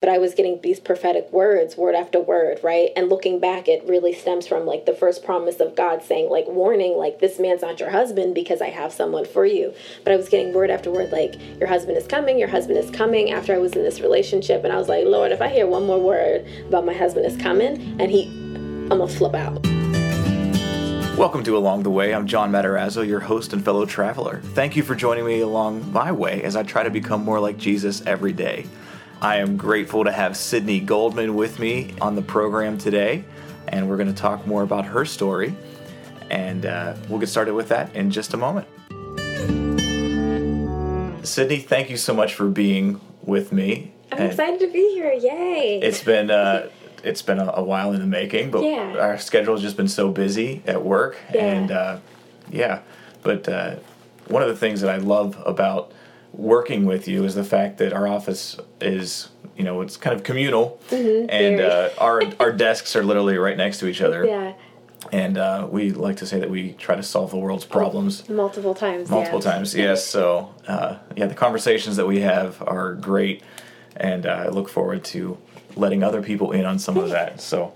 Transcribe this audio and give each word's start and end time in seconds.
but 0.00 0.08
I 0.08 0.18
was 0.18 0.34
getting 0.34 0.60
these 0.62 0.78
prophetic 0.78 1.32
words, 1.32 1.76
word 1.76 1.96
after 1.96 2.20
word, 2.20 2.60
right? 2.62 2.90
And 2.94 3.08
looking 3.08 3.40
back, 3.40 3.66
it 3.66 3.82
really 3.84 4.12
stems 4.12 4.46
from 4.46 4.64
like 4.64 4.86
the 4.86 4.92
first 4.92 5.24
promise 5.24 5.58
of 5.58 5.74
God 5.74 6.04
saying, 6.04 6.30
like, 6.30 6.46
warning, 6.46 6.96
like, 6.96 7.18
this 7.18 7.40
man's 7.40 7.62
not 7.62 7.80
your 7.80 7.90
husband 7.90 8.32
because 8.32 8.62
I 8.62 8.68
have 8.68 8.92
someone 8.92 9.24
for 9.24 9.44
you. 9.44 9.74
But 10.04 10.12
I 10.12 10.16
was 10.16 10.28
getting 10.28 10.54
word 10.54 10.70
after 10.70 10.92
word, 10.92 11.10
like, 11.10 11.34
your 11.58 11.66
husband 11.66 11.98
is 11.98 12.06
coming, 12.06 12.38
your 12.38 12.46
husband 12.46 12.78
is 12.78 12.92
coming 12.92 13.32
after 13.32 13.52
I 13.52 13.58
was 13.58 13.72
in 13.72 13.82
this 13.82 14.00
relationship. 14.00 14.62
And 14.62 14.72
I 14.72 14.76
was 14.76 14.88
like, 14.88 15.04
Lord, 15.04 15.32
if 15.32 15.42
I 15.42 15.48
hear 15.48 15.66
one 15.66 15.84
more 15.84 16.00
word 16.00 16.46
about 16.68 16.86
my 16.86 16.94
husband 16.94 17.26
is 17.26 17.36
coming, 17.36 18.00
and 18.00 18.08
he, 18.08 18.28
I'm 18.28 18.98
gonna 18.98 19.08
flip 19.08 19.34
out. 19.34 19.66
Welcome 21.18 21.42
to 21.42 21.56
Along 21.56 21.82
the 21.82 21.90
Way. 21.90 22.14
I'm 22.14 22.28
John 22.28 22.52
Matarazzo, 22.52 23.04
your 23.04 23.18
host 23.18 23.52
and 23.52 23.64
fellow 23.64 23.84
traveler. 23.84 24.40
Thank 24.54 24.76
you 24.76 24.84
for 24.84 24.94
joining 24.94 25.26
me 25.26 25.40
along 25.40 25.90
my 25.90 26.12
way 26.12 26.44
as 26.44 26.54
I 26.54 26.62
try 26.62 26.84
to 26.84 26.90
become 26.90 27.24
more 27.24 27.40
like 27.40 27.58
Jesus 27.58 28.06
every 28.06 28.32
day. 28.32 28.66
I 29.20 29.38
am 29.38 29.56
grateful 29.56 30.04
to 30.04 30.12
have 30.12 30.32
Sydni 30.32 30.86
Goldman 30.86 31.34
with 31.34 31.58
me 31.58 31.92
on 32.00 32.14
the 32.14 32.22
program 32.22 32.78
today, 32.78 33.24
and 33.66 33.88
we're 33.88 33.96
going 33.96 34.14
to 34.14 34.20
talk 34.20 34.46
more 34.46 34.62
about 34.62 34.84
her 34.86 35.04
story. 35.04 35.56
And 36.30 36.64
uh, 36.64 36.94
we'll 37.08 37.18
get 37.18 37.28
started 37.28 37.54
with 37.54 37.68
that 37.70 37.94
in 37.96 38.12
just 38.12 38.32
a 38.34 38.36
moment. 38.36 38.68
Sydni, 41.22 41.64
thank 41.64 41.90
you 41.90 41.96
so 41.96 42.14
much 42.14 42.34
for 42.34 42.46
being 42.48 43.00
with 43.22 43.50
me. 43.50 43.92
I'm 44.12 44.18
and 44.18 44.30
excited 44.30 44.60
to 44.60 44.68
be 44.68 44.94
here. 44.94 45.12
Yay! 45.12 45.80
It's 45.82 46.02
been 46.04 46.30
uh, 46.30 46.68
it's 47.02 47.22
been 47.22 47.40
a, 47.40 47.52
a, 47.56 47.62
while 47.62 47.92
in 47.92 48.00
the 48.00 48.06
making, 48.06 48.52
but 48.52 48.62
yeah. 48.62 48.98
our 48.98 49.18
schedule 49.18 49.54
has 49.54 49.62
just 49.62 49.76
been 49.76 49.88
so 49.88 50.10
busy 50.10 50.62
at 50.64 50.84
work, 50.84 51.18
yeah. 51.34 51.44
and 51.44 51.70
uh, 51.72 51.98
yeah. 52.50 52.82
But 53.22 53.48
uh, 53.48 53.76
one 54.28 54.42
of 54.42 54.48
the 54.48 54.56
things 54.56 54.80
that 54.80 54.90
I 54.90 54.98
love 54.98 55.42
about 55.44 55.92
working 56.38 56.86
with 56.86 57.08
you 57.08 57.24
is 57.24 57.34
the 57.34 57.44
fact 57.44 57.78
that 57.78 57.92
our 57.92 58.06
office 58.06 58.56
is 58.80 59.28
you 59.56 59.64
know 59.64 59.82
it's 59.82 59.98
kind 59.98 60.16
of 60.16 60.22
communal. 60.22 60.80
Mm-hmm, 60.88 61.28
and 61.28 61.60
uh, 61.60 61.90
our 61.98 62.22
our 62.40 62.52
desks 62.52 62.96
are 62.96 63.02
literally 63.04 63.36
right 63.36 63.56
next 63.56 63.80
to 63.80 63.88
each 63.88 64.00
other. 64.00 64.24
Yeah. 64.24 64.54
And 65.12 65.38
uh, 65.38 65.68
we 65.70 65.92
like 65.92 66.16
to 66.18 66.26
say 66.26 66.40
that 66.40 66.50
we 66.50 66.72
try 66.72 66.96
to 66.96 67.02
solve 67.02 67.30
the 67.30 67.36
world's 67.36 67.64
problems. 67.64 68.24
oh, 68.28 68.32
multiple 68.32 68.74
times 68.74 69.10
multiple 69.10 69.40
yeah. 69.40 69.52
times 69.52 69.74
yes. 69.74 70.06
So 70.16 70.54
uh, 70.66 70.98
yeah 71.16 71.26
the 71.26 71.34
conversations 71.34 71.96
that 71.96 72.06
we 72.06 72.20
have 72.20 72.62
are 72.62 72.94
great. 72.94 73.42
And 73.96 74.26
uh, 74.26 74.44
i 74.46 74.48
look 74.48 74.68
forward 74.68 75.04
to 75.04 75.38
letting 75.76 76.02
other 76.02 76.22
people 76.22 76.52
in 76.52 76.64
on 76.64 76.78
some 76.78 76.96
of 76.96 77.10
that. 77.10 77.40
So 77.50 77.74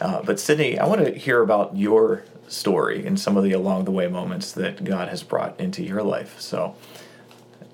uh, 0.00 0.22
but 0.22 0.36
sydni 0.36 0.78
i 0.78 0.86
want 0.86 1.04
to 1.04 1.12
hear 1.12 1.40
about 1.40 1.76
your 1.76 2.24
story 2.48 3.06
and 3.06 3.18
some 3.18 3.36
of 3.36 3.44
the 3.44 3.52
along 3.52 3.84
the 3.84 3.90
way 3.90 4.08
moments 4.08 4.52
that 4.52 4.84
god 4.84 5.08
has 5.08 5.22
brought 5.22 5.58
into 5.58 5.82
your 5.82 6.02
life. 6.02 6.40
So 6.40 6.74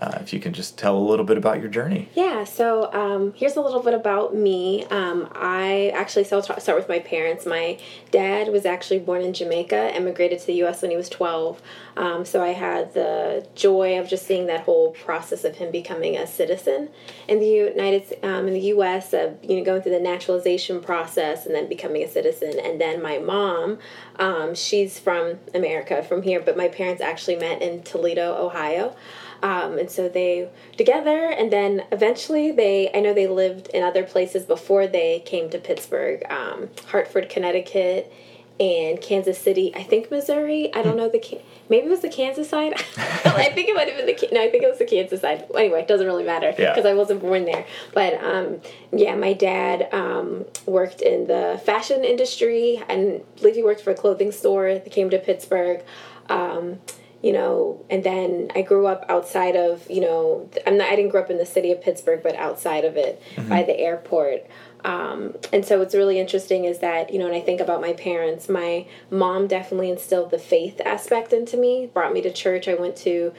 uh, 0.01 0.19
if 0.21 0.33
you 0.33 0.41
can 0.41 0.53
just 0.53 0.79
tell 0.79 0.97
a 0.97 0.99
little 0.99 1.25
bit 1.25 1.37
about 1.37 1.61
your 1.61 1.69
journey. 1.69 2.09
Yeah, 2.15 2.45
so 2.45 2.91
um, 2.93 3.35
here's 3.37 3.57
a 3.57 3.61
little 3.61 3.83
bit 3.83 3.93
about 3.93 4.35
me. 4.35 4.85
Um, 4.87 5.29
I 5.33 5.93
actually, 5.95 6.25
so 6.25 6.37
I'll 6.37 6.61
start 6.61 6.79
with 6.79 6.89
my 6.89 7.01
parents. 7.01 7.45
My 7.45 7.79
dad 8.11 8.49
was 8.49 8.65
actually 8.65 9.01
born 9.01 9.21
in 9.21 9.35
Jamaica, 9.35 9.95
immigrated 9.95 10.41
to 10.41 10.47
the 10.47 10.55
U.S. 10.55 10.81
when 10.81 10.91
he 10.91 10.97
was 10.97 11.11
12. 11.11 11.61
Um, 11.99 12.25
so 12.25 12.43
I 12.43 12.49
had 12.49 12.95
the 12.95 13.47
joy 13.55 13.99
of 13.99 14.09
just 14.09 14.27
seeing 14.27 14.47
that 14.47 14.61
whole 14.61 14.93
process 14.93 15.45
of 15.45 15.57
him 15.57 15.71
becoming 15.71 16.17
a 16.17 16.27
citizen 16.27 16.89
in 17.29 17.39
the 17.39 17.47
United, 17.47 18.19
um, 18.23 18.47
in 18.47 18.55
the 18.55 18.61
U.S. 18.61 19.13
Of 19.13 19.37
you 19.43 19.57
know 19.57 19.65
going 19.65 19.83
through 19.83 19.93
the 19.93 20.01
naturalization 20.01 20.81
process 20.81 21.45
and 21.45 21.55
then 21.55 21.69
becoming 21.69 22.03
a 22.03 22.09
citizen. 22.09 22.59
And 22.59 22.81
then 22.81 23.03
my 23.03 23.19
mom, 23.19 23.79
um, 24.17 24.55
she's 24.55 24.99
from 24.99 25.39
America, 25.55 26.03
from 26.03 26.23
here, 26.23 26.41
but 26.41 26.57
my 26.57 26.69
parents 26.69 27.03
actually 27.03 27.37
met 27.37 27.61
in 27.61 27.83
Toledo, 27.83 28.35
Ohio. 28.35 28.97
Um, 29.43 29.79
and 29.79 29.91
so 29.91 30.09
they 30.09 30.49
together, 30.77 31.31
and 31.31 31.53
then 31.53 31.85
eventually 31.93 32.53
they, 32.53 32.91
I 32.95 33.01
know 33.01 33.15
they 33.15 33.27
lived 33.27 33.69
in 33.69 33.83
other 33.83 34.05
places 34.05 34.45
before 34.45 34.87
they 34.87 35.21
came 35.21 35.51
to 35.51 35.59
Pittsburgh, 35.59 36.25
um, 36.31 36.69
Hartford, 36.87 37.31
Connecticut, 37.31 38.13
and 38.61 39.01
Kansas 39.01 39.39
City. 39.39 39.75
I 39.75 39.83
think 39.83 40.11
Missouri. 40.11 40.73
I 40.75 40.83
don't 40.83 40.97
know 40.97 41.09
the 41.09 41.41
maybe 41.71 41.87
it 41.87 41.91
was 41.91 42.01
the 42.01 42.11
Kansas 42.11 42.51
side. 42.51 42.75
I 42.97 43.51
think 43.55 43.71
it 43.71 43.75
might 43.75 43.89
have 43.89 43.97
been 43.97 44.07
the 44.07 44.29
no. 44.33 44.43
I 44.43 44.51
think 44.51 44.63
it 44.63 44.69
was 44.69 44.79
the 44.79 44.85
Kansas 44.85 45.23
side. 45.23 45.47
Anyway, 45.57 45.81
it 45.81 45.89
doesn't 45.89 46.07
really 46.07 46.25
matter 46.25 46.51
because 46.51 46.85
yeah. 46.85 46.91
I 46.91 46.95
wasn't 46.95 47.23
born 47.23 47.47
there. 47.47 47.65
But 47.95 48.23
um, 48.23 48.61
yeah, 48.93 49.17
my 49.17 49.33
dad 49.33 49.89
um, 49.93 50.45
worked 50.67 51.01
in 51.01 51.27
the 51.27 51.61
fashion 51.65 52.05
industry, 52.05 52.83
and 52.89 53.23
I 53.23 53.41
believe 53.41 53.55
he 53.55 53.63
worked 53.63 53.81
for 53.81 53.93
a 53.93 53.97
clothing 53.97 54.31
store. 54.31 54.79
They 54.79 54.91
came 54.91 55.09
to 55.09 55.19
Pittsburgh. 55.19 55.83
Um, 56.29 56.81
you 57.23 57.33
know, 57.33 57.85
and 57.91 58.03
then 58.03 58.51
I 58.55 58.63
grew 58.63 58.87
up 58.87 59.05
outside 59.09 59.55
of, 59.57 59.89
you 59.91 60.01
know, 60.01 60.49
I'm 60.67 60.79
not, 60.79 60.89
I 60.89 60.97
didn't 60.97 61.11
grow 61.11 61.23
up 61.23 61.31
in 61.31 61.39
the 61.39 61.47
city 61.47 61.71
of 61.71 61.83
Pittsburgh, 61.83 62.23
but 62.23 62.35
outside 62.37 62.85
of 62.85 62.97
it 62.97 63.23
mm-hmm. 63.35 63.49
by 63.49 63.63
the 63.63 63.79
airport. 63.79 64.47
Um, 64.85 65.37
and 65.53 65.65
so 65.65 65.79
what's 65.79 65.95
really 65.95 66.19
interesting 66.19 66.65
is 66.65 66.79
that, 66.79 67.13
you 67.13 67.19
know, 67.19 67.27
when 67.27 67.35
I 67.35 67.43
think 67.43 67.61
about 67.61 67.83
my 67.83 67.93
parents, 67.93 68.49
my 68.49 68.87
mom 69.11 69.47
definitely 69.47 69.91
instilled 69.91 70.31
the 70.31 70.39
faith 70.39 70.81
aspect 70.85 71.35
into 71.35 71.59
me, 71.59 71.91
brought 71.93 72.15
me 72.15 72.23
to 72.23 72.33
church. 72.33 72.67
I 72.67 72.75
went 72.75 72.97
to 72.99 73.35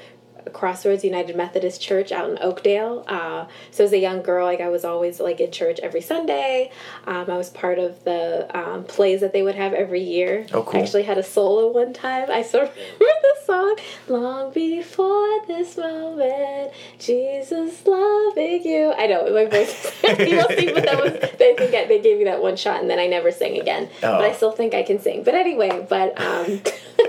Crossroads 0.53 1.03
United 1.03 1.35
Methodist 1.35 1.81
Church 1.81 2.11
out 2.11 2.29
in 2.29 2.37
Oakdale. 2.41 3.03
Uh, 3.07 3.45
so 3.71 3.83
as 3.83 3.93
a 3.93 3.97
young 3.99 4.21
girl, 4.21 4.45
like 4.45 4.61
I 4.61 4.69
was 4.69 4.85
always 4.85 5.19
like 5.19 5.39
in 5.39 5.51
church 5.51 5.79
every 5.81 6.01
Sunday. 6.01 6.71
Um, 7.05 7.29
I 7.29 7.37
was 7.37 7.49
part 7.49 7.79
of 7.79 8.03
the 8.03 8.47
um, 8.57 8.83
plays 8.83 9.21
that 9.21 9.33
they 9.33 9.41
would 9.41 9.55
have 9.55 9.73
every 9.73 10.01
year. 10.01 10.45
Oh, 10.53 10.63
cool. 10.63 10.79
I 10.79 10.83
actually 10.83 11.03
had 11.03 11.17
a 11.17 11.23
solo 11.23 11.71
one 11.71 11.93
time. 11.93 12.29
I 12.29 12.41
still 12.41 12.61
remember 12.61 12.75
the 12.97 13.45
song. 13.45 13.77
Long 14.07 14.53
before 14.53 15.45
this 15.47 15.77
moment, 15.77 16.71
Jesus 16.99 17.85
loving 17.85 18.63
you. 18.63 18.93
I 18.97 19.07
know 19.07 19.33
my 19.33 19.45
voice. 19.45 19.91
people 20.01 20.47
see, 20.57 20.73
but 20.73 20.85
that 20.85 21.03
was 21.03 21.13
they 21.37 21.55
think 21.55 21.71
they 21.71 21.99
gave 22.01 22.17
me 22.17 22.25
that 22.25 22.41
one 22.41 22.55
shot, 22.55 22.81
and 22.81 22.89
then 22.89 22.99
I 22.99 23.07
never 23.07 23.31
sang 23.31 23.59
again. 23.59 23.89
Oh. 23.97 24.17
But 24.17 24.21
I 24.21 24.33
still 24.33 24.51
think 24.51 24.73
I 24.73 24.83
can 24.83 24.99
sing. 24.99 25.23
But 25.23 25.35
anyway, 25.35 25.85
but 25.87 26.19
um, 26.19 26.61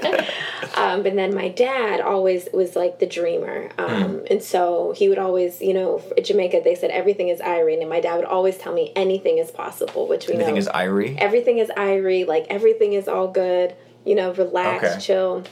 um, 0.76 1.06
and 1.06 1.18
then 1.18 1.34
my 1.34 1.48
dad 1.48 2.00
always 2.00 2.48
was 2.52 2.76
like 2.76 2.98
the 2.98 3.06
dreamer. 3.22 3.70
Um, 3.78 3.88
mm. 3.88 4.30
And 4.30 4.42
so 4.42 4.92
he 4.96 5.08
would 5.08 5.18
always, 5.18 5.60
you 5.60 5.74
know, 5.74 6.02
Jamaica, 6.22 6.62
they 6.64 6.74
said 6.74 6.90
everything 6.90 7.28
is 7.28 7.40
Irie. 7.40 7.80
And 7.80 7.88
my 7.88 8.00
dad 8.00 8.16
would 8.16 8.24
always 8.24 8.58
tell 8.58 8.74
me 8.74 8.92
anything 8.96 9.38
is 9.38 9.50
possible, 9.50 10.08
which 10.08 10.26
we 10.26 10.34
anything 10.34 10.54
know. 10.54 10.60
Everything 10.60 10.68
is 10.68 10.68
Irie? 10.68 11.18
Everything 11.18 11.58
is 11.58 11.68
Irie. 11.68 12.26
Like 12.26 12.46
everything 12.50 12.94
is 12.94 13.06
all 13.06 13.28
good, 13.28 13.74
you 14.04 14.16
know, 14.16 14.32
relax, 14.32 14.84
okay. 14.84 15.00
chill. 15.00 15.44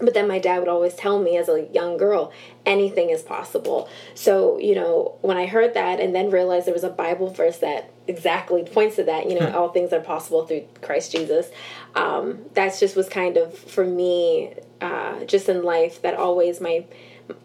But 0.00 0.14
then 0.14 0.28
my 0.28 0.38
dad 0.38 0.60
would 0.60 0.68
always 0.68 0.94
tell 0.94 1.20
me 1.20 1.36
as 1.38 1.48
a 1.48 1.66
young 1.72 1.96
girl, 1.96 2.32
anything 2.64 3.10
is 3.10 3.22
possible. 3.22 3.88
So, 4.14 4.58
you 4.58 4.74
know, 4.74 5.16
when 5.22 5.36
I 5.36 5.46
heard 5.46 5.74
that 5.74 5.98
and 5.98 6.14
then 6.14 6.30
realized 6.30 6.66
there 6.66 6.74
was 6.74 6.84
a 6.84 6.90
Bible 6.90 7.30
verse 7.30 7.58
that 7.58 7.90
exactly 8.06 8.62
points 8.62 8.96
to 8.96 9.04
that, 9.04 9.28
you 9.28 9.40
know, 9.40 9.46
hmm. 9.46 9.56
all 9.56 9.70
things 9.70 9.92
are 9.92 10.00
possible 10.00 10.46
through 10.46 10.64
Christ 10.82 11.10
Jesus. 11.12 11.48
Um, 11.96 12.44
that's 12.54 12.78
just 12.78 12.94
was 12.94 13.08
kind 13.08 13.36
of 13.36 13.58
for 13.58 13.84
me, 13.84 14.54
uh, 14.80 15.24
just 15.24 15.48
in 15.48 15.62
life 15.62 16.02
that 16.02 16.14
always 16.14 16.60
my 16.60 16.84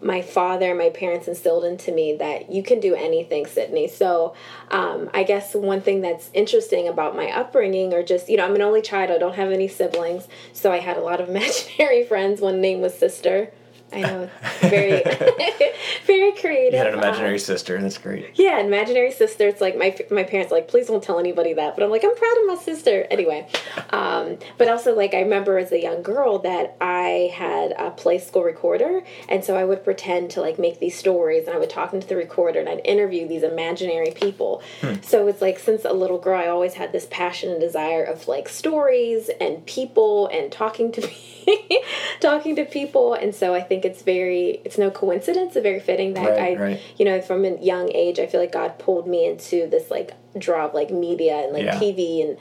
my 0.01 0.21
father, 0.21 0.73
my 0.73 0.89
parents 0.89 1.27
instilled 1.27 1.65
into 1.65 1.91
me 1.91 2.15
that 2.15 2.51
you 2.51 2.63
can 2.63 2.79
do 2.79 2.95
anything, 2.95 3.45
Sydni. 3.45 3.89
So 3.89 4.33
um, 4.71 5.09
I 5.13 5.23
guess 5.23 5.53
one 5.53 5.81
thing 5.81 6.01
that's 6.01 6.29
interesting 6.33 6.87
about 6.87 7.15
my 7.15 7.29
upbringing, 7.31 7.93
or 7.93 8.03
just, 8.03 8.29
you 8.29 8.37
know, 8.37 8.45
I'm 8.45 8.55
an 8.55 8.61
only 8.61 8.81
child, 8.81 9.11
I 9.11 9.17
don't 9.17 9.35
have 9.35 9.51
any 9.51 9.67
siblings. 9.67 10.27
So 10.53 10.71
I 10.71 10.79
had 10.79 10.97
a 10.97 11.01
lot 11.01 11.19
of 11.19 11.29
imaginary 11.35 12.05
friends. 12.05 12.41
One 12.41 12.61
name 12.61 12.81
was 12.81 12.97
Sister. 12.97 13.51
I 13.93 14.01
know, 14.01 14.29
very, 14.61 15.03
very 16.05 16.31
creative. 16.33 16.73
You 16.73 16.79
had 16.79 16.87
an 16.87 16.99
imaginary 16.99 17.33
um, 17.33 17.39
sister. 17.39 17.81
That's 17.81 17.97
great. 17.97 18.31
Yeah, 18.35 18.59
imaginary 18.59 19.11
sister. 19.11 19.47
It's 19.47 19.61
like 19.61 19.77
my 19.77 19.95
my 20.11 20.23
parents 20.23 20.51
like, 20.51 20.67
please 20.67 20.87
don't 20.87 21.03
tell 21.03 21.19
anybody 21.19 21.53
that. 21.53 21.75
But 21.75 21.83
I'm 21.83 21.91
like, 21.91 22.03
I'm 22.03 22.15
proud 22.15 22.37
of 22.37 22.47
my 22.47 22.55
sister. 22.55 23.05
Anyway, 23.11 23.47
um, 23.91 24.37
but 24.57 24.67
also 24.67 24.95
like 24.95 25.13
I 25.13 25.21
remember 25.21 25.57
as 25.57 25.71
a 25.71 25.81
young 25.81 26.01
girl 26.01 26.39
that 26.39 26.75
I 26.81 27.31
had 27.33 27.71
a 27.73 27.91
play 27.91 28.19
school 28.19 28.43
recorder, 28.43 29.03
and 29.29 29.43
so 29.43 29.55
I 29.55 29.65
would 29.65 29.83
pretend 29.83 30.31
to 30.31 30.41
like 30.41 30.59
make 30.59 30.79
these 30.79 30.97
stories, 30.97 31.47
and 31.47 31.55
I 31.55 31.59
would 31.59 31.69
talk 31.69 31.93
into 31.93 32.07
the 32.07 32.15
recorder, 32.15 32.59
and 32.59 32.69
I'd 32.69 32.81
interview 32.85 33.27
these 33.27 33.43
imaginary 33.43 34.11
people. 34.11 34.61
Hmm. 34.81 34.95
So 35.01 35.27
it's 35.27 35.41
like 35.41 35.59
since 35.59 35.85
a 35.85 35.93
little 35.93 36.19
girl, 36.19 36.39
I 36.39 36.47
always 36.47 36.73
had 36.73 36.91
this 36.91 37.07
passion 37.09 37.51
and 37.51 37.59
desire 37.59 38.03
of 38.03 38.27
like 38.27 38.49
stories 38.49 39.29
and 39.39 39.65
people 39.65 40.27
and 40.27 40.51
talking 40.51 40.91
to 40.93 41.01
talking 42.19 42.55
to 42.55 42.65
people 42.65 43.13
and 43.13 43.35
so 43.35 43.53
i 43.53 43.61
think 43.61 43.82
it's 43.85 44.01
very 44.01 44.61
it's 44.65 44.77
no 44.77 44.89
coincidence 44.89 45.55
it's 45.55 45.63
very 45.63 45.79
fitting 45.79 46.13
that 46.13 46.29
right, 46.29 46.57
i 46.57 46.61
right. 46.61 46.81
you 46.97 47.05
know 47.05 47.21
from 47.21 47.45
a 47.45 47.57
young 47.61 47.91
age 47.93 48.19
i 48.19 48.27
feel 48.27 48.39
like 48.39 48.51
god 48.51 48.77
pulled 48.79 49.07
me 49.07 49.25
into 49.25 49.67
this 49.67 49.89
like 49.91 50.13
draw 50.37 50.65
of 50.65 50.73
like 50.73 50.89
media 50.89 51.43
and 51.43 51.53
like 51.53 51.63
yeah. 51.63 51.75
tv 51.75 52.27
and 52.27 52.37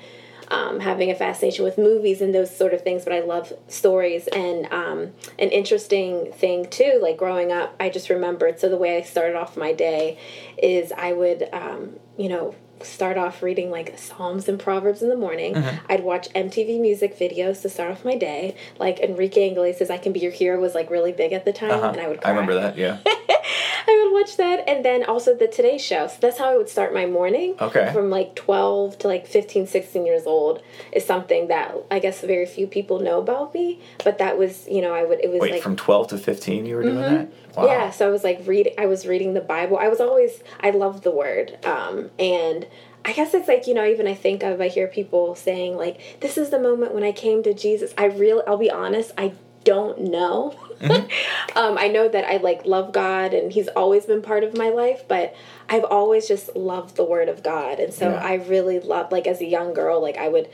um, 0.52 0.80
having 0.80 1.10
a 1.10 1.14
fascination 1.14 1.64
with 1.64 1.78
movies 1.78 2.20
and 2.20 2.34
those 2.34 2.54
sort 2.54 2.74
of 2.74 2.82
things, 2.82 3.04
but 3.04 3.12
I 3.14 3.20
love 3.20 3.54
stories. 3.68 4.28
And 4.28 4.66
um, 4.70 5.12
an 5.38 5.48
interesting 5.48 6.30
thing 6.32 6.68
too, 6.68 6.98
like 7.00 7.16
growing 7.16 7.50
up, 7.50 7.74
I 7.80 7.88
just 7.88 8.10
remembered. 8.10 8.60
So 8.60 8.68
the 8.68 8.76
way 8.76 8.98
I 8.98 9.00
started 9.00 9.34
off 9.34 9.56
my 9.56 9.72
day 9.72 10.18
is 10.62 10.92
I 10.92 11.14
would, 11.14 11.48
um, 11.54 11.98
you 12.18 12.28
know, 12.28 12.54
start 12.84 13.16
off 13.16 13.42
reading 13.42 13.70
like 13.70 13.98
Psalms 13.98 14.48
and 14.48 14.58
Proverbs 14.58 15.02
in 15.02 15.08
the 15.08 15.16
morning. 15.16 15.54
Mm-hmm. 15.54 15.86
I'd 15.88 16.04
watch 16.04 16.28
MTV 16.30 16.80
music 16.80 17.18
videos 17.18 17.62
to 17.62 17.68
start 17.68 17.90
off 17.90 18.04
my 18.04 18.16
day. 18.16 18.56
Like 18.78 19.00
Enrique 19.00 19.50
Iglesias' 19.50 19.90
"I 19.90 19.98
Can 19.98 20.12
Be 20.12 20.20
Your 20.20 20.32
Hero" 20.32 20.60
was 20.60 20.74
like 20.74 20.90
really 20.90 21.12
big 21.12 21.32
at 21.32 21.44
the 21.44 21.52
time, 21.52 21.70
uh-huh. 21.70 21.90
and 21.90 22.00
I 22.00 22.08
would. 22.08 22.20
Cry. 22.20 22.30
I 22.30 22.34
remember 22.34 22.54
that. 22.54 22.76
Yeah. 22.76 22.98
I 23.84 24.04
would 24.04 24.20
watch 24.20 24.36
that, 24.36 24.68
and 24.68 24.84
then 24.84 25.04
also 25.04 25.34
the 25.34 25.48
Today 25.48 25.78
Show. 25.78 26.06
So 26.06 26.16
that's 26.20 26.38
how 26.38 26.52
I 26.52 26.56
would 26.56 26.68
start 26.68 26.94
my 26.94 27.06
morning. 27.06 27.56
Okay. 27.60 27.90
From 27.92 28.10
like 28.10 28.34
12 28.36 28.98
to 28.98 29.08
like 29.08 29.26
15, 29.26 29.66
16 29.66 30.06
years 30.06 30.26
old 30.26 30.62
is 30.92 31.04
something 31.04 31.48
that 31.48 31.74
I 31.90 31.98
guess 31.98 32.20
very 32.20 32.46
few 32.46 32.66
people 32.66 33.00
know 33.00 33.18
about 33.18 33.54
me. 33.54 33.80
But 34.04 34.18
that 34.18 34.38
was, 34.38 34.68
you 34.68 34.80
know, 34.80 34.94
I 34.94 35.04
would, 35.04 35.20
it 35.20 35.30
was 35.30 35.40
Wait, 35.40 35.52
like. 35.52 35.62
from 35.62 35.76
12 35.76 36.08
to 36.08 36.18
15 36.18 36.66
you 36.66 36.76
were 36.76 36.82
doing 36.82 37.00
that? 37.00 37.32
Wow. 37.56 37.66
Yeah, 37.66 37.90
so 37.90 38.06
I 38.06 38.10
was 38.10 38.24
like 38.24 38.40
reading. 38.46 38.74
I 38.78 38.86
was 38.86 39.06
reading 39.06 39.34
the 39.34 39.40
Bible. 39.40 39.78
I 39.78 39.88
was 39.88 40.00
always. 40.00 40.42
I 40.60 40.70
loved 40.70 41.02
the 41.02 41.10
Word, 41.10 41.58
um, 41.66 42.10
and 42.18 42.66
I 43.04 43.12
guess 43.12 43.34
it's 43.34 43.48
like 43.48 43.66
you 43.66 43.74
know. 43.74 43.84
Even 43.84 44.06
I 44.06 44.14
think 44.14 44.42
of. 44.42 44.60
I 44.60 44.68
hear 44.68 44.86
people 44.86 45.34
saying 45.34 45.76
like, 45.76 46.20
"This 46.20 46.38
is 46.38 46.50
the 46.50 46.58
moment 46.60 46.94
when 46.94 47.02
I 47.02 47.12
came 47.12 47.42
to 47.42 47.54
Jesus." 47.54 47.92
I 47.98 48.06
really. 48.06 48.42
I'll 48.46 48.58
be 48.58 48.70
honest. 48.70 49.12
I 49.18 49.34
don't 49.64 50.00
know. 50.00 50.56
Mm-hmm. 50.80 51.56
um, 51.58 51.78
I 51.78 51.88
know 51.88 52.08
that 52.08 52.24
I 52.24 52.36
like 52.36 52.64
love 52.64 52.92
God, 52.92 53.34
and 53.34 53.52
He's 53.52 53.68
always 53.68 54.06
been 54.06 54.22
part 54.22 54.44
of 54.44 54.56
my 54.56 54.68
life. 54.68 55.02
But 55.08 55.34
I've 55.68 55.84
always 55.84 56.28
just 56.28 56.54
loved 56.54 56.96
the 56.96 57.04
Word 57.04 57.28
of 57.28 57.42
God, 57.42 57.80
and 57.80 57.92
so 57.92 58.10
Yeah. 58.10 58.16
I 58.16 58.34
really 58.34 58.78
love. 58.78 59.10
Like 59.10 59.26
as 59.26 59.40
a 59.40 59.46
young 59.46 59.74
girl, 59.74 60.00
like 60.00 60.16
I 60.16 60.28
would 60.28 60.48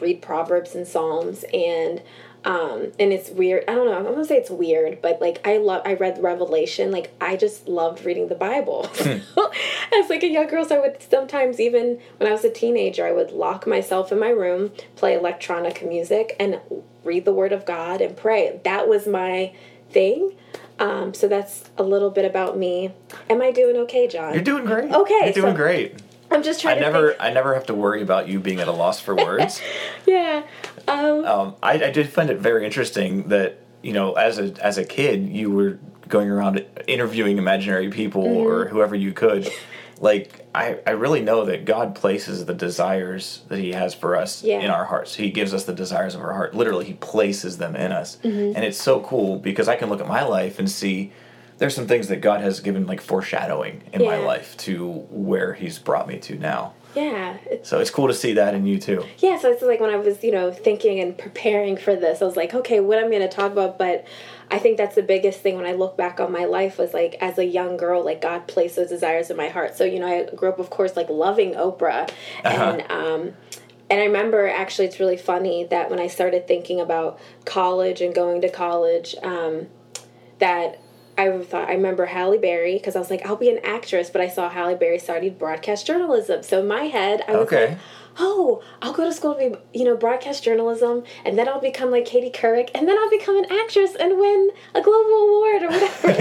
read 0.00 0.22
Proverbs 0.22 0.74
and 0.74 0.86
Psalms 0.86 1.44
and 1.52 2.02
um 2.44 2.92
and 3.00 3.12
it's 3.12 3.30
weird. 3.30 3.64
I 3.68 3.74
don't 3.74 3.86
know. 3.86 3.96
I'm 3.96 4.04
gonna 4.04 4.24
say 4.24 4.36
it's 4.36 4.50
weird 4.50 5.02
but 5.02 5.20
like 5.20 5.40
i 5.46 5.56
love 5.58 5.82
i 5.84 5.94
read 5.94 6.22
revelation. 6.22 6.90
Like 6.90 7.12
i 7.20 7.36
just 7.36 7.68
loved 7.68 8.04
reading 8.04 8.28
the 8.28 8.34
bible. 8.34 8.88
As 9.94 10.08
like 10.10 10.22
a 10.22 10.28
young 10.28 10.46
girl 10.48 10.64
so 10.64 10.76
i 10.76 10.80
would 10.80 11.02
sometimes 11.02 11.58
even 11.60 11.98
when 12.18 12.28
i 12.28 12.32
was 12.32 12.44
a 12.44 12.50
teenager 12.50 13.06
i 13.06 13.12
would 13.12 13.30
lock 13.32 13.66
myself 13.66 14.12
in 14.12 14.18
my 14.20 14.28
room 14.28 14.70
play 14.96 15.14
electronic 15.14 15.84
music 15.86 16.36
and 16.38 16.60
read 17.04 17.24
the 17.24 17.32
word 17.32 17.52
of 17.52 17.64
god 17.66 18.00
and 18.00 18.16
pray. 18.16 18.60
That 18.64 18.88
was 18.88 19.06
my 19.06 19.52
thing. 19.90 20.36
Um 20.78 21.14
so 21.14 21.26
that's 21.26 21.64
a 21.76 21.82
little 21.82 22.10
bit 22.10 22.24
about 22.24 22.56
me. 22.56 22.92
Am 23.28 23.42
i 23.42 23.50
doing 23.50 23.76
okay 23.78 24.06
john? 24.06 24.34
You're 24.34 24.42
doing 24.42 24.64
great. 24.64 24.92
Okay, 24.92 25.20
You're 25.24 25.32
doing 25.32 25.52
so- 25.54 25.56
great. 25.56 25.96
i'm 26.30 26.42
just 26.42 26.60
I 26.60 26.62
trying 26.62 26.76
to 26.76 26.80
never 26.82 27.08
think. 27.08 27.20
I 27.22 27.30
never 27.32 27.54
have 27.54 27.66
to 27.66 27.74
worry 27.74 28.02
about 28.02 28.28
you 28.28 28.38
being 28.38 28.60
at 28.60 28.68
a 28.68 28.72
loss 28.72 29.00
for 29.00 29.14
words. 29.16 29.60
yeah 30.06 30.42
um 30.88 31.24
um, 31.24 31.54
I, 31.62 31.72
I 31.84 31.90
did 31.90 32.08
find 32.08 32.30
it 32.30 32.38
very 32.38 32.64
interesting 32.64 33.28
that 33.28 33.58
you 33.82 33.92
know 33.92 34.14
as 34.14 34.38
a 34.38 34.52
as 34.64 34.78
a 34.78 34.84
kid 34.84 35.28
you 35.28 35.50
were 35.50 35.78
going 36.08 36.30
around 36.30 36.64
interviewing 36.86 37.36
imaginary 37.38 37.90
people 37.90 38.24
Mm-hmm. 38.24 38.46
or 38.46 38.68
whoever 38.68 38.94
you 38.96 39.12
could. 39.12 39.48
Like 40.00 40.46
I, 40.54 40.78
I 40.86 40.90
really 40.92 41.20
know 41.22 41.44
that 41.46 41.64
God 41.64 41.94
places 41.96 42.46
the 42.46 42.54
desires 42.54 43.42
that 43.48 43.58
He 43.58 43.72
has 43.72 43.94
for 43.94 44.14
us 44.16 44.44
Yeah. 44.44 44.60
in 44.60 44.70
our 44.70 44.84
hearts. 44.84 45.16
He 45.16 45.30
gives 45.30 45.52
us 45.52 45.64
the 45.64 45.74
desires 45.74 46.14
of 46.14 46.20
our 46.20 46.32
heart. 46.32 46.54
Literally, 46.54 46.84
He 46.84 46.94
places 46.94 47.58
them 47.58 47.74
in 47.74 47.90
us, 47.92 48.16
Mm-hmm. 48.22 48.54
and 48.56 48.64
it's 48.64 48.80
so 48.80 49.00
cool 49.00 49.38
because 49.40 49.66
I 49.68 49.74
can 49.76 49.88
look 49.90 50.00
at 50.00 50.06
my 50.06 50.22
life 50.22 50.58
and 50.60 50.70
see 50.70 51.10
there's 51.58 51.74
some 51.74 51.88
things 51.88 52.06
that 52.08 52.20
God 52.20 52.40
has 52.40 52.60
given 52.60 52.86
like 52.86 53.00
foreshadowing 53.00 53.82
in 53.92 54.04
my 54.04 54.18
life 54.18 54.56
to 54.58 54.88
where 55.10 55.54
He's 55.54 55.78
brought 55.80 56.06
me 56.06 56.18
to 56.20 56.36
now. 56.38 56.74
Yeah 56.94 57.36
So 57.62 57.80
it's 57.80 57.90
cool 57.90 58.08
to 58.08 58.14
see 58.14 58.32
that 58.34 58.54
in 58.54 58.66
you 58.66 58.78
too. 58.78 59.04
Yeah, 59.18 59.38
so 59.38 59.50
it's 59.50 59.62
like 59.62 59.80
when 59.80 59.90
I 59.90 59.96
was, 59.96 60.22
you 60.22 60.32
know, 60.32 60.50
thinking 60.52 61.00
and 61.00 61.16
preparing 61.16 61.76
for 61.76 61.94
this, 61.94 62.22
I 62.22 62.24
was 62.24 62.36
like, 62.36 62.54
okay, 62.54 62.80
what 62.80 62.98
I'm 62.98 63.10
going 63.10 63.22
to 63.22 63.28
talk 63.28 63.52
about. 63.52 63.78
But 63.78 64.06
I 64.50 64.58
think 64.58 64.78
that's 64.78 64.94
the 64.94 65.02
biggest 65.02 65.40
thing 65.40 65.56
when 65.56 65.66
I 65.66 65.72
look 65.72 65.96
back 65.96 66.20
on 66.20 66.32
my 66.32 66.44
life 66.44 66.78
was 66.78 66.94
like, 66.94 67.16
as 67.20 67.38
a 67.38 67.44
young 67.44 67.76
girl, 67.76 68.04
like 68.04 68.22
God 68.22 68.46
placed 68.48 68.76
those 68.76 68.88
desires 68.88 69.30
in 69.30 69.36
my 69.36 69.48
heart. 69.48 69.76
So, 69.76 69.84
you 69.84 70.00
know, 70.00 70.06
I 70.06 70.34
grew 70.34 70.48
up, 70.48 70.58
of 70.58 70.70
course, 70.70 70.96
like 70.96 71.08
loving 71.08 71.54
Oprah. 71.54 72.10
And, 72.42 72.82
um, 72.90 73.34
and 73.90 74.00
I 74.00 74.04
remember 74.04 74.48
actually, 74.48 74.86
it's 74.86 75.00
really 75.00 75.16
funny 75.16 75.64
that 75.64 75.90
when 75.90 75.98
I 75.98 76.06
started 76.06 76.46
thinking 76.46 76.80
about 76.80 77.18
college 77.44 78.00
and 78.00 78.14
going 78.14 78.40
to 78.42 78.48
college, 78.48 79.14
um, 79.22 79.66
that 80.38 80.80
I 81.18 81.36
thought 81.42 81.68
I 81.68 81.72
remember 81.74 82.06
Halle 82.06 82.38
Berry 82.38 82.74
because 82.74 82.94
I 82.96 83.00
was 83.00 83.10
like, 83.10 83.26
I'll 83.26 83.36
be 83.36 83.50
an 83.50 83.58
actress, 83.64 84.08
but 84.10 84.20
I 84.20 84.28
saw 84.28 84.48
Halle 84.48 84.76
Berry 84.76 84.98
studied 84.98 85.38
broadcast 85.38 85.86
journalism. 85.86 86.42
So 86.42 86.60
in 86.60 86.68
my 86.68 86.84
head, 86.84 87.22
I 87.26 87.32
was 87.32 87.46
Okay. 87.48 87.68
like, 87.70 87.78
oh, 88.20 88.62
I'll 88.82 88.92
go 88.92 89.04
to 89.04 89.12
school 89.12 89.34
to 89.34 89.50
be, 89.50 89.56
you 89.78 89.84
know, 89.84 89.96
broadcast 89.96 90.42
journalism, 90.44 91.04
and 91.24 91.38
then 91.38 91.48
I'll 91.48 91.60
become 91.60 91.90
like 91.90 92.04
Katie 92.04 92.30
Couric, 92.30 92.70
and 92.74 92.86
then 92.88 92.96
I'll 92.98 93.10
become 93.10 93.36
an 93.36 93.46
actress 93.50 93.94
and 93.98 94.18
win 94.18 94.50
a 94.74 94.80
global 94.80 95.14
award 95.28 95.62
or 95.62 95.68
whatever. 95.68 96.12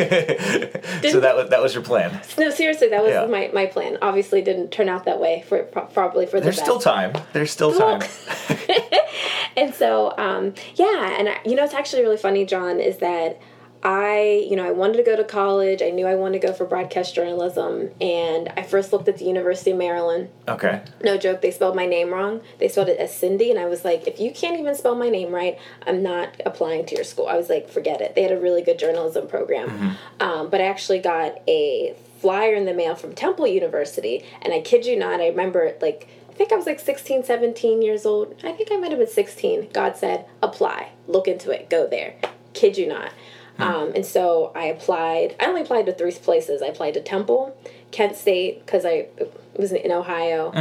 so 1.10 1.20
that 1.20 1.36
was 1.36 1.50
that 1.50 1.62
was 1.62 1.74
your 1.74 1.84
plan. 1.84 2.20
no, 2.38 2.50
seriously, 2.50 2.90
that 2.90 3.04
was 3.04 3.12
Yeah. 3.14 3.26
my, 3.28 3.50
my 3.54 3.66
plan. 3.68 3.98
Obviously, 4.02 4.42
didn't 4.42 4.72
turn 4.72 4.90
out 4.90 5.06
that 5.06 5.20
way 5.20 5.44
for 5.48 5.64
probably 5.64 6.26
for 6.26 6.40
the 6.40 6.44
There's 6.46 6.58
best. 6.58 6.66
still 6.66 6.80
time. 6.80 7.14
There's 7.34 7.52
still 7.52 7.74
time. 7.78 8.02
and 9.58 9.74
so 9.74 10.14
um, 10.18 10.54
yeah 10.76 11.16
and 11.18 11.30
I, 11.30 11.38
you 11.46 11.56
know 11.56 11.64
it's 11.64 11.74
actually 11.74 12.04
really 12.04 12.18
funny 12.18 12.46
john 12.46 12.80
is 12.80 12.98
that 12.98 13.40
i 13.84 14.46
you 14.50 14.56
know 14.56 14.66
i 14.66 14.72
wanted 14.72 14.98
to 14.98 15.04
go 15.04 15.16
to 15.16 15.24
college. 15.24 15.82
I 15.82 15.92
knew 15.92 16.08
i 16.08 16.16
wanted 16.16 16.42
to 16.42 16.48
go 16.48 16.54
for 16.54 16.66
broadcast 16.66 17.14
journalism. 17.14 17.92
And 18.02 18.50
i 18.58 18.64
first 18.64 18.92
looked 18.92 19.08
at 19.08 19.18
the 19.18 19.26
university 19.26 19.72
of 19.72 19.78
maryland. 19.78 20.30
Okay. 20.48 20.82
no 21.04 21.18
joke 21.18 21.42
they 21.42 21.52
spelled 21.52 21.76
my 21.76 21.86
name 21.86 22.12
wrong. 22.12 22.42
They 22.60 22.68
spelled 22.68 22.90
it 22.90 22.98
as 22.98 23.16
cindy. 23.16 23.52
And 23.52 23.60
i 23.60 23.66
was 23.66 23.86
like 23.86 24.08
if 24.08 24.20
you 24.20 24.32
can't 24.32 24.60
even 24.60 24.74
spell 24.76 24.96
my 24.96 25.10
name 25.10 25.32
right 25.32 25.58
i'm 25.86 26.02
not 26.02 26.42
applying 26.46 26.86
to 26.88 26.96
your 26.96 27.04
school. 27.04 27.28
I 27.28 27.38
was 27.38 27.50
like 27.50 27.70
forget 27.70 28.02
it. 28.02 28.16
They 28.16 28.24
had 28.24 28.32
a 28.32 28.40
really 28.40 28.62
good 28.64 28.80
journalism 28.80 29.28
program. 29.28 29.98
Um, 30.20 30.50
but 30.50 30.60
i 30.62 30.66
actually 30.66 31.00
got 31.00 31.40
a 31.48 31.96
flyer 32.20 32.56
in 32.56 32.66
the 32.66 32.74
mail 32.74 32.96
from 32.96 33.14
temple 33.14 33.46
university. 33.48 34.26
And 34.42 34.54
i 34.54 34.62
kid 34.62 34.86
you 34.86 34.98
not 34.98 35.22
i 35.22 35.28
remember 35.28 35.74
like 35.82 36.08
i 36.30 36.34
think 36.34 36.52
i 36.52 36.56
was 36.56 36.66
like 36.66 36.80
16 36.80 37.24
17 37.24 37.82
years 37.84 38.06
old. 38.06 38.36
I 38.44 38.54
think 38.54 38.72
i 38.72 38.78
might 38.78 38.90
have 38.90 39.00
been 39.00 39.08
16 39.08 39.70
god 39.72 39.96
said 39.98 40.26
apply. 40.42 40.90
Look 41.08 41.28
into 41.28 41.52
it. 41.52 41.70
Go 41.70 41.88
there. 41.88 42.16
Kid 42.54 42.76
you 42.76 42.88
not 42.88 43.12
um, 43.60 43.92
and 43.96 44.06
so 44.06 44.52
I 44.56 44.66
applied. 44.66 45.36
I 45.40 45.46
only 45.46 45.62
applied 45.62 45.86
to 45.88 45.94
three 45.94 46.12
places. 46.12 46.62
I 46.62 46.68
applied 46.68 46.94
to 46.96 47.02
Temple, 47.02 47.56
Kent 47.92 48.16
State, 48.16 48.66
because 48.66 48.86
I 48.86 49.08
was 49.56 49.72
in 49.72 49.92
Ohio, 49.92 50.52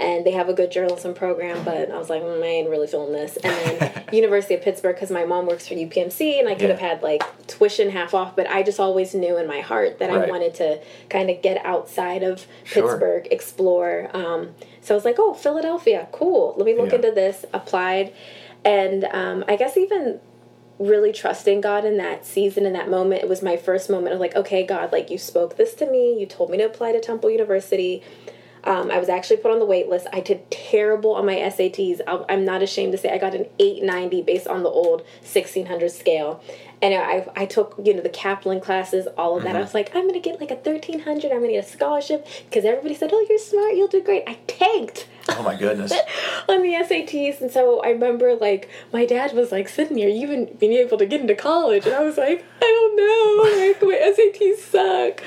and 0.00 0.26
they 0.26 0.32
have 0.32 0.48
a 0.48 0.52
good 0.52 0.72
journalism 0.72 1.14
program. 1.14 1.64
But 1.64 1.90
I 1.90 1.96
was 1.98 2.10
like, 2.10 2.22
mm, 2.22 2.42
I 2.42 2.46
ain't 2.46 2.68
really 2.68 2.88
feeling 2.88 3.12
this. 3.12 3.36
And 3.36 3.52
then 3.52 4.04
University 4.12 4.54
of 4.54 4.62
Pittsburgh, 4.62 4.96
because 4.96 5.10
my 5.10 5.24
mom 5.24 5.46
works 5.46 5.68
for 5.68 5.74
UPMC, 5.74 6.40
and 6.40 6.48
I 6.48 6.54
could 6.56 6.70
have 6.70 6.80
had 6.80 7.02
like 7.02 7.22
tuition 7.46 7.90
half 7.90 8.12
off. 8.14 8.34
But 8.34 8.48
I 8.50 8.62
just 8.64 8.80
always 8.80 9.14
knew 9.14 9.36
in 9.38 9.46
my 9.46 9.60
heart 9.60 9.98
that 10.00 10.10
I 10.10 10.26
wanted 10.28 10.54
to 10.54 10.80
kind 11.08 11.30
of 11.30 11.40
get 11.42 11.64
outside 11.64 12.22
of 12.24 12.46
Sure. 12.64 12.82
Pittsburgh, 12.88 13.28
explore. 13.30 14.10
Um, 14.12 14.54
so 14.80 14.94
I 14.94 14.96
was 14.96 15.04
like, 15.04 15.16
oh, 15.18 15.34
Philadelphia, 15.34 16.08
cool. 16.10 16.54
Let 16.56 16.66
me 16.66 16.74
look 16.74 16.88
Yeah. 16.90 16.96
into 16.96 17.12
this. 17.12 17.44
Applied, 17.52 18.12
and 18.64 19.04
um, 19.04 19.44
I 19.46 19.54
guess 19.56 19.76
even 19.76 20.20
really 20.80 21.12
trusting 21.12 21.60
God 21.60 21.84
in 21.84 21.98
that 21.98 22.24
season, 22.24 22.64
in 22.64 22.72
that 22.72 22.88
moment. 22.88 23.22
It 23.22 23.28
was 23.28 23.42
my 23.42 23.56
first 23.56 23.90
moment 23.90 24.14
of 24.14 24.20
like, 24.20 24.34
okay, 24.34 24.64
God, 24.64 24.90
like 24.90 25.10
you 25.10 25.18
spoke 25.18 25.56
this 25.56 25.74
to 25.74 25.88
me. 25.88 26.18
You 26.18 26.26
told 26.26 26.50
me 26.50 26.56
to 26.58 26.64
apply 26.64 26.92
to 26.92 27.00
Temple 27.00 27.30
University. 27.30 28.02
Um, 28.64 28.90
I 28.90 28.98
was 28.98 29.08
actually 29.08 29.38
put 29.38 29.52
on 29.52 29.58
the 29.58 29.66
wait 29.66 29.88
list. 29.88 30.06
I 30.12 30.20
did 30.20 30.50
terrible 30.50 31.14
on 31.14 31.26
my 31.26 31.36
SATs. 31.36 32.00
I'll, 32.06 32.26
I'm 32.28 32.44
not 32.44 32.62
ashamed 32.62 32.92
to 32.92 32.98
say 32.98 33.10
I 33.10 33.18
got 33.18 33.34
an 33.34 33.46
890 33.58 34.22
based 34.22 34.46
on 34.46 34.62
the 34.62 34.68
old 34.68 35.00
1600 35.20 35.90
scale. 35.90 36.42
And 36.82 36.94
I, 36.94 37.26
I 37.36 37.46
took, 37.46 37.74
you 37.82 37.94
know, 37.94 38.00
the 38.00 38.08
Kaplan 38.08 38.60
classes, 38.60 39.06
all 39.18 39.36
of 39.36 39.42
that. 39.44 39.54
I 39.54 39.60
was 39.60 39.74
like, 39.74 39.94
I'm 39.94 40.02
going 40.02 40.14
to 40.14 40.20
get 40.20 40.40
like 40.40 40.50
a 40.50 40.54
1300. 40.54 41.30
I'm 41.30 41.38
going 41.38 41.48
to 41.48 41.52
get 41.52 41.66
a 41.66 41.68
scholarship 41.68 42.26
because 42.48 42.64
everybody 42.64 42.94
said, 42.94 43.10
oh, 43.12 43.26
you're 43.28 43.38
smart. 43.38 43.74
You'll 43.74 43.88
do 43.88 44.02
great. 44.02 44.24
I 44.26 44.38
tanked 44.46 45.06
Oh 45.38 45.42
my 45.42 45.56
goodness. 45.56 45.92
on 46.48 46.62
the 46.62 46.72
SATs, 46.72 47.40
and 47.40 47.50
so 47.50 47.80
I 47.82 47.90
remember 47.90 48.34
like 48.34 48.68
my 48.92 49.06
dad 49.06 49.32
was 49.32 49.52
like, 49.52 49.68
"Sydni, 49.68 50.04
are 50.04 50.08
you 50.08 50.22
even 50.22 50.56
being 50.58 50.72
able 50.74 50.98
to 50.98 51.06
get 51.06 51.20
into 51.20 51.34
college?" 51.34 51.86
And 51.86 51.94
I 51.94 52.02
was 52.02 52.16
like, 52.18 52.44
"I 52.60 52.66
don't 52.66 52.96
know, 52.96 53.66
like 53.66 53.82
my 53.82 54.12
SATs 54.12 54.58
suck." 54.58 55.22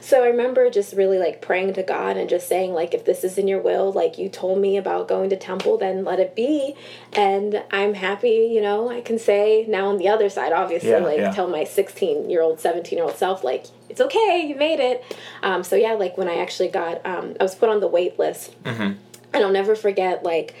So 0.00 0.22
I 0.22 0.26
remember 0.26 0.68
just 0.68 0.92
really 0.92 1.16
like 1.18 1.40
praying 1.40 1.72
to 1.74 1.82
God 1.82 2.18
and 2.18 2.28
just 2.28 2.46
saying 2.46 2.74
like, 2.74 2.92
"If 2.92 3.04
this 3.06 3.24
is 3.24 3.38
in 3.38 3.48
Your 3.48 3.60
will, 3.60 3.90
like 3.92 4.18
you 4.18 4.28
told 4.28 4.58
me 4.60 4.76
about 4.76 5.08
going 5.08 5.30
to 5.30 5.36
Temple, 5.36 5.78
then 5.78 6.04
let 6.04 6.20
it 6.20 6.34
be." 6.34 6.74
And 7.14 7.62
I'm 7.70 7.94
happy, 7.94 8.50
you 8.52 8.60
know. 8.60 8.90
I 8.90 9.00
can 9.00 9.18
say 9.18 9.64
now 9.66 9.86
on 9.88 9.96
the 9.96 10.08
other 10.08 10.28
side, 10.28 10.52
obviously, 10.52 10.90
Yeah, 10.90 10.98
like 10.98 11.18
yeah. 11.18 11.30
tell 11.30 11.48
my 11.48 11.64
16 11.64 12.28
year 12.28 12.42
old, 12.42 12.60
17 12.60 12.98
year 12.98 13.06
old 13.06 13.16
self, 13.16 13.42
like 13.44 13.66
it's 13.88 14.00
okay, 14.00 14.44
you 14.46 14.56
made 14.56 14.80
it. 14.80 15.02
Um, 15.42 15.62
so 15.64 15.74
yeah, 15.76 15.92
like 15.92 16.18
when 16.18 16.28
I 16.28 16.36
actually 16.36 16.68
got, 16.68 17.04
um, 17.06 17.34
I 17.40 17.42
was 17.42 17.54
put 17.54 17.68
on 17.70 17.80
the 17.80 17.86
wait 17.88 18.18
list 18.18 18.54
and 19.34 19.44
I'll 19.44 19.50
never 19.52 19.74
forget 19.74 20.22
like 20.22 20.54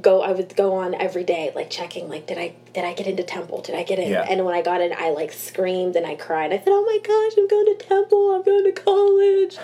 go 0.00 0.20
I 0.20 0.32
would 0.32 0.54
go 0.56 0.74
on 0.74 0.94
every 0.94 1.24
day 1.24 1.52
like 1.54 1.70
checking 1.70 2.08
like 2.08 2.26
did 2.26 2.36
I 2.38 2.54
did 2.74 2.84
I 2.84 2.94
get 2.94 3.06
into 3.06 3.22
temple? 3.22 3.60
Did 3.60 3.74
I 3.74 3.82
get 3.82 3.98
in? 3.98 4.10
Yeah. 4.10 4.26
and 4.28 4.44
when 4.44 4.54
I 4.54 4.62
got 4.62 4.80
in 4.80 4.92
I 4.96 5.10
like 5.10 5.32
screamed 5.32 5.96
and 5.96 6.06
I 6.06 6.14
cried. 6.14 6.52
I 6.52 6.58
said 6.58 6.68
oh 6.68 6.84
my 6.84 6.98
gosh 6.98 7.38
I'm 7.38 7.48
going 7.48 7.66
to 7.76 7.84
temple. 7.84 8.34
I'm 8.34 8.42
going 8.42 8.64
to 8.64 8.72
college. 8.72 9.56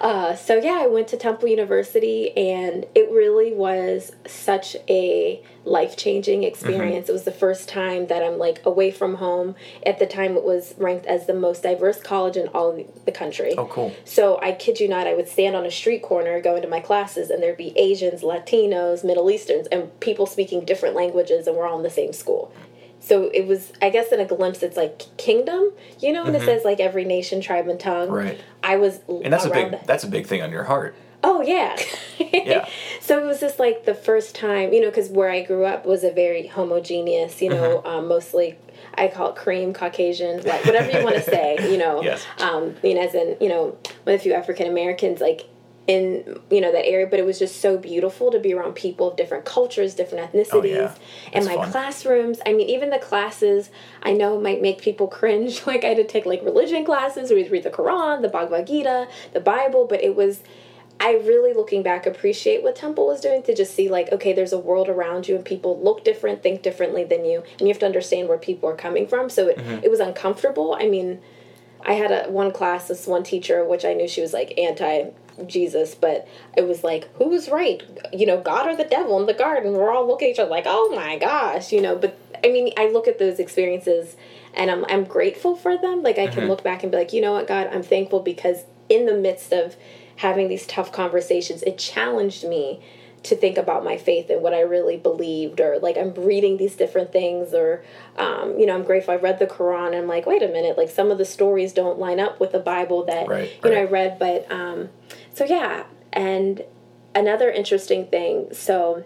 Uh, 0.00 0.34
so 0.34 0.56
yeah 0.56 0.78
I 0.80 0.86
went 0.86 1.08
to 1.08 1.16
Temple 1.16 1.48
University 1.48 2.36
and 2.36 2.86
it 2.94 3.10
really 3.10 3.52
was 3.52 4.12
such 4.26 4.74
a 4.88 5.42
life 5.64 5.96
changing 5.96 6.42
experience. 6.44 7.08
It 7.08 7.12
was 7.12 7.24
the 7.24 7.32
first 7.32 7.68
time 7.68 8.06
that 8.06 8.22
I'm 8.22 8.38
like 8.38 8.64
away 8.64 8.90
from 8.90 9.16
home. 9.16 9.54
At 9.84 9.98
the 9.98 10.06
time 10.06 10.36
it 10.36 10.42
was 10.42 10.74
ranked 10.78 11.06
as 11.06 11.26
the 11.26 11.34
most 11.34 11.62
diverse 11.62 12.00
college 12.00 12.36
in 12.36 12.48
all 12.48 12.84
the 13.04 13.12
country. 13.12 13.54
Oh, 13.56 13.66
cool. 13.66 13.94
so 14.04 14.40
I 14.40 14.52
kid 14.52 14.80
you 14.80 14.88
not, 14.88 15.06
I 15.06 15.14
would 15.14 15.28
stand 15.28 15.54
on 15.54 15.66
a 15.66 15.70
street 15.70 16.02
corner 16.02 16.40
going 16.40 16.62
to 16.62 16.68
my 16.68 16.80
classes, 16.80 17.30
and 17.30 17.42
there'd 17.42 17.56
be 17.56 17.76
Asians, 17.78 18.22
Latinos, 18.22 19.04
Middle 19.04 19.30
Easterns, 19.30 19.66
and 19.70 19.98
people 20.00 20.26
speaking 20.26 20.64
different 20.64 20.94
languages, 20.94 21.46
and 21.46 21.56
we're 21.56 21.66
all 21.66 21.76
in 21.76 21.82
the 21.82 21.90
same 21.90 22.12
school. 22.12 22.39
So 23.00 23.30
it 23.34 23.46
was 23.46 23.72
I 23.82 23.90
guess 23.90 24.12
in 24.12 24.20
a 24.20 24.24
glimpse 24.24 24.62
it's 24.62 24.76
like 24.76 25.02
kingdom, 25.16 25.72
you 25.98 26.12
know, 26.12 26.24
and 26.24 26.36
it 26.36 26.42
says 26.42 26.64
like 26.64 26.80
every 26.80 27.04
nation, 27.04 27.40
tribe, 27.40 27.66
and 27.68 27.80
tongue. 27.80 28.08
Mm-hmm. 28.08 28.14
Right. 28.14 28.40
I 28.62 28.76
was 28.76 29.00
And 29.08 29.32
that's 29.32 29.44
a 29.46 29.50
big 29.50 29.74
that's 29.86 30.04
a 30.04 30.08
big 30.08 30.26
thing 30.26 30.42
on 30.42 30.50
your 30.52 30.64
heart. 30.64 30.94
Oh 31.22 31.42
yeah. 31.42 31.76
Yeah. 32.32 32.68
So 33.00 33.18
it 33.22 33.26
was 33.26 33.40
just 33.40 33.58
like 33.58 33.84
the 33.86 33.94
first 33.94 34.34
time, 34.36 34.72
you 34.72 34.80
know, 34.80 34.88
because 34.88 35.08
where 35.08 35.30
I 35.30 35.42
grew 35.42 35.64
up 35.64 35.84
was 35.84 36.04
a 36.04 36.10
very 36.12 36.46
homogeneous, 36.46 37.42
you 37.42 37.50
know, 37.50 37.78
Mm-hmm. 37.78 37.86
um, 37.86 38.08
mostly 38.08 38.56
I 38.94 39.08
call 39.08 39.30
it 39.30 39.36
cream, 39.36 39.72
Caucasian, 39.72 40.42
like 40.42 40.64
whatever 40.64 40.90
you 40.96 41.02
want 41.04 41.16
to 41.16 41.22
say, 41.36 41.56
you 41.70 41.76
know. 41.76 42.02
Yes. 42.02 42.24
Um, 42.38 42.76
you 42.82 42.94
know, 42.94 43.02
as 43.02 43.14
in, 43.14 43.36
you 43.40 43.48
know, 43.48 43.76
with 44.04 44.14
a 44.14 44.18
few 44.18 44.32
African 44.32 44.66
Americans, 44.68 45.20
like 45.20 45.42
in 45.90 46.38
you 46.50 46.60
know 46.60 46.72
that 46.72 46.86
area, 46.86 47.06
but 47.10 47.18
it 47.18 47.26
was 47.26 47.38
just 47.38 47.60
so 47.60 47.76
beautiful 47.76 48.30
to 48.30 48.38
be 48.38 48.54
around 48.54 48.74
people 48.74 49.04
of 49.10 49.16
different 49.16 49.44
cultures, 49.44 49.94
different 49.94 50.22
ethnicities, 50.32 50.48
Oh, 50.52 50.62
yeah. 50.64 50.94
and 51.32 51.44
my 51.44 51.56
fun. 51.56 51.70
classrooms. 51.72 52.38
I 52.46 52.52
mean, 52.52 52.68
even 52.76 52.90
the 52.90 52.98
classes 52.98 53.70
I 54.02 54.12
know 54.12 54.40
might 54.40 54.60
make 54.62 54.80
people 54.80 55.08
cringe. 55.08 55.62
Like 55.70 55.84
I 55.84 55.88
had 55.88 55.96
to 55.98 56.04
take 56.04 56.26
like 56.26 56.42
religion 56.42 56.84
classes, 56.84 57.30
where 57.30 57.42
we 57.42 57.48
read 57.48 57.64
the 57.64 57.70
Quran, 57.70 58.22
the 58.22 58.28
Bhagavad 58.28 58.66
Gita, 58.66 59.08
the 59.32 59.40
Bible, 59.40 59.86
but 59.86 60.02
it 60.02 60.14
was. 60.16 60.42
I 61.02 61.12
really, 61.14 61.54
looking 61.54 61.82
back, 61.82 62.04
appreciate 62.04 62.62
what 62.62 62.76
Temple 62.76 63.06
was 63.06 63.22
doing 63.22 63.42
to 63.44 63.54
just 63.54 63.74
see, 63.74 63.88
like, 63.88 64.12
okay, 64.12 64.34
there's 64.34 64.52
a 64.52 64.58
world 64.58 64.86
around 64.90 65.26
you 65.28 65.34
and 65.34 65.42
people 65.42 65.80
look 65.82 66.04
different, 66.04 66.42
think 66.42 66.60
differently 66.60 67.04
than 67.04 67.24
you, 67.24 67.38
and 67.52 67.62
you 67.62 67.68
have 67.68 67.78
to 67.78 67.86
understand 67.86 68.28
where 68.28 68.36
people 68.36 68.68
are 68.68 68.76
coming 68.76 69.06
from. 69.06 69.30
So 69.30 69.48
it, 69.48 69.56
Mm-hmm. 69.56 69.82
it 69.84 69.90
was 69.90 69.98
uncomfortable. 70.00 70.76
I 70.78 70.88
mean, 70.88 71.18
I 71.92 71.94
had 71.94 72.10
a 72.12 72.30
one 72.30 72.52
class, 72.52 72.88
this 72.88 73.06
one 73.06 73.22
teacher, 73.22 73.64
which 73.64 73.86
I 73.86 73.94
knew 73.94 74.06
she 74.08 74.20
was 74.20 74.34
like 74.34 74.52
anti 74.58 75.04
Jesus, 75.46 75.94
but 75.94 76.26
it 76.56 76.66
was 76.66 76.84
like, 76.84 77.12
who 77.16 77.28
was 77.28 77.48
right? 77.48 77.82
You 78.12 78.26
know, 78.26 78.40
God 78.40 78.66
or 78.66 78.76
the 78.76 78.84
devil 78.84 79.18
in 79.20 79.26
the 79.26 79.34
garden? 79.34 79.72
We're 79.72 79.90
all 79.90 80.06
looking 80.06 80.28
at 80.28 80.32
each 80.32 80.38
other 80.38 80.50
like, 80.50 80.64
oh 80.66 80.92
my 80.94 81.18
gosh, 81.18 81.72
you 81.72 81.80
know. 81.80 81.96
But 81.96 82.18
I 82.44 82.48
mean, 82.48 82.72
I 82.76 82.88
look 82.88 83.08
at 83.08 83.18
those 83.18 83.38
experiences 83.38 84.16
and 84.54 84.70
I'm 84.70 84.84
I'm 84.88 85.04
grateful 85.04 85.56
for 85.56 85.76
them. 85.76 86.02
Like 86.02 86.18
I 86.18 86.26
can 86.28 86.48
look 86.48 86.64
back 86.64 86.82
and 86.82 86.92
be 86.92 86.98
like, 86.98 87.12
you 87.12 87.20
know 87.20 87.32
what, 87.32 87.46
God, 87.46 87.68
I'm 87.72 87.82
thankful 87.82 88.20
because 88.20 88.64
in 88.88 89.06
the 89.06 89.14
midst 89.14 89.52
of 89.52 89.76
having 90.16 90.48
these 90.48 90.66
tough 90.66 90.92
conversations, 90.92 91.62
it 91.62 91.78
challenged 91.78 92.44
me 92.46 92.82
to 93.22 93.36
think 93.36 93.58
about 93.58 93.84
my 93.84 93.98
faith 93.98 94.30
and 94.30 94.42
what 94.42 94.54
I 94.54 94.60
really 94.60 94.96
believed, 94.96 95.60
or 95.60 95.78
like 95.78 95.98
I'm 95.98 96.14
reading 96.14 96.56
these 96.56 96.74
different 96.74 97.12
things, 97.12 97.52
or 97.52 97.84
um, 98.16 98.58
you 98.58 98.66
know, 98.66 98.74
I'm 98.74 98.82
grateful 98.82 99.12
I 99.14 99.18
read 99.18 99.38
the 99.38 99.46
Quran. 99.46 99.88
And 99.88 99.96
I'm 99.96 100.08
like, 100.08 100.26
wait 100.26 100.42
a 100.42 100.48
minute, 100.48 100.78
like 100.78 100.88
some 100.88 101.10
of 101.10 101.18
the 101.18 101.24
stories 101.26 101.72
don't 101.72 101.98
line 101.98 102.18
up 102.18 102.40
with 102.40 102.52
the 102.52 102.58
Bible 102.58 103.04
that 103.04 103.28
Right, 103.28 103.52
you 103.62 103.70
know 103.70 103.80
I 103.80 103.84
read, 103.84 104.18
but 104.18 104.50
um, 104.50 104.88
so 105.34 105.44
yeah, 105.44 105.84
and 106.12 106.62
another 107.14 107.50
interesting 107.50 108.06
thing. 108.06 108.48
So 108.52 109.04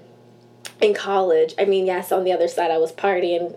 in 0.81 0.95
college, 0.95 1.55
I 1.59 1.65
mean, 1.65 1.87
yes, 1.87 2.13
on 2.13 2.25
the 2.25 2.33
other 2.33 2.49
side, 2.49 2.71
I 2.71 2.79
was 2.79 2.93
partying, 2.93 3.57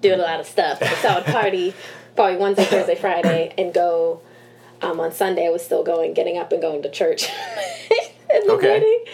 doing 0.00 0.20
a 0.20 0.22
lot 0.22 0.40
of 0.40 0.46
stuff. 0.46 0.80
So 1.02 1.08
I 1.08 1.14
would 1.16 1.24
party 1.26 1.74
probably 2.14 2.36
Wednesday, 2.36 2.64
Thursday, 2.64 2.94
Friday, 2.94 3.54
and 3.58 3.72
go. 3.72 4.20
Um, 4.82 4.98
on 4.98 5.12
Sunday, 5.12 5.46
I 5.46 5.50
was 5.50 5.64
still 5.64 5.84
going, 5.84 6.12
getting 6.12 6.38
up 6.38 6.50
and 6.50 6.60
going 6.60 6.82
to 6.82 6.90
church 6.90 7.22
in 8.34 8.46
the 8.48 8.52
Okay. 8.54 8.66
morning. 8.68 9.04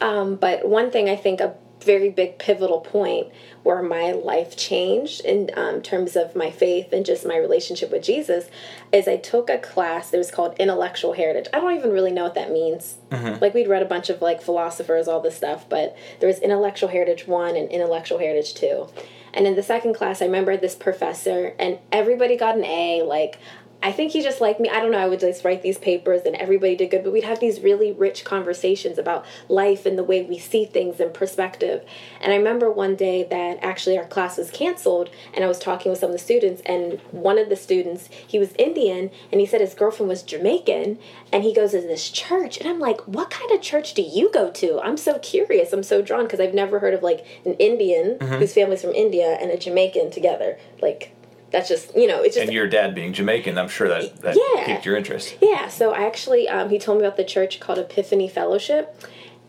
Um, 0.00 0.34
but 0.34 0.66
one 0.66 0.90
thing 0.90 1.08
I 1.08 1.14
think 1.14 1.40
a 1.40 1.54
very 1.82 2.10
big 2.10 2.38
pivotal 2.38 2.80
point 2.80 3.28
where 3.62 3.82
my 3.82 4.12
life 4.12 4.56
changed 4.56 5.20
in 5.24 5.50
um, 5.56 5.82
terms 5.82 6.16
of 6.16 6.34
my 6.34 6.50
faith 6.50 6.92
and 6.92 7.06
just 7.06 7.26
my 7.26 7.36
relationship 7.36 7.90
with 7.90 8.02
Jesus 8.02 8.46
is 8.92 9.06
I 9.06 9.16
took 9.16 9.48
a 9.48 9.58
class 9.58 10.10
that 10.10 10.18
was 10.18 10.30
called 10.30 10.56
intellectual 10.58 11.12
heritage. 11.12 11.46
I 11.52 11.60
don't 11.60 11.76
even 11.76 11.90
really 11.90 12.12
know 12.12 12.24
what 12.24 12.34
that 12.34 12.50
means. 12.50 12.96
Like 13.40 13.54
we'd 13.54 13.68
read 13.68 13.82
a 13.82 13.86
bunch 13.86 14.10
of 14.10 14.20
like 14.20 14.42
philosophers, 14.42 15.08
all 15.08 15.20
this 15.20 15.36
stuff, 15.36 15.68
but 15.68 15.96
there 16.20 16.26
was 16.28 16.38
intellectual 16.40 16.88
heritage 16.88 17.26
one 17.26 17.56
and 17.56 17.68
intellectual 17.70 18.18
heritage 18.18 18.54
two. 18.54 18.88
And 19.34 19.46
in 19.46 19.56
the 19.56 19.62
second 19.62 19.94
class, 19.94 20.20
I 20.20 20.26
remember 20.26 20.56
this 20.56 20.74
professor, 20.74 21.54
and 21.58 21.78
everybody 21.90 22.36
got 22.36 22.56
an 22.56 22.64
A. 22.64 23.02
Like, 23.02 23.38
I 23.82 23.90
think 23.90 24.12
he 24.12 24.22
just 24.22 24.40
liked 24.40 24.60
me. 24.60 24.68
I 24.68 24.80
don't 24.80 24.92
know. 24.92 24.98
I 24.98 25.08
would 25.08 25.20
just 25.20 25.44
write 25.44 25.62
these 25.62 25.78
papers 25.78 26.22
and 26.24 26.36
everybody 26.36 26.76
did 26.76 26.90
good, 26.90 27.02
but 27.02 27.12
we'd 27.12 27.24
have 27.24 27.40
these 27.40 27.60
really 27.60 27.90
rich 27.90 28.24
conversations 28.24 28.96
about 28.96 29.24
life 29.48 29.84
and 29.84 29.98
the 29.98 30.04
way 30.04 30.22
we 30.22 30.38
see 30.38 30.64
things 30.64 31.00
and 31.00 31.12
perspective. 31.12 31.84
And 32.20 32.32
I 32.32 32.36
remember 32.36 32.70
one 32.70 32.94
day 32.94 33.24
that 33.24 33.58
actually 33.60 33.98
our 33.98 34.06
class 34.06 34.38
was 34.38 34.50
canceled 34.50 35.10
and 35.34 35.44
I 35.44 35.48
was 35.48 35.58
talking 35.58 35.90
with 35.90 35.98
some 35.98 36.10
of 36.10 36.12
the 36.12 36.18
students 36.18 36.62
and 36.64 37.00
one 37.10 37.38
of 37.38 37.48
the 37.48 37.56
students, 37.56 38.08
he 38.26 38.38
was 38.38 38.52
Indian 38.58 39.10
and 39.32 39.40
he 39.40 39.46
said 39.46 39.60
his 39.60 39.74
girlfriend 39.74 40.08
was 40.08 40.22
Jamaican 40.22 40.98
and 41.32 41.42
he 41.42 41.52
goes 41.52 41.72
to 41.72 41.80
this 41.80 42.08
church 42.08 42.58
and 42.58 42.68
I'm 42.68 42.78
like, 42.78 43.00
"What 43.08 43.30
kind 43.30 43.50
of 43.50 43.60
church 43.60 43.94
do 43.94 44.02
you 44.02 44.30
go 44.30 44.50
to?" 44.50 44.80
I'm 44.80 44.96
so 44.96 45.18
curious. 45.18 45.72
I'm 45.72 45.82
so 45.82 46.02
drawn 46.02 46.24
because 46.24 46.40
I've 46.40 46.54
never 46.54 46.78
heard 46.78 46.94
of 46.94 47.02
like 47.02 47.26
an 47.44 47.54
Indian 47.54 48.18
mm-hmm. 48.18 48.34
whose 48.34 48.54
family's 48.54 48.82
from 48.82 48.94
India 48.94 49.38
and 49.40 49.50
a 49.50 49.56
Jamaican 49.56 50.10
together. 50.10 50.58
Like 50.80 51.14
that's 51.52 51.68
just, 51.68 51.94
you 51.96 52.06
know, 52.06 52.22
it's 52.22 52.34
just 52.34 52.46
And 52.46 52.52
your 52.52 52.66
dad 52.66 52.94
being 52.94 53.12
Jamaican, 53.12 53.58
I'm 53.58 53.68
sure 53.68 53.88
that 53.88 54.20
that 54.22 54.36
Yeah. 54.36 54.66
piqued 54.66 54.86
your 54.86 54.96
interest. 54.96 55.36
yeah, 55.40 55.68
so 55.68 55.92
I 55.92 56.04
actually, 56.04 56.48
um, 56.48 56.70
he 56.70 56.78
told 56.78 56.98
me 56.98 57.04
about 57.04 57.16
the 57.16 57.24
church 57.24 57.60
called 57.60 57.78
Epiphany 57.78 58.28
Fellowship, 58.28 58.96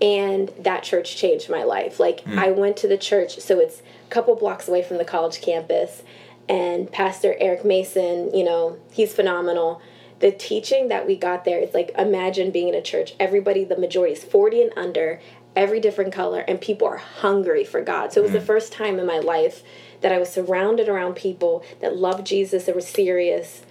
and 0.01 0.51
that 0.60 0.83
church 0.83 1.15
changed 1.15 1.50
my 1.50 1.63
life. 1.63 2.00
Like, 2.00 2.22
I 2.27 2.51
went 2.51 2.75
to 2.77 2.88
the 2.88 2.98
church, 2.98 3.39
so 3.39 3.60
it's 3.60 3.79
a 3.79 4.10
couple 4.10 4.36
blocks 4.36 4.67
away 4.67 4.83
from 4.83 4.98
the 4.98 5.05
college 5.05 5.41
campus, 5.41 6.03
and 6.50 6.91
Pastor 6.91 7.36
Eric 7.39 7.63
Mason, 7.63 8.33
you 8.36 8.43
know, 8.43 8.77
he's 8.91 9.13
phenomenal. 9.13 9.81
The 10.19 10.31
teaching 10.31 10.89
that 10.89 11.07
we 11.07 11.15
got 11.15 11.45
there, 11.45 11.57
it's 11.60 11.74
like 11.74 11.91
imagine 11.98 12.51
being 12.51 12.67
in 12.69 12.75
a 12.75 12.81
church. 12.81 13.13
Everybody, 13.19 13.63
the 13.63 13.77
majority 13.77 14.13
is 14.13 14.24
40 14.24 14.62
and 14.63 14.74
under, 14.75 15.22
every 15.55 15.79
different 15.79 16.12
color, 16.13 16.39
and 16.48 16.60
people 16.60 16.88
are 16.88 16.98
hungry 16.98 17.63
for 17.63 17.81
God. 17.81 18.12
So 18.12 18.22
it 18.22 18.24
was 18.24 18.33
the 18.33 18.41
first 18.41 18.74
time 18.74 19.00
in 19.00 19.05
my 19.05 19.19
life 19.19 19.63
that 20.03 20.12
I 20.12 20.19
was 20.19 20.29
surrounded 20.29 20.88
around 20.88 21.15
people 21.15 21.63
that 21.81 21.95
loved 21.98 22.27
Jesus, 22.27 22.65
that 22.65 22.75
were 22.75 22.81
serious, 22.81 23.63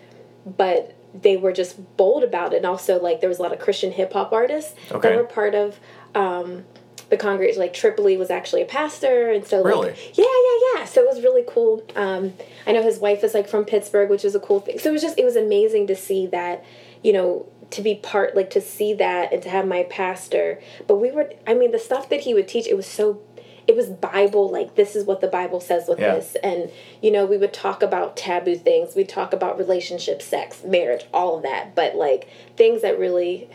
but 0.44 0.96
they 1.14 1.36
were 1.36 1.52
just 1.52 1.96
bold 1.96 2.24
about 2.24 2.52
it. 2.54 2.56
And 2.56 2.66
also, 2.66 3.00
like, 3.00 3.20
there 3.20 3.28
was 3.28 3.38
a 3.38 3.42
lot 3.42 3.52
of 3.52 3.58
Christian 3.60 3.92
hip 3.92 4.12
hop 4.14 4.32
artists 4.32 4.74
Okay. 4.90 5.10
that 5.10 5.16
were 5.16 5.24
part 5.24 5.54
of 5.54 5.78
um, 6.14 6.64
the 7.10 7.18
congregation. 7.18 7.60
Like, 7.60 7.74
Trip 7.74 7.98
Lee 7.98 8.16
was 8.16 8.30
actually 8.30 8.62
a 8.62 8.66
pastor, 8.66 9.30
and 9.30 9.46
so 9.46 9.62
Really? 9.62 9.88
like, 9.90 10.16
yeah, 10.18 10.24
yeah, 10.24 10.58
yeah. 10.80 10.84
So 10.86 11.02
it 11.02 11.06
was 11.08 11.22
really 11.22 11.44
cool. 11.46 11.82
Um, 11.94 12.32
I 12.66 12.72
know 12.72 12.82
his 12.82 12.98
wife 12.98 13.22
is 13.22 13.34
like 13.34 13.46
from 13.46 13.64
Pittsburgh, 13.66 14.08
which 14.08 14.24
is 14.24 14.34
a 14.34 14.40
cool 14.40 14.60
thing. 14.60 14.78
So 14.78 14.88
it 14.88 14.92
was 14.94 15.02
just 15.02 15.18
it 15.18 15.24
was 15.24 15.36
amazing 15.36 15.86
to 15.88 15.94
see 15.94 16.26
that, 16.28 16.64
you 17.02 17.12
know, 17.12 17.46
to 17.72 17.82
be 17.82 17.94
part 17.96 18.34
like 18.34 18.48
to 18.50 18.60
see 18.60 18.94
that 18.94 19.32
and 19.34 19.42
to 19.42 19.50
have 19.50 19.66
my 19.66 19.82
pastor. 19.84 20.60
But 20.86 20.96
we 20.96 21.10
were, 21.10 21.30
I 21.46 21.52
mean, 21.54 21.72
the 21.72 21.78
stuff 21.78 22.08
that 22.08 22.20
he 22.20 22.32
would 22.32 22.48
teach, 22.48 22.66
it 22.66 22.76
was 22.76 22.86
so. 22.86 23.20
It 23.68 23.76
was 23.76 23.88
Bible, 23.88 24.50
like 24.50 24.74
this 24.74 24.96
is 24.96 25.04
what 25.04 25.20
the 25.20 25.28
Bible 25.28 25.60
says 25.60 25.86
with 25.88 26.00
Yeah. 26.00 26.14
this, 26.16 26.34
and 26.42 26.70
you 27.00 27.10
know 27.10 27.24
we 27.26 27.36
would 27.38 27.52
talk 27.52 27.82
about 27.82 28.16
taboo 28.16 28.56
things. 28.56 28.94
We'd 28.96 29.08
talk 29.08 29.32
about 29.32 29.56
relationships, 29.58 30.24
sex, 30.24 30.64
marriage, 30.64 31.04
all 31.12 31.36
of 31.36 31.42
that. 31.44 31.74
But 31.74 31.94
like 31.96 32.28
things 32.56 32.82
that 32.82 32.98
really 32.98 33.48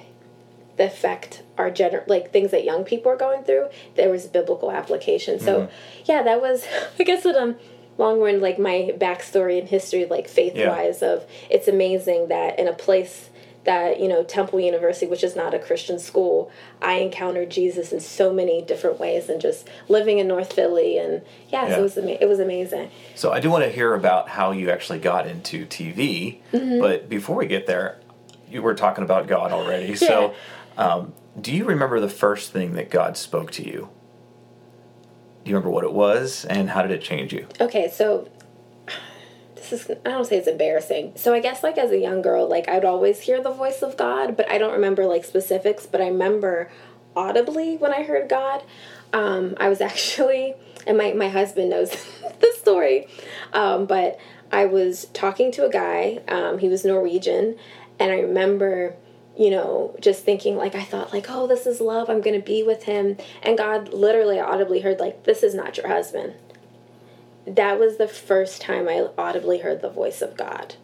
affect 0.79 1.41
our 1.57 1.71
gener 1.71 2.07
like 2.07 2.31
things 2.31 2.51
that 2.51 2.63
young 2.63 2.83
people 2.83 3.11
are 3.11 3.15
going 3.17 3.43
through 3.43 3.67
there 3.95 4.09
was 4.11 4.27
biblical 4.27 4.69
application 4.71 5.39
so 5.39 5.67
yeah 6.05 6.21
that 6.21 6.39
was 6.39 6.65
i 6.99 7.03
guess 7.03 7.25
what 7.25 7.35
um 7.35 7.55
long 7.97 8.19
run 8.19 8.39
like 8.39 8.59
my 8.59 8.91
backstory 8.95 9.57
and 9.57 9.69
history 9.69 10.05
like 10.05 10.27
faith 10.27 10.53
wise 10.55 11.01
of 11.01 11.25
it's 11.49 11.67
amazing 11.67 12.27
that 12.27 12.59
in 12.59 12.67
a 12.67 12.73
place 12.73 13.31
that 13.67 13.99
you 13.99 14.07
know 14.07 14.23
temple 14.23 14.59
university 14.59 15.05
which 15.05 15.23
is 15.23 15.35
not 15.35 15.53
a 15.53 15.59
christian 15.59 15.99
school 15.99 16.49
i 16.81 16.93
encountered 16.93 17.49
jesus 17.51 17.91
in 17.91 17.99
so 17.99 18.33
many 18.33 18.61
different 18.61 18.97
ways 18.99 19.29
and 19.29 19.39
just 19.41 19.67
living 19.89 20.17
in 20.17 20.27
north 20.27 20.53
philly 20.53 20.97
and 20.97 21.21
yeah, 21.49 21.67
so 21.67 21.79
it 21.79 21.81
was 21.81 21.97
ama- 21.97 22.17
it 22.19 22.27
was 22.27 22.39
amazing 22.39 22.89
So 23.15 23.31
I 23.31 23.39
do 23.39 23.49
want 23.51 23.63
to 23.65 23.69
hear 23.69 23.93
about 23.93 24.29
how 24.29 24.51
you 24.51 24.71
actually 24.71 24.99
got 24.99 25.27
into 25.27 25.65
TV, 25.65 26.39
Mm-hmm. 26.53 26.79
but 26.79 27.09
before 27.09 27.35
we 27.35 27.45
get 27.47 27.67
there, 27.67 27.99
you 28.49 28.61
were 28.61 28.73
talking 28.73 29.03
about 29.03 29.27
God 29.27 29.51
already. 29.51 29.95
So, 29.95 30.33
um, 30.77 31.13
do 31.39 31.51
you 31.53 31.65
remember 31.65 31.99
the 31.99 32.09
first 32.09 32.51
thing 32.53 32.73
that 32.73 32.89
God 32.89 33.17
spoke 33.17 33.51
to 33.51 33.63
you? 33.67 33.89
Do 35.43 35.49
you 35.51 35.55
remember 35.55 35.69
what 35.71 35.83
it 35.83 35.93
was, 35.93 36.45
and 36.45 36.69
how 36.69 36.81
did 36.81 36.91
it 36.91 37.01
change 37.01 37.33
you? 37.33 37.47
Okay, 37.59 37.89
so 37.89 38.29
is 39.71 39.89
I 39.89 40.09
don't 40.09 40.25
say 40.25 40.37
it's 40.37 40.47
embarrassing. 40.47 41.13
So 41.15 41.33
I 41.33 41.39
guess 41.39 41.63
like 41.63 41.77
as 41.77 41.91
a 41.91 41.97
young 41.97 42.21
girl, 42.21 42.47
like 42.47 42.67
I'd 42.69 42.85
always 42.85 43.21
hear 43.21 43.41
the 43.41 43.51
voice 43.51 43.81
of 43.81 43.97
God, 43.97 44.37
but 44.37 44.49
I 44.51 44.57
don't 44.57 44.73
remember 44.73 45.05
like 45.05 45.25
specifics, 45.25 45.85
but 45.85 46.01
I 46.01 46.07
remember 46.07 46.69
audibly 47.15 47.77
when 47.77 47.93
I 47.93 48.03
heard 48.03 48.29
God. 48.29 48.63
Um, 49.13 49.55
I 49.59 49.69
was 49.69 49.81
actually 49.91 50.55
and 50.85 50.97
my, 50.97 51.13
my 51.13 51.27
husband 51.27 51.69
knows 51.69 51.91
the 52.39 52.53
story. 52.57 53.07
Um, 53.53 53.85
but 53.85 54.19
I 54.51 54.65
was 54.65 55.05
talking 55.13 55.51
to 55.53 55.65
a 55.65 55.69
guy, 55.69 56.21
um, 56.29 56.59
he 56.59 56.69
was 56.69 56.85
Norwegian, 56.85 57.57
and 57.99 58.11
I 58.11 58.19
remember 58.19 58.95
you 59.37 59.51
know, 59.51 59.95
just 60.01 60.25
thinking 60.25 60.57
like 60.57 60.73
I 60.73 60.83
thought 60.83 61.13
like, 61.13 61.27
oh, 61.29 61.45
this 61.45 61.67
is 61.67 61.79
love. 61.79 62.09
I'm 62.09 62.21
gonna 62.21 62.39
be 62.39 62.63
with 62.63 62.83
him, 62.83 63.17
and 63.43 63.57
God 63.57 63.93
literally 63.93 64.39
audibly 64.39 64.81
heard 64.81 64.99
like, 64.99 65.23
this 65.23 65.43
is 65.43 65.53
not 65.53 65.77
your 65.77 65.87
husband. 65.87 66.33
That 67.47 67.79
was 67.79 67.97
the 67.97 68.07
first 68.07 68.61
time 68.61 68.87
I 68.89 69.07
audibly 69.17 69.59
heard 69.59 69.81
the 69.81 69.89
voice 69.89 70.21
of 70.21 70.35
God, 70.37 70.75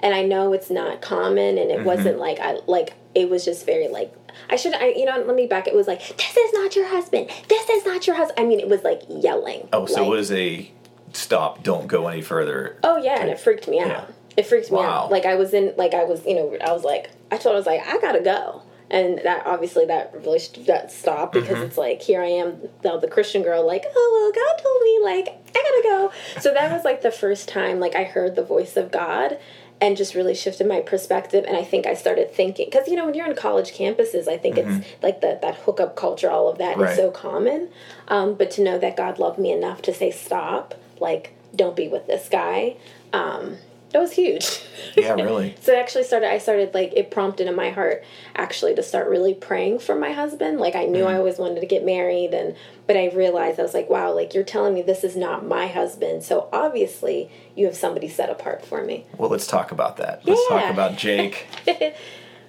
and 0.00 0.14
I 0.14 0.22
know 0.22 0.52
it's 0.52 0.70
not 0.70 1.02
common, 1.02 1.58
and 1.58 1.70
it 1.70 1.78
mm-hmm. 1.78 1.84
wasn't 1.84 2.18
like 2.18 2.38
I 2.38 2.60
like 2.66 2.94
it 3.14 3.28
was 3.28 3.44
just 3.44 3.66
very 3.66 3.88
like 3.88 4.14
I 4.48 4.56
should 4.56 4.74
I 4.74 4.88
you 4.88 5.04
know 5.04 5.22
let 5.26 5.36
me 5.36 5.46
back. 5.46 5.66
It 5.66 5.74
was 5.74 5.86
like 5.86 6.00
this 6.16 6.36
is 6.36 6.52
not 6.52 6.76
your 6.76 6.86
husband. 6.86 7.30
This 7.48 7.68
is 7.68 7.84
not 7.84 8.06
your 8.06 8.16
husband. 8.16 8.38
I 8.38 8.48
mean, 8.48 8.60
it 8.60 8.68
was 8.68 8.82
like 8.82 9.02
yelling. 9.08 9.68
Oh, 9.72 9.86
so 9.86 9.96
like, 9.96 10.06
it 10.06 10.10
was 10.10 10.32
a 10.32 10.72
stop, 11.12 11.62
don't 11.62 11.86
go 11.86 12.08
any 12.08 12.22
further. 12.22 12.78
Oh 12.82 12.96
yeah, 12.96 13.20
and 13.20 13.30
it 13.30 13.38
freaked 13.38 13.68
me 13.68 13.80
out. 13.80 13.88
Yeah. 13.88 14.04
It 14.36 14.46
freaked 14.46 14.70
me 14.70 14.78
Wow. 14.78 15.04
out. 15.04 15.10
Like 15.10 15.26
I 15.26 15.34
was 15.34 15.52
in, 15.52 15.74
like 15.76 15.94
I 15.94 16.04
was, 16.04 16.24
you 16.24 16.34
know, 16.34 16.56
I 16.64 16.72
was 16.72 16.84
like, 16.84 17.10
I 17.30 17.36
told, 17.36 17.54
I 17.54 17.58
was 17.58 17.66
like, 17.66 17.86
I 17.86 18.00
gotta 18.00 18.20
go, 18.20 18.62
and 18.92 19.18
that 19.24 19.46
obviously 19.46 19.86
that 19.86 20.12
relationship 20.14 20.66
that 20.66 20.92
stopped 20.92 21.32
because 21.32 21.56
Mm-hmm. 21.56 21.64
it's 21.66 21.78
like 21.78 22.02
here 22.02 22.22
I 22.22 22.26
am, 22.28 22.58
now 22.84 22.98
the 22.98 23.08
Christian 23.08 23.42
girl, 23.42 23.66
like, 23.66 23.84
oh 23.86 24.32
well, 24.34 24.44
God 24.44 24.62
told 24.62 24.82
me, 24.82 25.00
like 25.02 25.28
I 25.56 25.62
gotta 25.62 25.82
go. 25.82 26.40
So 26.40 26.52
that 26.54 26.70
was 26.70 26.84
like 26.84 27.02
the 27.02 27.10
first 27.10 27.48
time, 27.48 27.80
like 27.80 27.96
I 27.96 28.04
heard 28.04 28.36
the 28.36 28.44
voice 28.44 28.76
of 28.76 28.90
God. 28.92 29.38
And 29.80 29.96
just 29.96 30.14
really 30.14 30.36
shifted 30.36 30.68
my 30.68 30.78
perspective, 30.80 31.44
and 31.44 31.56
I 31.56 31.64
think 31.64 31.86
I 31.88 31.94
started 31.94 32.30
thinking 32.30 32.66
because 32.70 32.86
you 32.86 32.94
know 32.94 33.04
when 33.04 33.14
you're 33.14 33.26
on 33.26 33.34
college 33.34 33.72
campuses, 33.76 34.28
I 34.28 34.36
think 34.38 34.56
it's 34.56 34.86
like 35.02 35.20
the, 35.20 35.40
that 35.42 35.56
hookup 35.56 35.96
culture, 35.96 36.30
all 36.30 36.48
of 36.48 36.58
that 36.58 36.74
is 36.74 36.76
Mm-hmm. 36.76 36.82
Right. 36.84 36.96
so 36.96 37.10
common. 37.10 37.68
Um, 38.06 38.34
but 38.34 38.52
to 38.52 38.62
know 38.62 38.78
that 38.78 38.96
God 38.96 39.18
loved 39.18 39.40
me 39.40 39.50
enough 39.50 39.82
to 39.82 39.92
say 39.92 40.12
stop, 40.12 40.76
like 41.00 41.34
don't 41.56 41.74
be 41.74 41.88
with 41.88 42.06
this 42.06 42.28
guy, 42.28 42.76
um, 43.12 43.56
that 43.92 44.00
was 44.00 44.12
huge. 44.12 44.60
Yeah, 44.94 45.14
really. 45.14 45.54
so 45.60 45.72
it 45.72 45.78
actually 45.78 46.04
started. 46.04 46.30
I 46.30 46.36
started 46.36 46.74
like 46.74 46.92
it 46.94 47.10
prompted 47.10 47.46
in 47.46 47.54
my 47.54 47.70
heart 47.70 48.04
actually 48.36 48.74
to 48.74 48.82
start 48.82 49.08
really 49.08 49.32
praying 49.32 49.78
for 49.78 49.94
my 49.94 50.12
husband. 50.12 50.60
Like 50.60 50.74
I 50.76 50.84
knew 50.84 51.04
I 51.04 51.14
always 51.16 51.38
wanted 51.38 51.60
to 51.60 51.66
get 51.66 51.82
married, 51.82 52.34
and 52.34 52.54
but 52.86 52.98
I 52.98 53.08
realized 53.08 53.58
I 53.58 53.62
was 53.62 53.72
like, 53.72 53.88
wow, 53.88 54.12
like 54.12 54.34
you're 54.34 54.44
telling 54.44 54.74
me 54.74 54.82
this 54.82 55.02
is 55.02 55.16
not 55.16 55.46
my 55.46 55.66
husband. 55.66 56.24
So 56.24 56.50
obviously 56.52 57.30
you 57.56 57.64
have 57.64 57.76
somebody 57.76 58.06
set 58.06 58.28
apart 58.28 58.66
for 58.66 58.84
me. 58.84 59.06
Well, 59.16 59.30
let's 59.30 59.46
talk 59.46 59.72
about 59.72 59.96
that. 59.96 60.26
Let's 60.26 60.46
talk 60.48 60.70
about 60.70 60.98
Jake. 60.98 61.46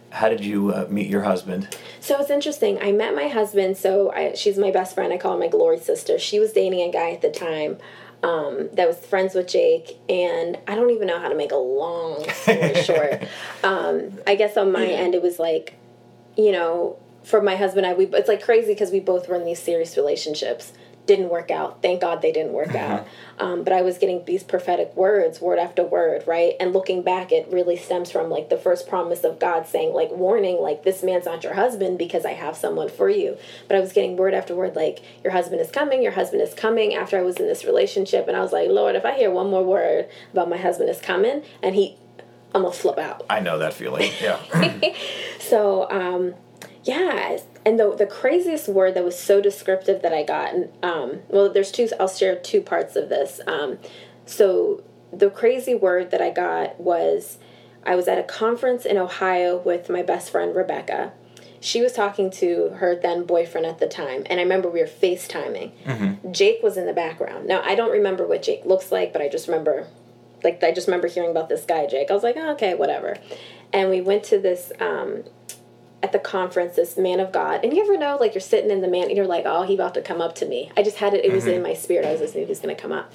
How 0.09 0.27
did 0.29 0.43
you 0.43 0.71
uh, 0.71 0.87
meet 0.89 1.07
your 1.07 1.23
husband? 1.23 1.75
So 1.99 2.19
it's 2.19 2.29
interesting. 2.29 2.77
I 2.81 2.91
met 2.91 3.15
my 3.15 3.29
husband. 3.29 3.77
So 3.77 4.11
I, 4.11 4.33
she's 4.33 4.57
my 4.57 4.69
best 4.69 4.93
friend. 4.93 5.13
I 5.13 5.17
call 5.17 5.33
her 5.33 5.39
my 5.39 5.47
glory 5.47 5.79
sister. 5.79 6.19
She 6.19 6.39
was 6.39 6.51
dating 6.51 6.81
a 6.81 6.91
guy 6.91 7.11
at 7.11 7.21
the 7.21 7.31
time 7.31 7.77
um, 8.23 8.69
that 8.73 8.87
was 8.87 8.97
friends 8.97 9.35
with 9.35 9.47
Jake, 9.47 9.97
and 10.07 10.57
I 10.67 10.75
don't 10.75 10.91
even 10.91 11.07
know 11.07 11.19
how 11.19 11.29
to 11.29 11.35
make 11.35 11.51
a 11.51 11.57
long 11.57 12.27
story 12.29 12.73
short. 12.83 13.23
Um, 13.63 14.19
I 14.25 14.35
guess 14.35 14.55
on 14.57 14.71
my 14.71 14.85
end, 14.85 15.13
it 15.13 15.21
was 15.21 15.39
like, 15.39 15.75
you 16.37 16.51
know, 16.51 16.97
for 17.23 17.41
my 17.41 17.55
husband, 17.55 17.85
I 17.85 17.93
we 17.93 18.05
it's 18.05 18.29
like 18.29 18.41
crazy 18.41 18.73
because 18.73 18.91
we 18.91 18.99
both 18.99 19.27
were 19.27 19.35
in 19.35 19.45
these 19.45 19.59
serious 19.59 19.97
relationships. 19.97 20.73
Didn't 21.05 21.29
work 21.29 21.51
out. 21.51 21.81
Thank 21.81 21.99
God 22.01 22.21
they 22.21 22.31
didn't 22.31 22.53
work 22.53 22.75
out. 22.75 23.05
Um, 23.39 23.63
but 23.63 23.73
I 23.73 23.81
was 23.81 23.97
getting 23.97 24.23
these 24.23 24.41
prophetic 24.43 24.95
words, 24.95 25.41
word 25.41 25.59
after 25.59 25.83
word, 25.83 26.23
right? 26.25 26.53
And 26.59 26.71
looking 26.71 27.01
back, 27.01 27.31
it 27.31 27.47
really 27.51 27.75
stems 27.75 28.09
from 28.09 28.29
like 28.29 28.49
the 28.49 28.57
first 28.57 28.87
promise 28.87 29.23
of 29.25 29.37
God 29.39 29.67
saying, 29.67 29.93
like, 29.93 30.11
warning, 30.11 30.61
like, 30.61 30.83
this 30.83 31.03
man's 31.03 31.25
not 31.25 31.43
your 31.43 31.55
husband 31.55 31.97
because 31.97 32.25
I 32.25 32.33
have 32.33 32.55
someone 32.55 32.89
for 32.89 33.09
you. 33.09 33.37
But 33.67 33.75
I 33.75 33.79
was 33.81 33.91
getting 33.91 34.15
word 34.15 34.33
after 34.33 34.55
word, 34.55 34.75
like, 34.75 34.99
your 35.23 35.33
husband 35.33 35.59
is 35.59 35.71
coming, 35.71 36.01
your 36.01 36.13
husband 36.13 36.41
is 36.41 36.53
coming 36.53 36.93
after 36.93 37.17
I 37.17 37.21
was 37.21 37.37
in 37.37 37.47
this 37.47 37.65
relationship. 37.65 38.27
And 38.29 38.37
I 38.37 38.41
was 38.41 38.53
like, 38.53 38.69
Lord, 38.69 38.95
if 38.95 39.03
I 39.03 39.13
hear 39.15 39.29
one 39.31 39.49
more 39.49 39.63
word 39.63 40.07
about 40.31 40.49
my 40.49 40.57
husband 40.57 40.89
is 40.89 41.01
coming, 41.01 41.43
and 41.61 41.75
he, 41.75 41.97
I'm 42.55 42.61
gonna 42.61 42.73
flip 42.73 42.97
out. 42.97 43.25
I 43.29 43.39
know 43.41 43.57
that 43.57 43.73
feeling. 43.73 44.11
Yeah. 44.21 44.39
So, 45.39 45.89
um, 45.91 46.33
yeah, 46.83 47.37
and 47.65 47.79
the 47.79 47.95
the 47.95 48.05
craziest 48.05 48.67
word 48.67 48.93
that 48.95 49.03
was 49.03 49.17
so 49.17 49.41
descriptive 49.41 50.01
that 50.01 50.13
I 50.13 50.23
got, 50.23 50.53
and 50.53 50.69
um, 50.83 51.19
well, 51.29 51.51
there's 51.51 51.71
two. 51.71 51.87
I'll 51.99 52.07
share 52.07 52.35
two 52.35 52.61
parts 52.61 52.95
of 52.95 53.09
this. 53.09 53.39
Um, 53.47 53.77
so 54.25 54.83
the 55.11 55.29
crazy 55.29 55.75
word 55.75 56.11
that 56.11 56.21
I 56.21 56.29
got 56.29 56.79
was, 56.79 57.37
I 57.85 57.95
was 57.95 58.07
at 58.07 58.17
a 58.17 58.23
conference 58.23 58.85
in 58.85 58.97
Ohio 58.97 59.57
with 59.57 59.89
my 59.89 60.01
best 60.01 60.29
friend 60.29 60.55
Rebecca. 60.55 61.13
She 61.61 61.81
was 61.81 61.93
talking 61.93 62.29
to 62.31 62.69
her 62.79 62.93
then 62.95 63.23
boyfriend 63.23 63.65
at 63.65 63.79
the 63.79 63.87
time, 63.87 64.23
and 64.29 64.41
I 64.41 64.43
remember 64.43 64.69
we 64.69 64.81
were 64.81 64.85
FaceTiming. 64.87 65.71
Jake 66.31 66.61
was 66.61 66.75
in 66.75 66.85
the 66.85 66.93
background. 66.93 67.47
Now 67.47 67.61
I 67.63 67.75
don't 67.75 67.91
remember 67.91 68.27
what 68.27 68.43
Jake 68.43 68.65
looks 68.65 68.91
like, 68.91 69.13
but 69.13 69.21
I 69.21 69.29
just 69.29 69.47
remember 69.47 69.87
like 70.43 70.61
I 70.61 70.73
just 70.73 70.87
remember 70.87 71.07
hearing 71.07 71.31
about 71.31 71.47
this 71.47 71.63
guy 71.63 71.85
Jake. 71.87 72.11
I 72.11 72.13
was 72.13 72.23
like, 72.23 72.35
oh, 72.37 72.51
okay, 72.53 72.75
whatever. 72.75 73.15
And 73.71 73.89
we 73.89 74.01
went 74.01 74.25
to 74.25 74.39
this 74.39 74.73
um, 74.81 75.23
at 76.03 76.11
the 76.11 76.19
conference, 76.19 76.75
this 76.75 76.97
man 76.97 77.19
of 77.21 77.31
God. 77.31 77.63
And 77.63 77.73
you 77.73 77.81
ever 77.81 77.97
know, 77.97 78.17
like 78.19 78.35
you're 78.35 78.41
sitting 78.41 78.69
in 78.69 78.81
the 78.81 78.87
man, 78.87 79.07
and 79.07 79.17
you're 79.17 79.25
like, 79.25 79.45
oh, 79.47 79.63
he 79.63 79.73
about 79.73 79.93
to 79.95 80.01
come 80.01 80.21
up 80.21 80.35
to 80.35 80.45
me. 80.45 80.69
I 80.77 80.83
just 80.83 80.97
had 80.97 81.13
it. 81.13 81.23
It 81.25 81.31
was 81.31 81.47
in 81.47 81.53
mm-hmm. 81.53 81.63
my 81.63 81.73
spirit. 81.73 82.05
I 82.05 82.11
was 82.11 82.21
listening. 82.21 82.45
He's 82.45 82.59
going 82.59 82.75
to 82.75 82.79
come 82.79 82.91
up. 82.91 83.11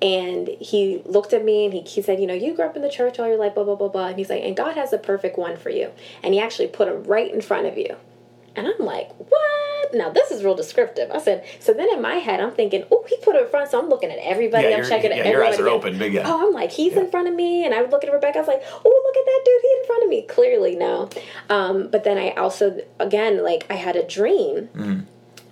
And 0.00 0.48
he 0.60 1.02
looked 1.04 1.32
at 1.32 1.44
me 1.44 1.64
and 1.64 1.74
he, 1.74 1.80
he 1.80 2.00
said, 2.00 2.20
you 2.20 2.28
know, 2.28 2.34
you 2.34 2.54
grew 2.54 2.64
up 2.64 2.76
in 2.76 2.82
the 2.82 2.88
church 2.88 3.18
all 3.18 3.26
your 3.26 3.36
life, 3.36 3.54
blah 3.54 3.64
blah 3.64 3.74
blah 3.74 3.88
blah. 3.88 4.06
And 4.06 4.16
he's 4.16 4.30
like, 4.30 4.44
and 4.44 4.56
God 4.56 4.76
has 4.76 4.92
a 4.92 4.98
perfect 4.98 5.36
one 5.36 5.56
for 5.56 5.70
you. 5.70 5.90
And 6.22 6.32
he 6.32 6.40
actually 6.40 6.68
put 6.68 6.86
him 6.86 7.02
right 7.02 7.32
in 7.34 7.40
front 7.40 7.66
of 7.66 7.76
you. 7.76 7.96
And 8.58 8.66
I'm 8.66 8.84
like, 8.84 9.10
what? 9.18 9.94
Now 9.94 10.10
this 10.10 10.30
is 10.30 10.42
real 10.42 10.56
descriptive. 10.56 11.10
I 11.10 11.20
said, 11.20 11.44
so 11.60 11.72
then 11.72 11.88
in 11.92 12.02
my 12.02 12.16
head, 12.16 12.40
I'm 12.40 12.50
thinking, 12.50 12.84
oh, 12.90 13.04
he 13.08 13.16
put 13.22 13.36
it 13.36 13.42
in 13.42 13.48
front. 13.48 13.70
So 13.70 13.80
I'm 13.80 13.88
looking 13.88 14.10
at 14.10 14.18
everybody. 14.18 14.68
Yeah, 14.68 14.78
I'm 14.78 14.84
checking 14.84 15.12
yeah, 15.12 15.28
your 15.28 15.44
eyes 15.44 15.60
are 15.60 15.68
open, 15.68 15.96
big. 15.96 16.16
Oh, 16.16 16.48
I'm 16.48 16.52
like, 16.52 16.72
he's 16.72 16.94
in 16.94 17.10
front 17.10 17.28
of 17.28 17.34
me. 17.34 17.64
And 17.64 17.72
I 17.72 17.80
would 17.80 17.90
look 17.90 18.04
at 18.04 18.12
Rebecca. 18.12 18.38
I 18.38 18.40
was 18.40 18.48
like, 18.48 18.62
oh, 18.84 19.02
look 19.06 19.16
at 19.16 19.24
that 19.24 19.42
dude. 19.44 19.62
He's 19.62 19.78
in 19.80 19.86
front 19.86 20.02
of 20.04 20.10
me. 20.10 20.22
Clearly, 20.22 20.76
no. 20.76 21.08
Um, 21.48 21.88
but 21.88 22.04
then 22.04 22.18
I 22.18 22.30
also, 22.30 22.80
again, 22.98 23.44
like 23.44 23.66
I 23.70 23.74
had 23.74 23.96
a 23.96 24.06
dream. 24.06 24.68
Mm. 24.74 25.04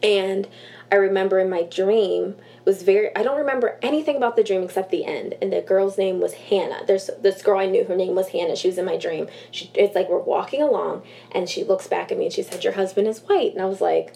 And 0.03 0.49
I 0.90 0.97
remember 0.97 1.38
in 1.38 1.49
my 1.49 1.62
dream 1.62 2.37
was 2.67 2.83
very 2.83 3.15
I 3.17 3.23
don't 3.23 3.39
remember 3.39 3.79
anything 3.81 4.17
about 4.17 4.37
the 4.37 4.45
dream 4.45 4.63
except 4.63 4.91
the 4.91 5.05
end. 5.07 5.35
And 5.41 5.53
the 5.53 5.63
girl's 5.63 5.97
name 5.97 6.21
was 6.21 6.35
Hannah. 6.35 6.85
There's 6.87 7.09
this 7.23 7.41
girl 7.41 7.59
I 7.59 7.67
knew, 7.67 7.85
her 7.85 7.97
name 7.97 8.15
was 8.15 8.29
Hannah. 8.29 8.57
She 8.57 8.69
was 8.69 8.77
in 8.77 8.85
my 8.85 8.97
dream. 8.99 9.29
She 9.51 9.71
it's 9.75 9.95
like 9.95 10.11
we're 10.11 10.19
walking 10.19 10.63
along 10.63 11.03
and 11.33 11.49
she 11.49 11.65
looks 11.65 11.87
back 11.87 12.13
at 12.13 12.19
me 12.19 12.25
and 12.27 12.35
she 12.35 12.43
said, 12.43 12.65
Your 12.65 12.75
husband 12.75 13.07
is 13.09 13.21
white. 13.21 13.53
And 13.53 13.63
I 13.63 13.67
was 13.67 13.81
like, 13.81 14.13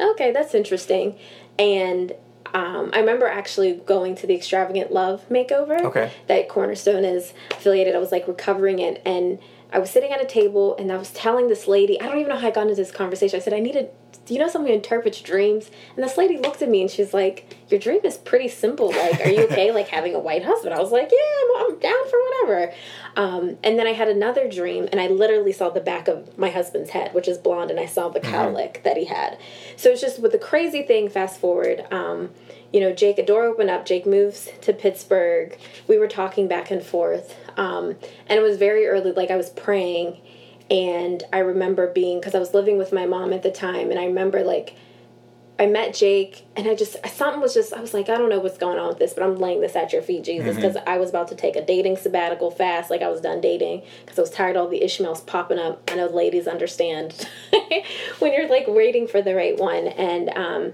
Okay, 0.00 0.32
that's 0.32 0.54
interesting. 0.54 1.16
And 1.58 2.12
um, 2.54 2.90
I 2.92 2.98
remember 3.00 3.26
actually 3.26 3.72
going 3.74 4.14
to 4.16 4.26
the 4.26 4.34
extravagant 4.34 4.92
love 4.92 5.26
makeover 5.28 5.80
Okay. 5.84 6.12
that 6.28 6.48
Cornerstone 6.48 7.04
is 7.04 7.32
affiliated. 7.50 7.94
I 7.94 7.98
was 7.98 8.12
like 8.12 8.28
recovering 8.28 8.78
it, 8.78 9.00
and 9.06 9.38
I 9.72 9.78
was 9.78 9.90
sitting 9.90 10.12
at 10.12 10.20
a 10.20 10.26
table, 10.26 10.76
and 10.76 10.92
I 10.92 10.96
was 10.96 11.10
telling 11.10 11.48
this 11.48 11.66
lady. 11.66 12.00
I 12.00 12.06
don't 12.06 12.18
even 12.18 12.28
know 12.28 12.38
how 12.38 12.48
I 12.48 12.50
got 12.50 12.62
into 12.62 12.74
this 12.74 12.90
conversation. 12.90 13.36
I 13.36 13.42
said, 13.42 13.54
"I 13.54 13.60
needed." 13.60 13.90
Do 14.24 14.34
you 14.34 14.38
know 14.38 14.46
someone 14.46 14.68
who 14.70 14.76
interprets 14.76 15.20
dreams? 15.20 15.68
And 15.96 16.04
this 16.04 16.16
lady 16.16 16.38
looked 16.38 16.62
at 16.62 16.68
me 16.68 16.82
and 16.82 16.90
she's 16.90 17.12
like, 17.12 17.56
"Your 17.70 17.80
dream 17.80 18.00
is 18.04 18.16
pretty 18.16 18.48
simple. 18.48 18.90
Like, 18.90 19.20
are 19.26 19.28
you 19.28 19.44
okay? 19.44 19.72
like 19.72 19.88
having 19.88 20.14
a 20.14 20.18
white 20.18 20.44
husband?" 20.44 20.74
I 20.74 20.80
was 20.80 20.92
like, 20.92 21.10
"Yeah, 21.10 21.58
I'm, 21.58 21.72
I'm 21.72 21.78
down 21.78 22.08
for 22.08 22.18
whatever." 22.22 22.72
Um, 23.16 23.58
and 23.64 23.78
then 23.78 23.86
I 23.86 23.92
had 23.92 24.08
another 24.08 24.48
dream, 24.48 24.88
and 24.92 25.00
I 25.00 25.08
literally 25.08 25.52
saw 25.52 25.70
the 25.70 25.80
back 25.80 26.06
of 26.06 26.38
my 26.38 26.50
husband's 26.50 26.90
head, 26.90 27.14
which 27.14 27.26
is 27.26 27.38
blonde, 27.38 27.70
and 27.70 27.80
I 27.80 27.86
saw 27.86 28.08
the 28.08 28.20
cowlick 28.20 28.82
that 28.84 28.96
he 28.96 29.06
had. 29.06 29.38
So 29.76 29.90
it's 29.90 30.00
just 30.00 30.20
with 30.20 30.32
the 30.32 30.38
crazy 30.38 30.82
thing. 30.82 31.08
Fast 31.08 31.40
forward, 31.40 31.86
um, 31.90 32.30
you 32.72 32.80
know, 32.80 32.92
Jake, 32.92 33.18
a 33.18 33.24
door 33.24 33.44
opened 33.44 33.70
up. 33.70 33.84
Jake 33.84 34.06
moves 34.06 34.48
to 34.62 34.72
Pittsburgh. 34.72 35.56
We 35.86 35.98
were 35.98 36.08
talking 36.08 36.48
back 36.48 36.70
and 36.70 36.82
forth, 36.82 37.36
um, 37.56 37.96
and 38.26 38.38
it 38.38 38.42
was 38.42 38.56
very 38.56 38.86
early. 38.86 39.12
Like 39.12 39.30
I 39.30 39.36
was 39.36 39.50
praying, 39.50 40.18
and 40.70 41.22
I 41.32 41.38
remember 41.38 41.92
being 41.92 42.18
because 42.18 42.34
I 42.34 42.38
was 42.38 42.54
living 42.54 42.78
with 42.78 42.92
my 42.92 43.06
mom 43.06 43.32
at 43.32 43.42
the 43.42 43.52
time, 43.52 43.90
and 43.90 43.98
I 43.98 44.06
remember 44.06 44.42
like. 44.42 44.74
I 45.58 45.66
met 45.66 45.94
Jake, 45.94 46.44
and 46.56 46.66
I 46.66 46.74
just 46.74 46.96
something 47.06 47.40
was 47.40 47.54
just 47.54 47.72
I 47.72 47.80
was 47.80 47.94
like 47.94 48.08
I 48.08 48.16
don't 48.16 48.30
know 48.30 48.40
what's 48.40 48.58
going 48.58 48.78
on 48.78 48.88
with 48.88 48.98
this, 48.98 49.12
but 49.12 49.22
I'm 49.22 49.36
laying 49.36 49.60
this 49.60 49.76
at 49.76 49.92
your 49.92 50.02
feet, 50.02 50.24
Jesus, 50.24 50.56
because 50.56 50.76
I 50.86 50.96
was 50.96 51.10
about 51.10 51.28
to 51.28 51.36
take 51.36 51.54
a 51.54 51.64
dating 51.64 51.98
sabbatical 51.98 52.50
fast, 52.50 52.90
like 52.90 53.02
I 53.02 53.08
was 53.08 53.20
done 53.20 53.40
dating, 53.40 53.82
because 54.00 54.18
I 54.18 54.22
was 54.22 54.30
tired 54.30 54.56
of 54.56 54.62
all 54.62 54.68
the 54.68 54.82
Ishmaels 54.82 55.20
popping 55.20 55.58
up. 55.58 55.88
I 55.88 55.96
know 55.96 56.06
ladies 56.06 56.48
understand 56.48 57.28
when 58.18 58.32
you're 58.32 58.48
like 58.48 58.64
waiting 58.66 59.06
for 59.06 59.22
the 59.22 59.36
right 59.36 59.56
one, 59.56 59.86
and 59.86 60.30
um, 60.30 60.72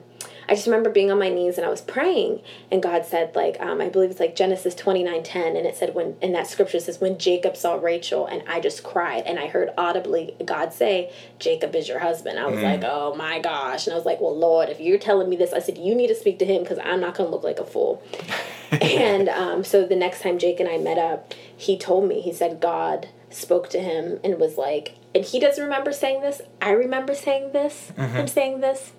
I 0.48 0.54
just 0.54 0.66
remember 0.66 0.88
being 0.88 1.10
on 1.10 1.18
my 1.18 1.28
knees 1.28 1.58
and 1.58 1.66
I 1.66 1.70
was 1.70 1.82
praying, 1.82 2.40
and 2.70 2.82
God 2.82 3.04
said, 3.04 3.36
like, 3.36 3.60
um, 3.60 3.80
I 3.80 3.88
believe 3.88 4.10
it's 4.10 4.20
like 4.20 4.34
Genesis 4.34 4.74
twenty 4.74 5.02
nine 5.02 5.22
ten, 5.22 5.56
and 5.56 5.66
it 5.66 5.76
said 5.76 5.94
when, 5.94 6.16
and 6.22 6.34
that 6.34 6.46
scripture 6.46 6.80
says 6.80 7.00
when 7.00 7.18
Jacob 7.18 7.56
saw 7.56 7.74
Rachel, 7.74 8.26
and 8.26 8.42
I 8.48 8.60
just 8.60 8.82
cried, 8.82 9.24
and 9.26 9.38
I 9.38 9.48
heard 9.48 9.70
audibly 9.76 10.34
God 10.44 10.72
say, 10.72 11.12
Jacob 11.38 11.74
is 11.74 11.88
your 11.88 11.98
husband. 11.98 12.38
I 12.38 12.46
was 12.46 12.62
like, 12.62 12.82
oh 12.84 13.14
my 13.14 13.40
gosh, 13.40 13.86
and 13.86 13.92
I 13.92 13.96
was 13.96 14.06
like, 14.06 14.20
well, 14.20 14.36
Lord, 14.36 14.68
if 14.70 14.80
you're 14.80 14.98
telling 14.98 15.28
me 15.28 15.36
this, 15.36 15.52
I 15.52 15.58
said 15.58 15.76
you 15.76 15.94
need 15.94 16.08
to 16.08 16.14
speak 16.14 16.38
to 16.38 16.44
him 16.44 16.62
because 16.62 16.78
I'm 16.82 17.00
not 17.00 17.14
gonna 17.14 17.30
look 17.30 17.44
like 17.44 17.58
a 17.58 17.64
fool. 17.66 18.02
and 18.70 19.28
um, 19.28 19.64
so 19.64 19.86
the 19.86 19.96
next 19.96 20.22
time 20.22 20.38
Jake 20.38 20.60
and 20.60 20.68
I 20.68 20.78
met 20.78 20.98
up, 20.98 21.34
he 21.56 21.78
told 21.78 22.08
me, 22.08 22.20
he 22.20 22.32
said 22.32 22.60
God 22.60 23.08
spoke 23.30 23.68
to 23.70 23.80
him 23.80 24.18
and 24.24 24.38
was 24.38 24.56
like, 24.56 24.94
and 25.14 25.24
he 25.24 25.40
doesn't 25.40 25.62
remember 25.62 25.92
saying 25.92 26.20
this. 26.20 26.40
I 26.60 26.70
remember 26.70 27.14
saying 27.14 27.52
this, 27.52 27.92
him 27.96 28.28
saying 28.28 28.60
this. 28.60 28.92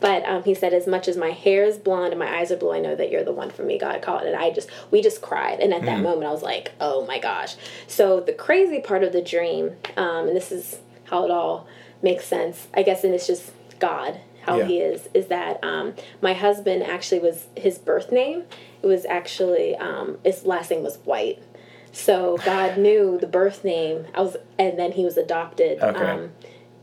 But 0.00 0.24
um, 0.24 0.44
he 0.44 0.54
said, 0.54 0.72
as 0.72 0.86
much 0.86 1.08
as 1.08 1.16
my 1.16 1.30
hair 1.30 1.64
is 1.64 1.76
blonde 1.78 2.12
and 2.12 2.18
my 2.18 2.38
eyes 2.38 2.52
are 2.52 2.56
blue, 2.56 2.72
I 2.72 2.80
know 2.80 2.94
that 2.94 3.10
you're 3.10 3.24
the 3.24 3.32
one 3.32 3.50
for 3.50 3.62
me. 3.62 3.78
God 3.78 4.00
called, 4.02 4.22
and 4.22 4.36
I 4.36 4.50
just, 4.50 4.68
we 4.90 5.02
just 5.02 5.20
cried. 5.22 5.60
And 5.60 5.74
at 5.74 5.84
that 5.86 6.00
moment, 6.02 6.24
I 6.28 6.30
was 6.32 6.42
like, 6.42 6.72
oh 6.80 7.04
my 7.06 7.18
gosh. 7.18 7.56
So 7.86 8.20
the 8.20 8.32
crazy 8.32 8.80
part 8.80 9.02
of 9.02 9.12
the 9.12 9.22
dream, 9.22 9.72
um, 9.96 10.28
and 10.28 10.36
this 10.36 10.52
is 10.52 10.78
how 11.04 11.24
it 11.24 11.30
all 11.30 11.66
makes 12.02 12.24
sense, 12.26 12.68
I 12.74 12.82
guess, 12.82 13.02
and 13.02 13.12
it's 13.14 13.26
just 13.26 13.50
God, 13.80 14.20
how 14.42 14.58
Yeah. 14.58 14.64
he 14.66 14.78
is, 14.80 15.08
is 15.14 15.26
that 15.28 15.62
um, 15.64 15.94
my 16.20 16.32
husband 16.32 16.82
actually 16.82 17.20
was 17.20 17.46
his 17.56 17.78
birth 17.78 18.12
name. 18.12 18.44
It 18.82 18.86
was 18.86 19.04
actually 19.04 19.74
um, 19.76 20.18
his 20.24 20.44
last 20.44 20.70
name 20.70 20.82
was 20.82 20.98
White. 20.98 21.42
So 21.90 22.38
God 22.44 22.78
knew 22.78 23.18
the 23.20 23.26
birth 23.26 23.64
name. 23.64 24.06
I 24.14 24.20
was, 24.20 24.36
and 24.58 24.78
then 24.78 24.92
he 24.92 25.04
was 25.04 25.16
adopted. 25.16 25.80
Okay. 25.82 25.98
Um, 25.98 26.30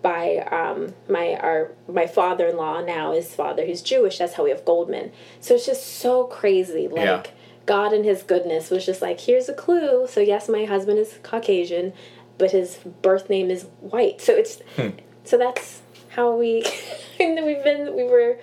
by 0.06 0.38
um, 0.52 0.94
my 1.10 1.34
our 1.48 1.72
my 1.88 2.06
father 2.06 2.46
in 2.48 2.58
law 2.58 2.80
now 2.80 3.12
his 3.12 3.34
father 3.34 3.66
who's 3.66 3.82
Jewish. 3.82 4.20
That's 4.20 4.36
how 4.36 4.44
we 4.44 4.52
have 4.52 4.64
Goldman. 4.64 5.12
So 5.40 5.56
it's 5.56 5.66
just 5.66 5.84
so 5.98 6.26
crazy. 6.26 6.88
Like 6.88 7.06
Yeah. 7.06 7.24
God 7.66 7.92
in 7.92 8.04
His 8.04 8.22
goodness 8.22 8.70
was 8.70 8.86
just 8.86 9.02
like, 9.02 9.20
here's 9.22 9.50
a 9.50 9.54
clue. 9.54 10.06
So 10.08 10.20
yes, 10.20 10.48
my 10.48 10.66
husband 10.66 11.00
is 11.00 11.18
Caucasian, 11.24 11.92
but 12.38 12.52
his 12.52 12.78
birth 13.02 13.32
name 13.32 13.50
is 13.50 13.64
white. 13.82 14.22
So 14.22 14.34
it's 14.34 14.62
Hmm. 14.76 14.90
so 15.24 15.40
that's 15.40 15.82
how 16.10 16.36
we 16.36 16.64
and 17.20 17.44
we've 17.44 17.64
been 17.64 17.96
we 17.96 18.04
were 18.04 18.38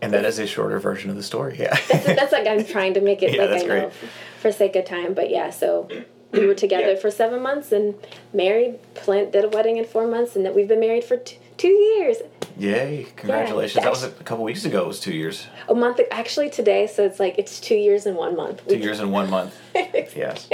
And 0.00 0.12
that 0.12 0.24
is 0.24 0.38
a 0.38 0.46
shorter 0.46 0.78
version 0.78 1.10
of 1.10 1.16
the 1.16 1.24
story. 1.24 1.56
Yeah. 1.58 1.76
that's, 1.90 2.04
that's 2.06 2.32
like 2.32 2.46
I'm 2.46 2.64
trying 2.64 2.94
to 2.94 3.00
make 3.00 3.20
it 3.24 3.32
Yeah, 3.34 3.46
like 3.46 3.64
I 3.64 3.66
know 3.66 3.80
great. 3.88 3.92
for 4.40 4.52
sake 4.52 4.76
of 4.76 4.84
time. 4.84 5.14
But 5.14 5.28
yeah, 5.30 5.50
so 5.50 5.88
we 6.32 6.46
were 6.46 6.54
together 6.54 6.92
Yeah. 6.92 6.98
for 7.00 7.10
seven 7.10 7.40
months 7.42 7.72
and 7.72 7.94
married, 8.32 8.78
planned, 8.94 9.32
did 9.32 9.44
a 9.44 9.48
wedding 9.48 9.76
in 9.76 9.84
four 9.84 10.06
months, 10.06 10.36
and 10.36 10.44
that 10.46 10.54
we've 10.54 10.68
been 10.68 10.80
married 10.80 11.04
for 11.04 11.16
t- 11.16 11.38
two 11.56 11.68
years. 11.68 12.18
Yay! 12.58 13.06
Congratulations. 13.16 13.82
that 13.82 13.90
was 13.90 14.02
a 14.04 14.10
couple 14.10 14.44
weeks 14.44 14.64
ago. 14.66 14.82
It 14.82 14.86
was 14.88 15.00
two 15.00 15.14
years. 15.14 15.46
A 15.68 15.74
month 15.74 15.98
actually 16.10 16.50
today, 16.50 16.86
so 16.86 17.04
it's 17.04 17.18
like 17.18 17.38
it's 17.38 17.58
two 17.58 17.74
years 17.76 18.04
and 18.06 18.16
one 18.16 18.36
month. 18.36 18.66
Two 18.68 18.76
years 18.76 19.00
and 19.00 19.10
one 19.12 19.30
month. 19.30 19.54
Yes. 20.16 20.48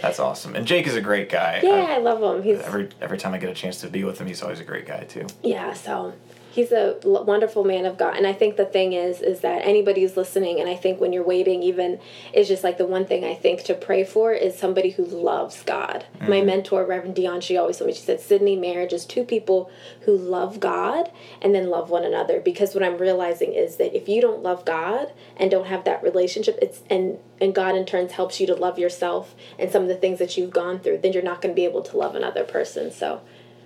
That's 0.00 0.18
awesome. 0.20 0.54
And 0.54 0.66
Jake 0.66 0.86
is 0.86 0.94
a 0.96 1.00
great 1.02 1.28
guy. 1.28 1.60
yeah, 1.62 1.70
I- 1.90 1.94
I 1.94 1.98
love 1.98 2.22
him. 2.22 2.42
He's 2.42 2.60
every 2.60 2.88
every 3.02 3.18
time 3.18 3.34
I 3.34 3.38
get 3.38 3.50
a 3.50 3.54
chance 3.54 3.80
to 3.82 3.88
be 3.88 4.04
with 4.04 4.18
him, 4.20 4.26
he's 4.28 4.42
always 4.42 4.60
a 4.60 4.64
great 4.64 4.86
guy 4.86 5.04
too. 5.04 5.26
Yeah, 5.42 5.74
so 5.74 6.12
he's 6.50 6.72
a 6.72 6.96
l- 7.04 7.24
wonderful 7.24 7.64
man 7.64 7.86
of 7.86 7.96
God, 7.96 8.16
and 8.16 8.26
I 8.26 8.32
think 8.32 8.56
the 8.56 8.64
thing 8.64 8.92
is, 8.92 9.20
is 9.20 9.40
that 9.40 9.62
anybody 9.64 10.02
who's 10.02 10.16
listening, 10.16 10.60
and 10.60 10.68
I 10.68 10.76
think 10.76 11.00
when 11.00 11.12
you're 11.12 11.24
waiting, 11.24 11.62
even 11.62 12.00
is 12.32 12.48
just 12.48 12.64
like 12.64 12.78
the 12.78 12.86
one 12.86 13.06
thing 13.06 13.24
I 13.24 13.34
think 13.34 13.64
to 13.64 13.74
pray 13.74 14.04
for 14.04 14.32
is 14.32 14.58
somebody 14.58 14.90
who 14.90 15.04
loves 15.04 15.62
God. 15.62 16.04
My 16.20 16.38
mm-hmm. 16.38 16.46
mentor, 16.46 16.84
Reverend 16.84 17.16
Dion, 17.16 17.40
she 17.40 17.56
always 17.56 17.78
told 17.78 17.88
me, 17.88 17.94
she 17.94 18.02
said, 18.02 18.18
Sydni, 18.18 18.58
marriage 18.58 18.92
is 18.92 19.04
two 19.04 19.24
people 19.24 19.70
who 20.02 20.16
love 20.16 20.60
God 20.60 21.10
and 21.40 21.54
then 21.54 21.70
love 21.70 21.90
one 21.90 22.04
another. 22.04 22.40
Because 22.40 22.74
what 22.74 22.84
I'm 22.84 22.98
realizing 22.98 23.52
is 23.52 23.76
that 23.76 23.96
if 23.96 24.08
you 24.08 24.20
don't 24.20 24.42
love 24.42 24.64
God 24.64 25.12
and 25.36 25.50
don't 25.50 25.66
have 25.66 25.84
that 25.84 26.02
relationship, 26.02 26.58
it's 26.60 26.82
and 26.90 27.18
and 27.40 27.54
God 27.54 27.74
in 27.74 27.86
turns 27.86 28.12
helps 28.12 28.38
you 28.38 28.46
to 28.48 28.54
love 28.54 28.78
yourself 28.78 29.34
and 29.58 29.70
some 29.70 29.82
of 29.82 29.88
the 29.88 29.96
things 29.96 30.18
that 30.18 30.36
you've 30.36 30.50
gone 30.50 30.80
through, 30.80 30.98
then 30.98 31.12
you're 31.12 31.22
not 31.22 31.40
going 31.40 31.54
to 31.54 31.58
be 31.58 31.64
able 31.64 31.82
to 31.82 31.96
love 31.96 32.14
another 32.14 32.44
person. 32.44 32.90
So. 32.90 33.22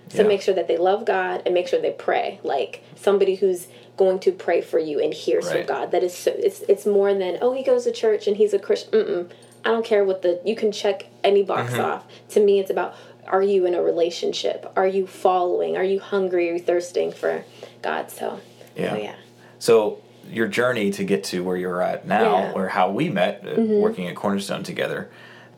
So 0.09 0.21
Yeah. 0.21 0.27
make 0.27 0.41
sure 0.41 0.53
that 0.53 0.67
they 0.67 0.77
love 0.77 1.05
God 1.05 1.41
and 1.45 1.53
make 1.53 1.67
sure 1.67 1.79
they 1.81 1.91
pray. 1.91 2.39
Like 2.43 2.81
somebody 2.95 3.35
who's 3.35 3.67
going 3.97 4.19
to 4.19 4.31
pray 4.31 4.61
for 4.61 4.77
you 4.79 4.99
and 4.99 5.13
hears 5.13 5.45
Right. 5.45 5.65
from 5.65 5.75
God. 5.75 5.91
That 5.91 6.03
is 6.03 6.13
so. 6.13 6.31
It's 6.37 6.61
it's 6.67 6.85
more 6.85 7.13
than 7.13 7.37
oh 7.41 7.53
he 7.53 7.63
goes 7.63 7.85
to 7.85 7.91
church 7.91 8.27
and 8.27 8.37
he's 8.37 8.53
a 8.53 8.59
Christian. 8.59 9.29
I 9.63 9.69
don't 9.69 9.85
care 9.85 10.03
what 10.05 10.21
the 10.21 10.39
you 10.45 10.55
can 10.55 10.71
check 10.71 11.07
any 11.23 11.41
box 11.43 11.71
Mm-hmm. 11.73 11.81
off. 11.85 12.05
To 12.29 12.39
me, 12.39 12.59
it's 12.59 12.69
about 12.69 12.93
are 13.27 13.41
you 13.41 13.65
in 13.65 13.73
a 13.73 13.81
relationship? 13.81 14.71
Are 14.75 14.85
you 14.87 15.07
following? 15.07 15.75
Are 15.75 15.83
you 15.83 15.99
hungry? 15.99 16.49
Are 16.51 16.53
you 16.53 16.59
thirsting 16.59 17.11
for 17.11 17.43
God? 17.81 18.11
So 18.11 18.39
Yeah. 18.75 18.91
so 18.91 18.97
yeah. 18.97 19.15
So 19.57 19.99
your 20.31 20.47
journey 20.47 20.91
to 20.91 21.03
get 21.03 21.23
to 21.23 21.43
where 21.43 21.57
you're 21.57 21.81
at 21.81 22.05
now, 22.07 22.21
Yeah. 22.37 22.45
Mm-hmm. 22.49 22.57
or 22.59 22.67
how 22.69 22.91
we 22.91 23.09
met, 23.09 23.43
uh, 23.47 23.59
working 23.61 24.07
at 24.07 24.15
Cornerstone 24.15 24.63
together, 24.63 25.09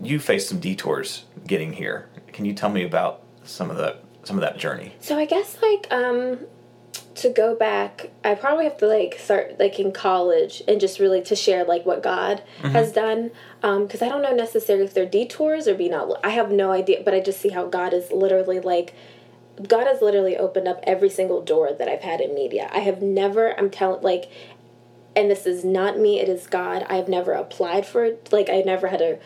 you 0.02 0.20
faced 0.20 0.48
some 0.50 0.60
detours 0.60 1.26
getting 1.46 1.74
here. 1.74 2.08
Can 2.32 2.46
you 2.46 2.54
tell 2.54 2.70
me 2.70 2.84
about 2.86 3.22
some 3.44 3.70
of 3.72 3.78
that 3.78 4.04
some 4.28 4.38
of 4.38 4.42
that 4.42 4.58
journey? 4.58 4.94
So 5.00 5.18
I 5.18 5.26
guess 5.26 5.58
like 5.62 5.88
um 5.92 6.40
to 7.16 7.30
go 7.30 7.56
back, 7.56 8.12
I 8.24 8.36
probably 8.36 8.66
have 8.66 8.78
to 8.78 8.88
like 8.88 9.18
start 9.20 9.60
like 9.60 9.80
in 9.80 9.92
college 9.92 10.62
and 10.68 10.80
just 10.80 11.00
really 11.00 11.22
to 11.24 11.36
share 11.36 11.64
like 11.64 11.84
what 11.86 12.04
God 12.04 12.44
has 12.62 12.92
done. 12.92 13.32
Um, 13.64 13.86
because 13.88 14.04
I 14.04 14.10
don't 14.10 14.22
know 14.22 14.36
necessarily 14.36 14.86
if 14.86 14.94
they're 14.94 15.08
detours 15.08 15.68
or 15.68 15.74
being 15.74 15.94
out. 15.94 16.20
I 16.24 16.30
have 16.30 16.52
no 16.52 16.72
idea, 16.72 17.02
but 17.04 17.16
I 17.16 17.20
just 17.20 17.42
see 17.42 17.50
how 17.50 17.66
God 17.66 17.94
is 17.94 18.12
literally 18.12 18.60
like. 18.60 18.94
God 19.68 19.88
has 19.88 20.04
literally 20.04 20.38
opened 20.38 20.68
up 20.68 20.80
every 20.84 21.10
single 21.10 21.42
door 21.42 21.74
that 21.74 21.88
I've 21.88 22.04
had 22.04 22.22
in 22.22 22.36
media. 22.36 22.70
I 22.72 22.80
have 22.80 23.02
never, 23.02 23.60
I'm 23.60 23.72
telling, 23.72 24.04
like, 24.04 24.30
and 25.16 25.32
this 25.32 25.48
is 25.48 25.66
not 25.66 25.98
me, 25.98 26.20
it 26.20 26.30
is 26.30 26.46
God. 26.46 26.86
I 26.88 26.98
have 26.98 27.08
never 27.10 27.32
applied 27.32 27.84
for 27.84 28.06
it. 28.06 28.30
Like, 28.32 28.52
I 28.52 28.62
never 28.62 28.86
had 28.90 29.00
to 29.00 29.18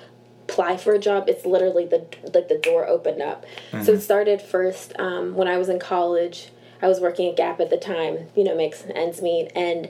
apply 0.51 0.77
for 0.77 0.93
a 0.93 0.99
job. 0.99 1.29
It's 1.29 1.45
literally 1.45 1.85
the, 1.85 2.05
like, 2.33 2.49
the 2.49 2.59
door 2.61 2.85
opened 2.87 3.21
up. 3.21 3.45
So 3.83 3.93
it 3.93 4.01
started 4.01 4.41
first 4.41 4.93
um, 4.99 5.33
when 5.35 5.47
I 5.47 5.57
was 5.57 5.69
in 5.69 5.79
college. 5.79 6.49
I 6.81 6.87
was 6.87 6.99
working 6.99 7.29
at 7.29 7.37
Gap 7.37 7.59
at 7.61 7.69
the 7.69 7.77
time, 7.77 8.27
you 8.35 8.43
know, 8.43 8.55
makes 8.55 8.83
ends 8.93 9.21
meet. 9.21 9.51
And 9.55 9.89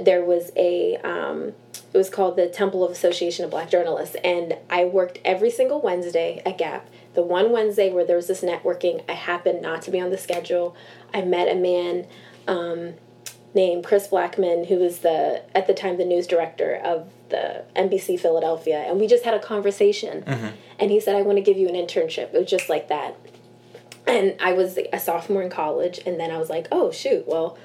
there 0.00 0.24
was 0.24 0.52
a, 0.54 0.96
um, 0.98 1.54
it 1.92 1.96
was 1.96 2.10
called 2.10 2.36
the 2.36 2.48
Temple 2.48 2.84
of 2.84 2.92
Association 2.92 3.44
of 3.44 3.50
Black 3.50 3.70
Journalists. 3.70 4.16
And 4.22 4.56
I 4.70 4.84
worked 4.84 5.18
every 5.24 5.50
single 5.50 5.80
Wednesday 5.80 6.42
at 6.44 6.58
Gap. 6.58 6.88
The 7.14 7.22
one 7.22 7.50
Wednesday 7.50 7.90
where 7.90 8.04
there 8.04 8.16
was 8.16 8.26
this 8.26 8.42
networking, 8.42 9.02
I 9.08 9.14
happened 9.14 9.62
not 9.62 9.82
to 9.82 9.90
be 9.90 10.00
on 10.00 10.10
the 10.10 10.18
schedule. 10.18 10.76
I 11.14 11.22
met 11.22 11.48
a 11.48 11.54
man 11.54 12.06
um, 12.46 12.94
named 13.54 13.84
Chris 13.84 14.08
Blackman, 14.08 14.66
who 14.66 14.76
was 14.76 14.98
the 14.98 15.42
at 15.54 15.66
the 15.66 15.74
time 15.74 15.96
the 15.96 16.04
news 16.04 16.26
director 16.26 16.76
of 16.76 17.08
the 17.28 17.64
NBC 17.74 18.18
Philadelphia, 18.18 18.84
and 18.86 19.00
we 19.00 19.06
just 19.06 19.24
had 19.24 19.34
a 19.34 19.40
conversation. 19.40 20.24
And 20.78 20.90
he 20.90 21.00
said, 21.00 21.16
"I 21.16 21.22
want 21.22 21.38
to 21.38 21.42
give 21.42 21.56
you 21.56 21.68
an 21.68 21.74
internship." 21.74 22.34
It 22.34 22.40
was 22.40 22.50
just 22.50 22.68
like 22.68 22.88
that. 22.88 23.16
And 24.06 24.36
I 24.40 24.52
was 24.52 24.78
a 24.92 24.98
sophomore 25.00 25.42
in 25.42 25.50
college, 25.50 26.00
and 26.06 26.20
then 26.20 26.30
I 26.30 26.38
was 26.38 26.50
like, 26.50 26.68
"Oh 26.70 26.90
shoot, 26.90 27.26
well." 27.26 27.58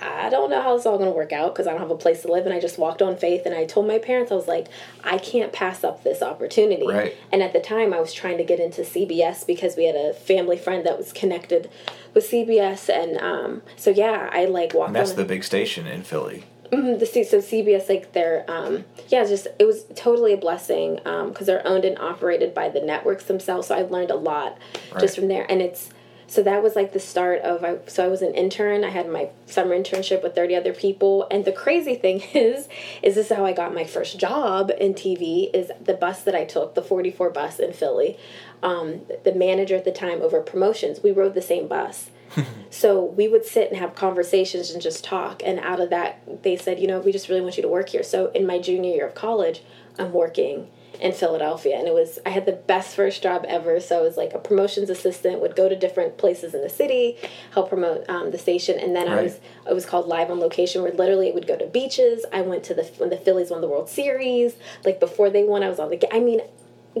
I 0.00 0.28
don't 0.28 0.50
know 0.50 0.62
how 0.62 0.76
it's 0.76 0.86
all 0.86 0.96
going 0.96 1.10
to 1.10 1.16
work 1.16 1.32
out 1.32 1.54
because 1.54 1.66
I 1.66 1.72
don't 1.72 1.80
have 1.80 1.90
a 1.90 1.96
place 1.96 2.22
to 2.22 2.30
live. 2.30 2.46
And 2.46 2.54
I 2.54 2.60
just 2.60 2.78
walked 2.78 3.02
on 3.02 3.16
faith 3.16 3.42
and 3.46 3.54
I 3.54 3.64
told 3.64 3.88
my 3.88 3.98
parents, 3.98 4.30
I 4.30 4.36
was 4.36 4.46
like, 4.46 4.68
I 5.02 5.18
can't 5.18 5.52
pass 5.52 5.82
up 5.82 6.04
this 6.04 6.22
opportunity. 6.22 6.86
Right. 6.86 7.16
And 7.32 7.42
at 7.42 7.52
the 7.52 7.60
time, 7.60 7.92
I 7.92 8.00
was 8.00 8.12
trying 8.12 8.38
to 8.38 8.44
get 8.44 8.60
into 8.60 8.82
CBS 8.82 9.46
because 9.46 9.76
we 9.76 9.86
had 9.86 9.96
a 9.96 10.12
family 10.12 10.56
friend 10.56 10.86
that 10.86 10.98
was 10.98 11.12
connected 11.12 11.68
with 12.14 12.30
CBS. 12.30 12.88
And 12.88 13.18
um, 13.18 13.62
so, 13.76 13.90
yeah, 13.90 14.30
I 14.32 14.44
like 14.44 14.74
walked 14.74 14.88
And 14.88 14.96
that's 14.96 15.12
the 15.12 15.24
big 15.24 15.42
station 15.42 15.86
in 15.86 16.02
Philly. 16.02 16.44
The 16.70 17.06
C- 17.06 17.24
so 17.24 17.38
CBS 17.38 17.88
like 17.88 18.12
they're 18.12 18.44
um 18.48 18.84
yeah 19.08 19.24
just 19.24 19.46
it 19.58 19.64
was 19.64 19.84
totally 19.94 20.32
a 20.32 20.36
blessing 20.36 21.00
um 21.06 21.30
because 21.30 21.46
they're 21.46 21.66
owned 21.66 21.84
and 21.84 21.98
operated 21.98 22.54
by 22.54 22.68
the 22.68 22.80
networks 22.80 23.24
themselves 23.24 23.68
so 23.68 23.74
I 23.74 23.82
learned 23.82 24.10
a 24.10 24.16
lot 24.16 24.58
Right. 24.92 25.00
just 25.00 25.16
from 25.16 25.28
there 25.28 25.46
and 25.50 25.60
it's 25.62 25.90
so 26.30 26.42
that 26.42 26.62
was 26.62 26.76
like 26.76 26.92
the 26.92 27.00
start 27.00 27.40
of 27.40 27.64
I, 27.64 27.78
so 27.86 28.04
I 28.04 28.08
was 28.08 28.20
an 28.20 28.34
intern 28.34 28.84
I 28.84 28.90
had 28.90 29.08
my 29.10 29.30
summer 29.46 29.74
internship 29.74 30.22
with 30.22 30.34
30 30.34 30.56
other 30.56 30.74
people 30.74 31.26
and 31.30 31.44
the 31.46 31.52
crazy 31.52 31.94
thing 31.94 32.20
is 32.34 32.68
is 33.02 33.14
this 33.14 33.30
is 33.30 33.36
how 33.36 33.46
I 33.46 33.52
got 33.54 33.72
my 33.74 33.84
first 33.84 34.18
job 34.18 34.70
in 34.78 34.92
TV 34.94 35.48
is 35.54 35.70
the 35.82 35.94
bus 35.94 36.22
that 36.24 36.34
I 36.34 36.44
took 36.44 36.74
the 36.74 36.82
44 36.82 37.30
bus 37.30 37.58
in 37.58 37.72
Philly 37.72 38.18
um, 38.62 39.02
the 39.24 39.32
manager 39.34 39.76
at 39.76 39.84
the 39.86 39.92
time 39.92 40.20
over 40.20 40.40
promotions 40.40 41.02
we 41.02 41.12
rode 41.12 41.32
the 41.34 41.40
same 41.42 41.66
bus 41.66 42.10
so 42.70 43.04
we 43.04 43.28
would 43.28 43.44
sit 43.44 43.70
and 43.70 43.78
have 43.78 43.94
conversations 43.94 44.70
and 44.70 44.82
just 44.82 45.04
talk. 45.04 45.42
And 45.44 45.58
out 45.60 45.80
of 45.80 45.90
that, 45.90 46.42
they 46.42 46.56
said, 46.56 46.78
you 46.78 46.86
know, 46.86 47.00
we 47.00 47.12
just 47.12 47.28
really 47.28 47.40
want 47.40 47.56
you 47.56 47.62
to 47.62 47.68
work 47.68 47.90
here. 47.90 48.02
So 48.02 48.30
in 48.32 48.46
my 48.46 48.58
junior 48.58 48.94
year 48.94 49.06
of 49.06 49.14
college, 49.14 49.62
I'm 49.98 50.12
working 50.12 50.68
in 51.00 51.12
Philadelphia. 51.12 51.76
And 51.76 51.86
it 51.86 51.94
was, 51.94 52.18
I 52.26 52.30
had 52.30 52.46
the 52.46 52.52
best 52.52 52.96
first 52.96 53.22
job 53.22 53.44
ever. 53.46 53.78
So 53.80 53.98
I 53.98 54.02
was 54.02 54.16
like 54.16 54.32
a 54.34 54.38
promotions 54.38 54.90
assistant, 54.90 55.40
would 55.40 55.54
go 55.54 55.68
to 55.68 55.76
different 55.76 56.18
places 56.18 56.54
in 56.54 56.62
the 56.62 56.68
city, 56.68 57.16
help 57.52 57.68
promote 57.68 58.08
um, 58.08 58.30
the 58.30 58.38
station. 58.38 58.78
And 58.78 58.96
then 58.96 59.08
I 59.08 59.22
was, 59.22 59.38
it 59.68 59.74
was 59.74 59.86
called 59.86 60.06
Live 60.08 60.30
on 60.30 60.40
Location, 60.40 60.82
where 60.82 60.92
literally 60.92 61.28
it 61.28 61.34
would 61.34 61.46
go 61.46 61.56
to 61.56 61.66
beaches. 61.66 62.24
I 62.32 62.40
went 62.40 62.64
to 62.64 62.74
the, 62.74 62.84
when 62.98 63.10
the 63.10 63.16
Phillies 63.16 63.50
won 63.50 63.60
the 63.60 63.68
World 63.68 63.88
Series. 63.88 64.56
Like 64.84 64.98
before 64.98 65.30
they 65.30 65.44
won, 65.44 65.62
I 65.62 65.68
was 65.68 65.78
on 65.78 65.90
the, 65.90 66.14
I 66.14 66.20
mean, 66.20 66.40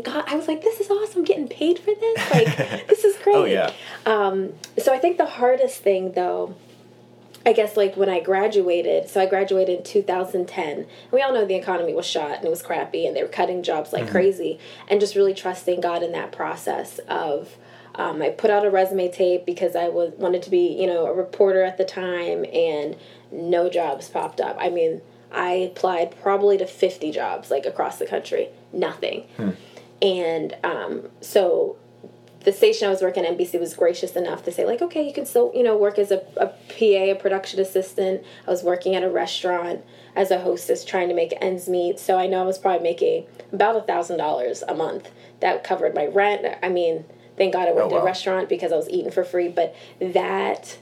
God, 0.02 0.24
I 0.26 0.36
was 0.36 0.48
like, 0.48 0.62
this 0.62 0.80
is 0.80 0.90
awesome, 0.90 1.24
getting 1.24 1.48
paid 1.48 1.78
for 1.78 1.94
this. 1.94 2.30
Like, 2.30 2.56
this 2.88 3.04
is 3.04 3.16
great 3.22 3.36
Oh 3.36 3.44
yeah. 3.44 3.72
Um, 4.06 4.54
so 4.78 4.92
I 4.92 4.98
think 4.98 5.18
the 5.18 5.26
hardest 5.26 5.82
thing 5.82 6.12
though 6.12 6.54
I 7.46 7.52
guess 7.52 7.76
like 7.78 7.96
when 7.96 8.10
I 8.10 8.20
graduated, 8.20 9.08
so 9.08 9.22
I 9.22 9.26
graduated 9.26 9.78
in 9.78 9.84
2010. 9.84 10.86
We 11.10 11.22
all 11.22 11.32
know 11.32 11.46
the 11.46 11.54
economy 11.54 11.94
was 11.94 12.04
shot 12.04 12.36
and 12.36 12.44
it 12.44 12.50
was 12.50 12.62
crappy 12.62 13.06
and 13.06 13.16
they 13.16 13.22
were 13.22 13.28
cutting 13.28 13.62
jobs 13.62 13.92
like 13.92 14.04
mm-hmm. 14.04 14.12
crazy 14.12 14.58
and 14.86 15.00
just 15.00 15.14
really 15.14 15.32
trusting 15.32 15.80
God 15.80 16.02
in 16.02 16.12
that 16.12 16.30
process 16.30 16.98
of 17.08 17.56
um, 17.94 18.22
I 18.22 18.30
put 18.30 18.50
out 18.50 18.66
a 18.66 18.70
resume 18.70 19.10
tape 19.10 19.46
because 19.46 19.74
I 19.74 19.88
was 19.88 20.12
wanted 20.18 20.42
to 20.42 20.50
be, 20.50 20.76
you 20.80 20.86
know, 20.86 21.06
a 21.06 21.12
reporter 21.12 21.64
at 21.64 21.78
the 21.78 21.84
time 21.84 22.44
and 22.52 22.96
no 23.32 23.68
jobs 23.68 24.08
popped 24.08 24.40
up. 24.40 24.56
I 24.60 24.68
mean, 24.68 25.00
I 25.32 25.52
applied 25.52 26.20
probably 26.20 26.58
to 26.58 26.66
50 26.66 27.10
jobs 27.10 27.50
like 27.50 27.66
across 27.66 27.98
the 27.98 28.06
country. 28.06 28.48
Nothing. 28.72 29.22
Hmm. 29.36 29.50
And 30.00 30.56
um, 30.64 31.08
so 31.20 31.76
the 32.44 32.52
station 32.52 32.86
I 32.86 32.90
was 32.90 33.02
working 33.02 33.24
at, 33.24 33.36
NBC, 33.36 33.58
was 33.58 33.74
gracious 33.74 34.16
enough 34.16 34.44
to 34.44 34.52
say, 34.52 34.64
like, 34.64 34.80
okay, 34.80 35.06
you 35.06 35.12
can 35.12 35.26
still, 35.26 35.52
you 35.54 35.62
know, 35.62 35.76
work 35.76 35.98
as 35.98 36.10
a, 36.10 36.22
a 36.36 36.46
PA, 36.46 37.12
a 37.12 37.14
production 37.14 37.60
assistant. 37.60 38.22
I 38.46 38.50
was 38.50 38.62
working 38.62 38.94
at 38.94 39.02
a 39.02 39.10
restaurant 39.10 39.84
as 40.14 40.30
a 40.30 40.38
hostess, 40.40 40.84
trying 40.84 41.08
to 41.08 41.14
make 41.14 41.34
ends 41.40 41.68
meet. 41.68 41.98
So 41.98 42.16
I 42.18 42.26
know 42.26 42.40
I 42.42 42.44
was 42.46 42.58
probably 42.58 42.82
making 42.82 43.26
about 43.52 43.76
a 43.76 43.82
thousand 43.82 44.18
dollars 44.18 44.62
a 44.66 44.74
month. 44.74 45.10
That 45.40 45.64
covered 45.64 45.94
my 45.94 46.06
rent. 46.06 46.46
I 46.62 46.68
mean, 46.68 47.04
thank 47.36 47.52
God 47.52 47.68
I 47.68 47.72
worked 47.72 47.92
Oh, 47.92 47.96
at 47.96 48.02
a 48.02 48.04
restaurant 48.04 48.48
because 48.48 48.72
I 48.72 48.76
was 48.76 48.88
eating 48.88 49.10
for 49.10 49.24
free. 49.24 49.48
But 49.48 49.74
that, 50.00 50.78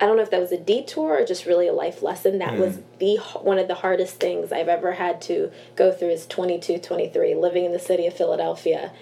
I 0.00 0.06
don't 0.06 0.16
know 0.16 0.22
if 0.22 0.30
that 0.30 0.40
was 0.40 0.52
a 0.52 0.58
detour 0.58 1.20
or 1.20 1.24
just 1.24 1.44
really 1.44 1.66
a 1.66 1.72
life 1.72 2.02
lesson. 2.02 2.38
That 2.38 2.56
was 2.56 2.78
the 2.98 3.16
one 3.42 3.58
of 3.58 3.66
the 3.66 3.74
hardest 3.74 4.20
things 4.20 4.52
I've 4.52 4.68
ever 4.68 4.92
had 4.92 5.20
to 5.22 5.50
go 5.74 5.90
through. 5.90 6.10
Is 6.10 6.26
22, 6.26 6.78
23, 6.78 7.34
living 7.34 7.64
in 7.64 7.72
the 7.72 7.78
city 7.78 8.06
of 8.06 8.14
Philadelphia, 8.14 8.92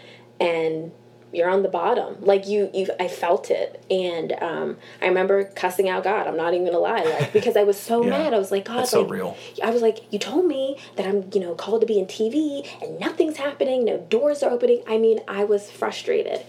and 0.40 0.92
you're 1.32 1.50
on 1.50 1.62
the 1.62 1.68
bottom. 1.68 2.16
Like 2.20 2.46
you, 2.46 2.70
you, 2.72 2.86
I 2.98 3.08
felt 3.08 3.50
it, 3.50 3.84
and 3.90 4.32
um, 4.40 4.78
I 5.02 5.06
remember 5.08 5.44
cussing 5.44 5.88
out 5.88 6.04
God. 6.04 6.26
I'm 6.26 6.36
not 6.36 6.54
even 6.54 6.66
gonna 6.66 6.78
lie, 6.78 7.02
like 7.02 7.32
because 7.32 7.56
I 7.56 7.64
was 7.64 7.78
so 7.78 8.02
yeah. 8.04 8.10
mad. 8.10 8.34
I 8.34 8.38
was 8.38 8.50
like, 8.50 8.64
God, 8.64 8.78
That's 8.78 8.92
like, 8.94 9.06
so 9.06 9.08
real. 9.08 9.36
I 9.62 9.70
was 9.70 9.82
like, 9.82 10.10
you 10.10 10.18
told 10.18 10.46
me 10.46 10.78
that 10.96 11.06
I'm, 11.06 11.28
you 11.34 11.40
know, 11.40 11.54
called 11.54 11.82
to 11.82 11.86
be 11.86 11.98
in 11.98 12.06
TV, 12.06 12.66
and 12.82 12.98
nothing's 12.98 13.36
happening. 13.36 13.84
No 13.84 13.98
doors 13.98 14.42
are 14.42 14.50
opening. 14.50 14.82
I 14.86 14.96
mean, 14.96 15.20
I 15.28 15.44
was 15.44 15.70
frustrated, 15.70 16.40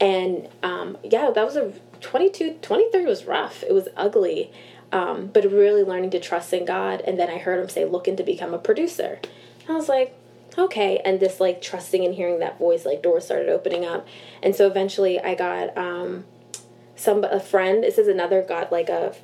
and 0.00 0.48
um, 0.64 0.98
yeah, 1.04 1.30
that 1.30 1.44
was 1.44 1.56
a 1.56 1.72
22, 2.02 2.58
23 2.60 3.04
was 3.06 3.24
rough. 3.24 3.62
It 3.62 3.72
was 3.72 3.88
ugly. 3.96 4.52
Um, 4.90 5.28
but 5.28 5.50
really 5.50 5.82
learning 5.82 6.10
to 6.10 6.20
trust 6.20 6.52
in 6.52 6.66
God. 6.66 7.00
And 7.00 7.18
then 7.18 7.30
I 7.30 7.38
heard 7.38 7.58
him 7.58 7.70
say, 7.70 7.86
looking 7.86 8.16
to 8.16 8.22
become 8.22 8.52
a 8.52 8.58
producer. 8.58 9.20
I 9.66 9.72
was 9.72 9.88
like, 9.88 10.14
okay 10.58 11.00
and 11.04 11.20
this 11.20 11.40
like 11.40 11.62
trusting 11.62 12.04
and 12.04 12.14
hearing 12.14 12.38
that 12.38 12.58
voice 12.58 12.84
like 12.84 13.02
doors 13.02 13.24
started 13.24 13.48
opening 13.48 13.84
up 13.84 14.06
and 14.42 14.54
so 14.54 14.66
eventually 14.66 15.20
i 15.20 15.34
got 15.34 15.76
um 15.76 16.24
some 16.94 17.24
a 17.24 17.40
friend 17.40 17.82
this 17.82 17.98
is 17.98 18.08
another 18.08 18.42
got 18.42 18.70
like 18.70 18.88
a 18.88 19.14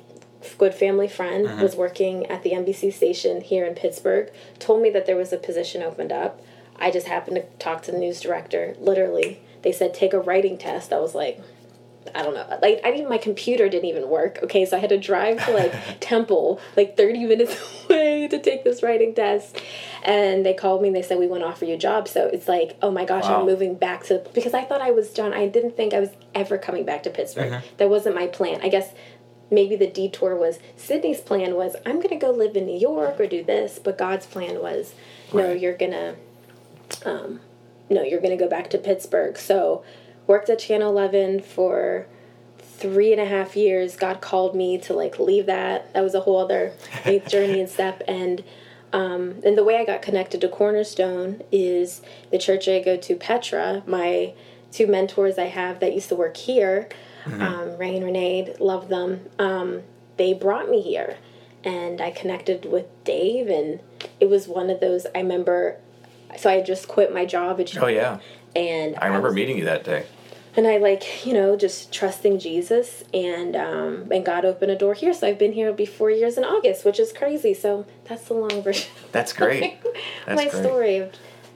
good 0.57 0.73
family 0.73 1.07
friend 1.07 1.47
uh-huh. 1.47 1.61
was 1.61 1.75
working 1.75 2.25
at 2.27 2.43
the 2.43 2.51
nbc 2.51 2.91
station 2.93 3.41
here 3.41 3.65
in 3.65 3.75
pittsburgh 3.75 4.31
told 4.57 4.81
me 4.81 4.89
that 4.89 5.05
there 5.05 5.15
was 5.15 5.31
a 5.31 5.37
position 5.37 5.83
opened 5.83 6.11
up 6.11 6.41
i 6.77 6.89
just 6.89 7.07
happened 7.07 7.35
to 7.35 7.43
talk 7.63 7.81
to 7.81 7.91
the 7.91 7.99
news 7.99 8.21
director 8.21 8.75
literally 8.79 9.39
they 9.61 9.71
said 9.71 9.93
take 9.93 10.13
a 10.13 10.19
writing 10.19 10.57
test 10.57 10.91
i 10.91 10.99
was 10.99 11.13
like 11.13 11.39
I 12.15 12.23
don't 12.23 12.33
know. 12.33 12.45
Like 12.61 12.81
I 12.83 12.91
didn't. 12.91 13.09
My 13.09 13.17
computer 13.17 13.69
didn't 13.69 13.89
even 13.89 14.09
work. 14.09 14.39
Okay, 14.43 14.65
so 14.65 14.77
I 14.77 14.79
had 14.79 14.89
to 14.89 14.97
drive 14.97 15.43
to 15.45 15.51
like 15.51 15.73
Temple, 15.99 16.59
like 16.75 16.97
thirty 16.97 17.25
minutes 17.25 17.57
away, 17.89 18.27
to 18.27 18.39
take 18.39 18.63
this 18.63 18.83
writing 18.83 19.13
test. 19.13 19.61
And 20.03 20.45
they 20.45 20.53
called 20.53 20.81
me 20.81 20.89
and 20.89 20.95
they 20.95 21.01
said 21.01 21.19
we 21.19 21.27
want 21.27 21.43
to 21.43 21.47
offer 21.47 21.65
you 21.65 21.75
a 21.75 21.77
job. 21.77 22.07
So 22.07 22.27
it's 22.27 22.47
like, 22.47 22.77
oh 22.81 22.91
my 22.91 23.05
gosh, 23.05 23.23
wow. 23.23 23.41
I'm 23.41 23.45
moving 23.45 23.75
back 23.75 24.05
to 24.05 24.23
because 24.33 24.53
I 24.53 24.63
thought 24.63 24.81
I 24.81 24.91
was 24.91 25.09
done. 25.13 25.33
I 25.33 25.47
didn't 25.47 25.75
think 25.75 25.93
I 25.93 25.99
was 25.99 26.09
ever 26.33 26.57
coming 26.57 26.85
back 26.85 27.03
to 27.03 27.09
Pittsburgh. 27.09 27.51
Mm-hmm. 27.51 27.75
That 27.77 27.89
wasn't 27.89 28.15
my 28.15 28.27
plan. 28.27 28.61
I 28.61 28.69
guess 28.69 28.93
maybe 29.51 29.75
the 29.75 29.87
detour 29.87 30.35
was 30.35 30.59
Sydni's 30.77 31.21
plan 31.21 31.55
was 31.55 31.75
I'm 31.85 32.01
gonna 32.01 32.19
go 32.19 32.31
live 32.31 32.55
in 32.55 32.65
New 32.65 32.77
York 32.77 33.19
or 33.19 33.27
do 33.27 33.43
this, 33.43 33.79
but 33.79 33.97
God's 33.97 34.25
plan 34.25 34.61
was 34.61 34.93
no, 35.33 35.49
right. 35.49 35.59
you're 35.59 35.77
gonna, 35.77 36.15
um, 37.05 37.41
no, 37.89 38.03
you're 38.03 38.21
gonna 38.21 38.37
go 38.37 38.47
back 38.47 38.69
to 38.71 38.77
Pittsburgh. 38.77 39.37
So 39.37 39.83
worked 40.29 40.47
at 40.47 40.59
Channel 40.59 40.91
11 40.91 41.41
for 41.41 42.05
three 42.59 43.11
and 43.11 43.19
a 43.19 43.25
half 43.25 43.57
years. 43.57 43.95
God 43.95 44.21
called 44.21 44.55
me 44.55 44.77
to 44.77 44.93
like 44.93 45.19
leave 45.19 45.47
that. 45.47 45.91
That 45.93 46.03
was 46.03 46.13
a 46.13 46.21
whole 46.21 46.37
other 46.37 46.71
faith 47.03 47.27
journey 47.29 47.59
and 47.59 47.67
step. 47.67 48.03
And 48.07 48.43
um, 48.93 49.41
and 49.43 49.57
the 49.57 49.63
way 49.63 49.77
I 49.77 49.85
got 49.85 50.01
connected 50.01 50.41
to 50.41 50.47
Cornerstone 50.47 51.41
is 51.51 52.01
the 52.31 52.37
church 52.37 52.67
I 52.67 52.79
go 52.79 52.95
to, 52.95 53.15
Petra. 53.15 53.83
My 53.85 54.33
two 54.71 54.87
mentors 54.87 55.37
I 55.37 55.45
have 55.45 55.79
that 55.79 55.93
used 55.93 56.09
to 56.09 56.15
work 56.15 56.37
here, 56.37 56.89
mm-hmm. 57.23 57.41
um, 57.41 57.77
Ray 57.77 57.95
and 57.95 58.05
Renee, 58.05 58.55
love 58.59 58.89
them. 58.89 59.29
Um, 59.37 59.83
they 60.17 60.33
brought 60.33 60.69
me 60.69 60.81
here, 60.81 61.17
and 61.63 62.01
I 62.01 62.09
connected 62.09 62.65
with 62.65 62.87
Dave, 63.03 63.47
and 63.47 63.79
it 64.19 64.27
was 64.27 64.47
one 64.47 64.71
of 64.71 64.79
those. 64.79 65.05
I 65.13 65.19
remember, 65.19 65.77
so 66.35 66.49
I 66.49 66.61
just 66.61 66.87
quit 66.87 67.13
my 67.13 67.25
job 67.25 67.59
at. 67.59 67.77
Oh 67.77 67.87
yeah. 67.87 68.19
And 68.55 68.95
I 68.99 69.05
remember 69.05 69.27
I 69.27 69.29
was, 69.29 69.35
meeting 69.35 69.59
you 69.59 69.65
that 69.65 69.83
day 69.83 70.07
and 70.59 70.67
I 70.67 70.75
like 70.75 71.25
you 71.25 71.33
know 71.33 71.55
just 71.55 71.93
trusting 71.93 72.37
Jesus 72.37 73.05
and 73.13 73.55
um, 73.55 74.11
and 74.11 74.25
God 74.25 74.43
opened 74.43 74.71
a 74.71 74.75
door 74.75 74.93
here. 74.93 75.13
So 75.13 75.25
I've 75.25 75.39
been 75.39 75.53
here 75.53 75.71
be 75.71 75.85
four 75.85 76.11
years 76.11 76.37
in 76.37 76.43
August, 76.43 76.83
which 76.83 76.99
is 76.99 77.13
crazy. 77.13 77.53
So 77.53 77.85
that's 78.03 78.25
the 78.27 78.33
long 78.33 78.61
version. 78.61 78.91
That's 79.13 79.31
great. 79.31 79.81
That's 80.25 80.35
my 80.35 80.49
great. 80.49 80.63
story. 80.63 81.11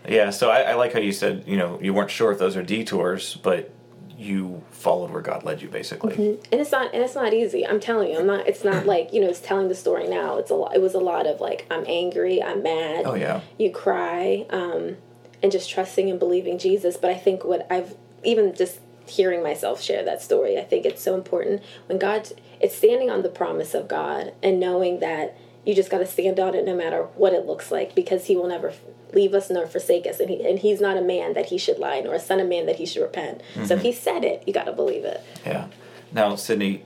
Yeah, 0.07 0.31
so 0.31 0.49
I, 0.49 0.61
I, 0.61 0.73
like 0.75 0.93
how 0.93 0.99
you 0.99 1.11
said 1.11 1.43
you 1.45 1.57
know 1.57 1.79
you 1.81 1.93
weren't 1.93 2.11
sure 2.11 2.31
if 2.31 2.39
those 2.39 2.55
are 2.55 2.63
detours, 2.63 3.35
but 3.35 3.73
you 4.17 4.63
followed 4.71 5.11
where 5.11 5.21
God 5.21 5.43
led 5.43 5.61
you, 5.61 5.67
basically. 5.67 6.13
Mm-hmm. 6.13 6.43
And 6.51 6.61
it's 6.61 6.71
not 6.71 6.93
and 6.93 7.03
it's 7.03 7.15
not 7.15 7.33
easy. 7.33 7.67
I'm 7.67 7.81
telling 7.81 8.09
you, 8.09 8.19
I'm 8.19 8.27
not. 8.27 8.47
It's 8.47 8.63
not 8.63 8.85
like 8.85 9.11
you 9.11 9.19
know, 9.19 9.27
it's 9.27 9.41
telling 9.41 9.67
the 9.67 9.75
story 9.75 10.07
now. 10.07 10.37
It's 10.37 10.49
a 10.49 10.55
lot. 10.55 10.73
It 10.73 10.81
was 10.81 10.93
a 10.93 10.99
lot 10.99 11.27
of 11.27 11.41
like 11.41 11.67
I'm 11.69 11.83
angry, 11.87 12.41
I'm 12.41 12.63
mad. 12.63 13.03
Oh 13.05 13.15
yeah. 13.15 13.41
You 13.59 13.69
cry, 13.69 14.45
um, 14.49 14.95
and 15.41 15.51
just 15.51 15.69
trusting 15.69 16.09
and 16.09 16.19
believing 16.19 16.57
Jesus. 16.57 16.95
But 16.95 17.11
I 17.11 17.15
think 17.15 17.43
what 17.43 17.67
I've 17.69 17.95
even 18.23 18.55
just 18.55 18.79
hearing 19.05 19.43
myself 19.43 19.81
share 19.81 20.03
that 20.03 20.21
story. 20.21 20.57
I 20.57 20.63
think 20.63 20.85
it's 20.85 21.01
so 21.01 21.15
important 21.15 21.61
when 21.87 21.99
God, 21.99 22.29
it's 22.59 22.75
standing 22.75 23.09
on 23.09 23.21
the 23.21 23.29
promise 23.29 23.73
of 23.73 23.87
God 23.87 24.33
and 24.41 24.59
knowing 24.59 24.99
that 24.99 25.37
you 25.65 25.73
just 25.73 25.89
got 25.89 25.99
to 25.99 26.05
stand 26.05 26.39
on 26.39 26.55
it 26.55 26.65
no 26.65 26.75
matter 26.75 27.03
what 27.15 27.33
it 27.33 27.45
looks 27.45 27.71
like 27.71 27.95
because 27.95 28.25
He 28.25 28.35
will 28.35 28.47
never 28.47 28.73
leave 29.13 29.33
us 29.33 29.49
nor 29.49 29.67
forsake 29.67 30.05
us. 30.05 30.19
And, 30.19 30.29
he, 30.29 30.47
and 30.47 30.59
He's 30.59 30.81
not 30.81 30.97
a 30.97 31.01
man 31.01 31.33
that 31.33 31.47
He 31.47 31.57
should 31.57 31.79
lie, 31.79 31.99
nor 32.01 32.13
a 32.13 32.19
son 32.19 32.39
of 32.39 32.47
man 32.47 32.65
that 32.65 32.77
He 32.77 32.85
should 32.85 33.01
repent. 33.01 33.41
Mm-hmm. 33.53 33.65
So 33.65 33.75
if 33.75 33.81
He 33.81 33.91
said 33.91 34.23
it, 34.23 34.43
you 34.45 34.53
got 34.53 34.65
to 34.65 34.73
believe 34.73 35.05
it. 35.05 35.23
Yeah. 35.45 35.67
Now, 36.11 36.33
Sydni, 36.33 36.81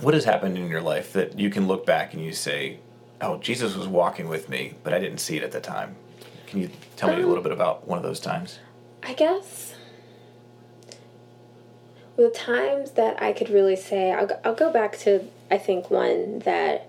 what 0.00 0.14
has 0.14 0.24
happened 0.24 0.56
in 0.56 0.68
your 0.68 0.80
life 0.80 1.12
that 1.12 1.38
you 1.38 1.50
can 1.50 1.66
look 1.66 1.84
back 1.84 2.14
and 2.14 2.24
you 2.24 2.32
say, 2.32 2.78
oh, 3.20 3.38
Jesus 3.38 3.76
was 3.76 3.86
walking 3.86 4.28
with 4.28 4.48
me, 4.48 4.74
but 4.82 4.94
I 4.94 4.98
didn't 4.98 5.18
see 5.18 5.36
it 5.36 5.42
at 5.42 5.52
the 5.52 5.60
time? 5.60 5.96
Can 6.46 6.60
you 6.60 6.70
tell 6.96 7.10
me 7.10 7.16
um, 7.16 7.24
a 7.24 7.26
little 7.26 7.42
bit 7.42 7.52
about 7.52 7.86
one 7.86 7.98
of 7.98 8.02
those 8.02 8.20
times? 8.20 8.58
I 9.02 9.12
guess 9.14 9.74
the 12.20 12.28
times 12.30 12.92
that 12.92 13.22
I 13.22 13.32
could 13.32 13.48
really 13.48 13.76
say, 13.76 14.12
I'll, 14.12 14.28
I'll 14.44 14.54
go 14.54 14.70
back 14.70 14.98
to, 14.98 15.24
I 15.50 15.56
think, 15.56 15.90
one 15.90 16.40
that 16.40 16.86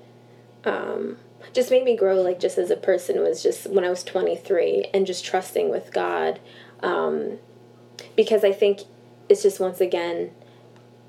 um, 0.66 1.18
just 1.54 1.72
made 1.72 1.86
me 1.86 1.96
grow, 1.96 2.22
like, 2.22 2.38
just 2.38 2.58
as 2.58 2.70
a 2.70 2.76
person 2.76 3.22
was 3.22 3.42
just 3.42 3.68
when 3.68 3.86
I 3.86 3.90
was 3.90 4.04
23 4.04 4.90
and 4.94 5.08
just 5.08 5.24
trusting 5.24 5.70
with 5.70 5.94
God. 5.94 6.42
Um, 6.84 7.38
because 8.18 8.44
I 8.44 8.52
think 8.52 8.82
it's 9.30 9.42
just, 9.42 9.62
once 9.62 9.80
again, 9.80 10.32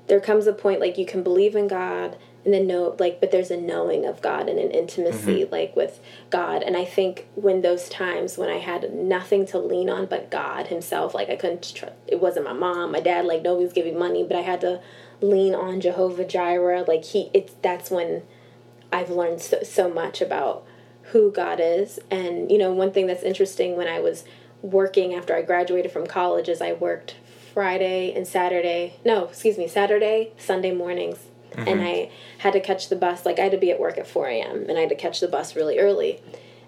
there 0.07 0.21
comes 0.21 0.47
a 0.47 0.53
point, 0.53 0.79
like, 0.79 0.97
you 0.97 1.05
can 1.05 1.21
believe 1.21 1.53
in 1.53 1.67
God 1.67 2.17
and 2.45 2.53
then 2.53 2.67
know 2.67 2.95
like 2.99 3.19
but 3.19 3.31
there's 3.31 3.51
a 3.51 3.57
knowing 3.57 4.05
of 4.05 4.21
god 4.21 4.49
and 4.49 4.59
an 4.59 4.71
intimacy 4.71 5.41
mm-hmm. 5.41 5.51
like 5.51 5.75
with 5.75 5.99
god. 6.29 6.63
And 6.63 6.75
i 6.75 6.85
think 6.85 7.27
when 7.35 7.61
those 7.61 7.89
times 7.89 8.37
when 8.37 8.49
i 8.49 8.57
had 8.57 8.93
nothing 8.93 9.45
to 9.47 9.59
lean 9.59 9.89
on 9.89 10.05
but 10.05 10.29
god 10.29 10.67
himself 10.67 11.13
like 11.13 11.29
i 11.29 11.35
couldn't 11.35 11.73
trust 11.75 11.95
it 12.07 12.19
wasn't 12.19 12.45
my 12.45 12.53
mom 12.53 12.91
my 12.91 12.99
dad 12.99 13.25
like 13.25 13.41
nobody 13.41 13.65
was 13.65 13.73
giving 13.73 13.97
money 13.97 14.23
but 14.23 14.37
i 14.37 14.41
had 14.41 14.61
to 14.61 14.81
lean 15.21 15.55
on 15.55 15.79
jehovah 15.79 16.25
jireh. 16.25 16.83
Like 16.87 17.05
he 17.05 17.29
it's 17.33 17.53
that's 17.61 17.89
when 17.89 18.23
i've 18.91 19.09
learned 19.09 19.41
so, 19.41 19.63
so 19.63 19.89
much 19.89 20.21
about 20.21 20.65
who 21.11 21.31
god 21.31 21.59
is. 21.61 21.99
And 22.09 22.51
you 22.51 22.57
know 22.57 22.73
one 22.73 22.91
thing 22.91 23.07
that's 23.07 23.23
interesting 23.23 23.77
when 23.77 23.87
i 23.87 23.99
was 23.99 24.23
working 24.61 25.13
after 25.13 25.35
i 25.35 25.41
graduated 25.41 25.91
from 25.91 26.07
college 26.07 26.47
is 26.47 26.61
i 26.61 26.71
worked 26.71 27.17
friday 27.53 28.13
and 28.15 28.25
saturday 28.25 28.95
no 29.03 29.25
excuse 29.25 29.57
me 29.57 29.67
saturday 29.67 30.31
sunday 30.37 30.73
mornings 30.73 31.17
mm-hmm. 31.53 31.67
and 31.67 31.81
I 31.81 32.11
had 32.39 32.53
to 32.53 32.59
catch 32.59 32.89
the 32.89 32.95
bus. 32.95 33.25
Like 33.25 33.39
I 33.39 33.43
had 33.43 33.51
to 33.51 33.57
be 33.57 33.71
at 33.71 33.79
work 33.79 33.97
at 33.97 34.07
4 34.07 34.27
a.m. 34.27 34.65
and 34.67 34.77
I 34.77 34.81
had 34.81 34.89
to 34.89 34.95
catch 34.95 35.19
the 35.19 35.27
bus 35.27 35.55
really 35.55 35.79
early. 35.79 36.21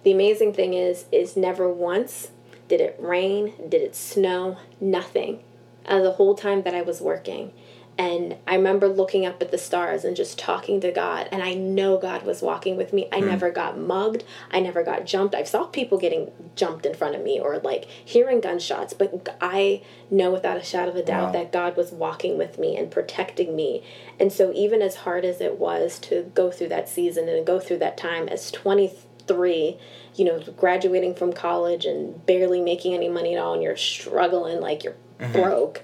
The 0.04 0.12
amazing 0.12 0.54
thing 0.54 0.74
is, 0.74 1.06
is 1.12 1.36
never 1.36 1.72
once 1.72 2.32
did 2.68 2.82
it 2.82 2.96
rain, 3.00 3.54
did 3.70 3.82
it 3.82 3.96
snow, 3.96 4.58
nothing. 4.80 5.44
Uh, 5.86 6.02
the 6.02 6.14
whole 6.14 6.34
time 6.34 6.64
that 6.64 6.74
I 6.74 6.82
was 6.82 7.00
working. 7.00 7.52
And 7.98 8.36
I 8.46 8.56
remember 8.56 8.90
looking 8.90 9.26
up 9.26 9.42
at 9.42 9.52
the 9.52 9.58
stars 9.58 10.04
and 10.04 10.18
just 10.18 10.38
talking 10.38 10.82
to 10.82 10.92
God. 10.92 11.30
And 11.32 11.42
I 11.42 11.54
know 11.54 11.98
God 11.98 12.26
was 12.26 12.42
walking 12.42 12.76
with 12.76 12.92
me. 12.92 13.08
I 13.12 13.22
mm. 13.22 13.28
never 13.28 13.50
got 13.52 13.80
mugged. 13.80 14.26
I 14.52 14.60
never 14.60 14.84
got 14.84 15.06
jumped. 15.06 15.34
I 15.34 15.44
saw 15.44 15.66
people 15.66 15.98
getting 15.98 16.32
jumped 16.56 16.86
in 16.86 16.94
front 16.94 17.16
of 17.16 17.24
me 17.24 17.40
or 17.40 17.60
like 17.60 17.86
hearing 17.86 18.42
gunshots. 18.42 18.94
But 18.94 19.38
I 19.40 19.82
know 20.12 20.30
without 20.32 20.58
a 20.58 20.64
shadow 20.64 20.92
of 20.92 20.98
a 20.98 21.06
doubt 21.06 21.28
wow. 21.28 21.32
that 21.32 21.54
God 21.54 21.78
was 21.78 21.94
walking 21.94 22.38
with 22.38 22.60
me 22.60 22.76
and 22.76 22.92
protecting 22.92 23.56
me. 23.56 23.82
And 24.20 24.32
so, 24.32 24.52
even 24.54 24.82
as 24.82 24.98
hard 24.98 25.24
as 25.24 25.40
it 25.40 25.58
was 25.58 25.98
to 26.00 26.30
go 26.36 26.52
through 26.52 26.70
that 26.70 26.90
season 26.90 27.30
and 27.30 27.46
go 27.46 27.60
through 27.62 27.80
that 27.80 27.98
time 27.98 28.28
as 28.28 28.52
23, 28.52 29.78
you 30.16 30.26
know, 30.26 30.42
graduating 30.58 31.16
from 31.16 31.32
college 31.32 31.86
and 31.86 32.26
barely 32.26 32.62
making 32.62 32.94
any 32.94 33.08
money 33.08 33.36
at 33.36 33.42
all, 33.42 33.54
and 33.54 33.64
you're 33.64 33.78
struggling 33.78 34.60
like 34.60 34.84
you're 34.84 34.96
mm-hmm. 35.20 35.32
broke 35.32 35.82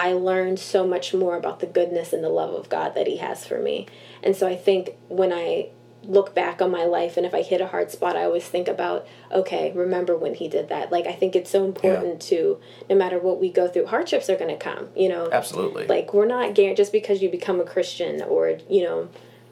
I 0.00 0.14
learned 0.14 0.58
so 0.58 0.86
much 0.86 1.12
more 1.12 1.36
about 1.36 1.60
the 1.60 1.66
goodness 1.66 2.14
and 2.14 2.24
the 2.24 2.30
love 2.30 2.54
of 2.54 2.70
God 2.70 2.94
that 2.94 3.06
He 3.06 3.18
has 3.18 3.44
for 3.44 3.60
me. 3.60 3.86
And 4.22 4.34
so 4.34 4.48
I 4.48 4.56
think 4.56 4.96
when 5.08 5.30
I 5.30 5.68
look 6.02 6.34
back 6.34 6.62
on 6.62 6.70
my 6.70 6.84
life 6.84 7.18
and 7.18 7.26
if 7.26 7.34
I 7.34 7.42
hit 7.42 7.60
a 7.60 7.66
hard 7.66 7.90
spot, 7.90 8.16
I 8.16 8.24
always 8.24 8.44
think 8.44 8.66
about, 8.66 9.06
okay, 9.30 9.70
remember 9.72 10.16
when 10.16 10.32
He 10.32 10.48
did 10.48 10.70
that. 10.70 10.90
Like, 10.90 11.06
I 11.06 11.12
think 11.12 11.36
it's 11.36 11.50
so 11.50 11.66
important 11.66 12.24
yeah. 12.24 12.38
to, 12.38 12.60
no 12.88 12.96
matter 12.96 13.18
what 13.18 13.38
we 13.38 13.50
go 13.50 13.68
through, 13.68 13.86
hardships 13.86 14.30
are 14.30 14.36
going 14.36 14.48
to 14.48 14.56
come, 14.56 14.88
you 14.96 15.10
know? 15.10 15.28
Absolutely. 15.30 15.86
Like, 15.86 16.14
we're 16.14 16.24
not 16.24 16.54
guaranteed, 16.54 16.78
just 16.78 16.92
because 16.92 17.20
you 17.20 17.28
become 17.28 17.60
a 17.60 17.64
Christian 17.64 18.22
or, 18.22 18.58
you 18.70 18.82
know, 18.84 19.08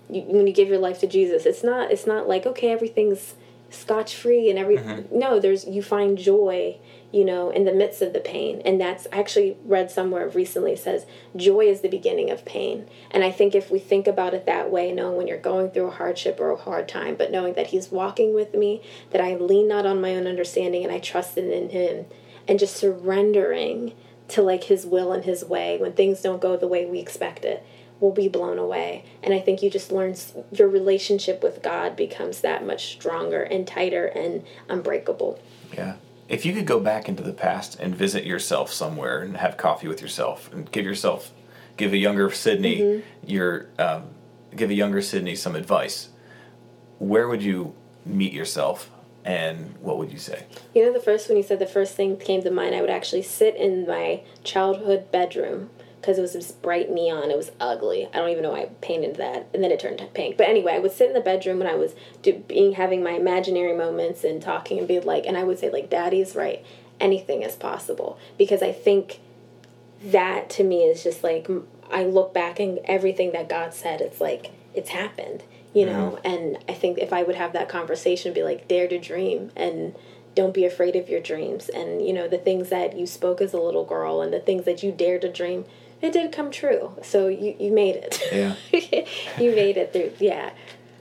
you, 0.09 0.23
when 0.23 0.47
you 0.47 0.55
give 0.55 0.69
your 0.69 0.79
life 0.79 0.99
to 1.01 1.07
Jesus, 1.07 1.45
it's 1.45 1.63
not, 1.63 1.91
it's 1.91 2.07
not 2.07 2.27
like, 2.27 2.47
okay, 2.47 2.73
everything's 2.73 3.35
scotch 3.69 4.17
free 4.17 4.49
and 4.49 4.59
everything. 4.59 5.05
Mm-hmm. 5.05 5.19
No, 5.19 5.39
there's, 5.39 5.67
you 5.67 5.83
find 5.83 6.17
joy 6.17 6.79
you 7.13 7.25
know, 7.25 7.51
in 7.51 7.65
the 7.65 7.73
midst 7.73 8.03
of 8.03 8.13
the 8.13 8.21
pain. 8.21 8.61
And 8.65 8.81
that's 8.81 9.07
I 9.13 9.19
actually 9.19 9.57
read 9.65 9.91
somewhere 9.91 10.29
recently 10.29 10.77
says 10.77 11.07
joy 11.37 11.63
is 11.63 11.81
the 11.81 11.89
beginning 11.89 12.31
of 12.31 12.45
pain. 12.45 12.87
And 13.11 13.25
I 13.25 13.31
think 13.31 13.55
if 13.55 13.71
we 13.71 13.79
think 13.79 14.07
about 14.07 14.35
it 14.35 14.47
that 14.47 14.71
way, 14.71 14.93
knowing 14.93 15.17
when 15.17 15.27
you're 15.27 15.39
going 15.39 15.71
through 15.71 15.87
a 15.87 15.93
hardship 15.93 16.39
or 16.39 16.51
a 16.51 16.57
hard 16.57 16.89
time, 16.89 17.17
but 17.17 17.31
knowing 17.31 17.55
that 17.55 17.69
He's 17.69 17.91
walking 17.91 18.35
with 18.35 18.55
me, 18.55 18.83
that 19.11 19.21
I 19.21 19.37
lean 19.37 19.69
not 19.69 19.87
on 19.87 20.01
my 20.01 20.15
own 20.15 20.27
understanding 20.27 20.85
and 20.85 20.93
I 20.93 20.99
trust 20.99 21.39
in 21.39 21.71
Him, 21.71 22.07
and 22.47 22.59
just 22.59 22.77
surrendering 22.77 23.93
to 24.29 24.43
like 24.43 24.65
his 24.65 24.87
will 24.87 25.13
and 25.13 25.25
his 25.25 25.45
way 25.45 25.79
when 25.79 25.93
things 25.93 26.21
don't 26.21 26.41
go 26.41 26.57
the 26.57 26.69
way 26.69 26.87
we 26.87 26.99
expect 26.99 27.45
it 27.45 27.65
will 28.01 28.13
be 28.13 28.29
blown 28.29 28.59
away 28.59 29.05
and 29.23 29.35
i 29.35 29.41
think 29.41 29.63
you 29.63 29.71
just 29.71 29.91
learn 29.91 30.15
your 30.53 30.69
relationship 30.69 31.43
with 31.43 31.63
god 31.63 31.97
becomes 31.97 32.41
that 32.43 32.65
much 32.65 32.93
stronger 32.93 33.43
and 33.43 33.67
tighter 33.67 34.07
and 34.07 34.45
unbreakable 34.69 35.41
yeah 35.75 35.97
if 36.29 36.45
you 36.45 36.53
could 36.53 36.67
go 36.67 36.79
back 36.79 37.09
into 37.09 37.23
the 37.23 37.33
past 37.33 37.79
and 37.81 37.95
visit 37.95 38.25
yourself 38.25 38.73
somewhere 38.73 39.21
and 39.21 39.37
have 39.39 39.57
coffee 39.57 39.89
with 39.89 40.03
yourself 40.03 40.53
and 40.53 40.71
give 40.71 40.85
yourself 40.85 41.33
give 41.77 41.93
a 41.93 41.97
younger 41.97 42.29
sydni 42.29 42.79
mm-hmm. 42.79 43.29
your 43.29 43.67
um, 43.79 44.05
give 44.55 44.71
a 44.71 44.75
younger 44.75 44.99
sydni 44.99 45.37
some 45.37 45.55
advice 45.55 46.11
where 46.99 47.29
would 47.29 47.43
you 47.43 47.75
meet 48.05 48.33
yourself 48.33 48.91
and 49.25 49.75
what 49.81 49.99
would 49.99 50.11
you 50.11 50.19
say? 50.19 50.47
You 50.75 50.87
know, 50.87 50.93
the 50.93 51.01
first 51.01 51.29
when 51.29 51.37
you 51.37 51.43
said 51.43 51.59
the 51.59 51.67
first 51.67 51.95
thing 51.95 52.17
came 52.17 52.43
to 52.43 52.51
mind, 52.51 52.75
I 52.75 52.81
would 52.81 52.91
actually 52.91 53.23
sit 53.23 53.57
in 53.57 53.87
my 53.87 54.23
childhood 54.43 55.13
bedroom 55.13 55.69
because 56.01 56.19
it 56.19 56.23
was 56.23 56.33
this 56.33 56.53
bright 56.53 56.91
neon. 56.91 57.31
It 57.31 57.37
was 57.37 57.53
ugly. 57.61 58.09
I 58.13 58.19
don't 58.19 58.31
even 58.31 58.43
know 58.43 58.53
why 58.53 58.63
I 58.63 58.71
painted 58.81 59.17
that, 59.17 59.49
and 59.53 59.63
then 59.63 59.71
it 59.71 59.81
turned 59.81 59.99
to 59.99 60.07
pink. 60.07 60.37
But 60.37 60.49
anyway, 60.49 60.75
I 60.75 60.79
would 60.79 60.93
sit 60.93 61.09
in 61.09 61.15
the 61.15 61.21
bedroom 61.21 61.59
when 61.59 61.69
I 61.69 61.75
was 61.75 61.95
do, 62.23 62.35
being 62.47 62.73
having 62.73 63.03
my 63.03 63.13
imaginary 63.13 63.77
moments 63.77 64.25
and 64.25 64.41
talking 64.41 64.79
and 64.79 64.89
be 64.89 65.01
like, 65.01 65.27
and 65.27 65.37
I 65.37 65.45
would 65.45 65.59
say 65.59 65.71
like, 65.71 65.91
"Daddy's 65.91 66.35
right. 66.35 66.65
Anything 67.01 67.43
is 67.43 67.55
possible." 67.55 68.19
Because 68.37 68.63
I 68.63 68.73
think 68.73 69.21
that 70.03 70.49
to 70.51 70.65
me 70.65 70.85
is 70.85 71.03
just 71.03 71.25
like 71.25 71.49
I 71.91 72.05
look 72.05 72.33
back 72.33 72.61
and 72.61 72.79
everything 72.85 73.33
that 73.33 73.49
God 73.49 73.75
said, 73.75 74.01
it's 74.01 74.21
like 74.21 74.53
it's 74.75 74.91
happened 74.91 75.43
you 75.75 75.85
know 75.85 76.19
mm-hmm. 76.23 76.27
and 76.27 76.59
i 76.69 76.73
think 76.73 76.99
if 76.99 77.13
i 77.13 77.23
would 77.23 77.35
have 77.35 77.53
that 77.53 77.69
conversation 77.69 78.33
be 78.33 78.43
like 78.43 78.69
dare 78.69 78.89
to 78.89 78.99
dream 78.99 79.51
and 79.57 79.95
don't 80.35 80.55
be 80.55 80.65
afraid 80.65 80.97
of 80.97 81.09
your 81.09 81.21
dreams 81.21 81.69
and 81.69 82.07
you 82.07 82.13
know 82.13 82.29
the 82.29 82.39
things 82.39 82.69
that 82.69 82.97
you 82.97 83.07
spoke 83.07 83.41
as 83.41 83.53
a 83.53 83.61
little 83.61 83.85
girl 83.85 84.23
and 84.23 84.33
the 84.33 84.41
things 84.41 84.65
that 84.65 84.83
you 84.83 84.93
dared 84.93 85.21
to 85.21 85.31
dream 85.31 85.65
it 86.01 86.13
did 86.13 86.33
come 86.33 86.51
true. 86.51 86.95
So 87.03 87.29
you, 87.29 87.57
you 87.59 87.73
made 87.73 87.97
it. 87.97 88.21
Yeah. 88.33 88.55
You 89.41 89.55
made 89.55 89.77
it 89.77 89.93
through 89.93 90.13
yeah. 90.19 90.51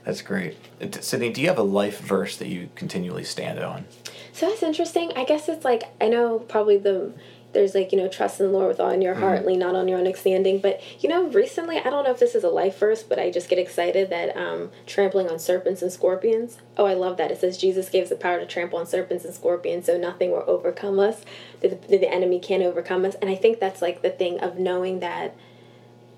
That's 0.04 0.22
great. 0.22 0.56
Sydni 0.80 1.34
do 1.34 1.40
you 1.40 1.48
have 1.48 1.58
a 1.58 1.62
life 1.62 2.00
verse 2.00 2.36
that 2.36 2.48
you 2.48 2.70
continually 2.74 3.24
stand 3.24 3.58
on? 3.58 3.84
So 4.32 4.48
that's 4.48 4.62
interesting. 4.62 5.12
I 5.16 5.24
guess 5.24 5.48
it's 5.48 5.64
like 5.64 5.84
i 6.00 6.08
know 6.08 6.38
probably 6.38 6.78
the 6.78 7.12
there's 7.52 7.74
like 7.74 7.92
you 7.92 7.98
know 7.98 8.08
trust 8.08 8.40
in 8.40 8.46
the 8.46 8.52
lord 8.52 8.68
with 8.68 8.80
all 8.80 8.90
in 8.90 9.00
your 9.00 9.14
heart 9.14 9.38
mm-hmm. 9.38 9.48
lean 9.48 9.58
not 9.58 9.74
on 9.74 9.88
your 9.88 9.98
own 9.98 10.06
understanding. 10.06 10.60
But 10.60 10.80
you 11.02 11.08
know 11.08 11.28
recently 11.28 11.78
i 11.78 11.84
don't 11.84 12.04
know 12.04 12.10
if 12.10 12.18
this 12.18 12.34
is 12.34 12.44
a 12.44 12.48
life 12.48 12.78
verse 12.78 13.02
but 13.02 13.18
i 13.18 13.30
just 13.30 13.48
get 13.48 13.58
excited 13.58 14.10
that 14.10 14.36
um 14.36 14.70
trampling 14.86 15.28
on 15.28 15.38
serpents 15.38 15.82
and 15.82 15.92
scorpions. 15.92 16.58
Oh 16.76 16.84
i 16.84 16.94
love 16.94 17.16
that. 17.16 17.30
It 17.30 17.38
says 17.38 17.58
jesus 17.58 17.88
gave 17.88 18.04
us 18.04 18.08
the 18.10 18.16
power 18.16 18.38
to 18.38 18.46
trample 18.46 18.78
on 18.78 18.86
serpents 18.86 19.24
and 19.24 19.34
scorpions 19.34 19.86
so 19.86 19.96
nothing 19.96 20.30
will 20.30 20.44
overcome 20.46 20.98
us 20.98 21.22
the, 21.60 21.68
the, 21.68 21.98
the 21.98 22.12
enemy 22.12 22.38
can't 22.38 22.62
overcome 22.62 23.04
us. 23.04 23.14
And 23.16 23.30
i 23.30 23.34
think 23.34 23.60
that's 23.60 23.82
like 23.82 24.02
the 24.02 24.10
thing 24.10 24.40
of 24.40 24.58
knowing 24.58 25.00
that 25.00 25.34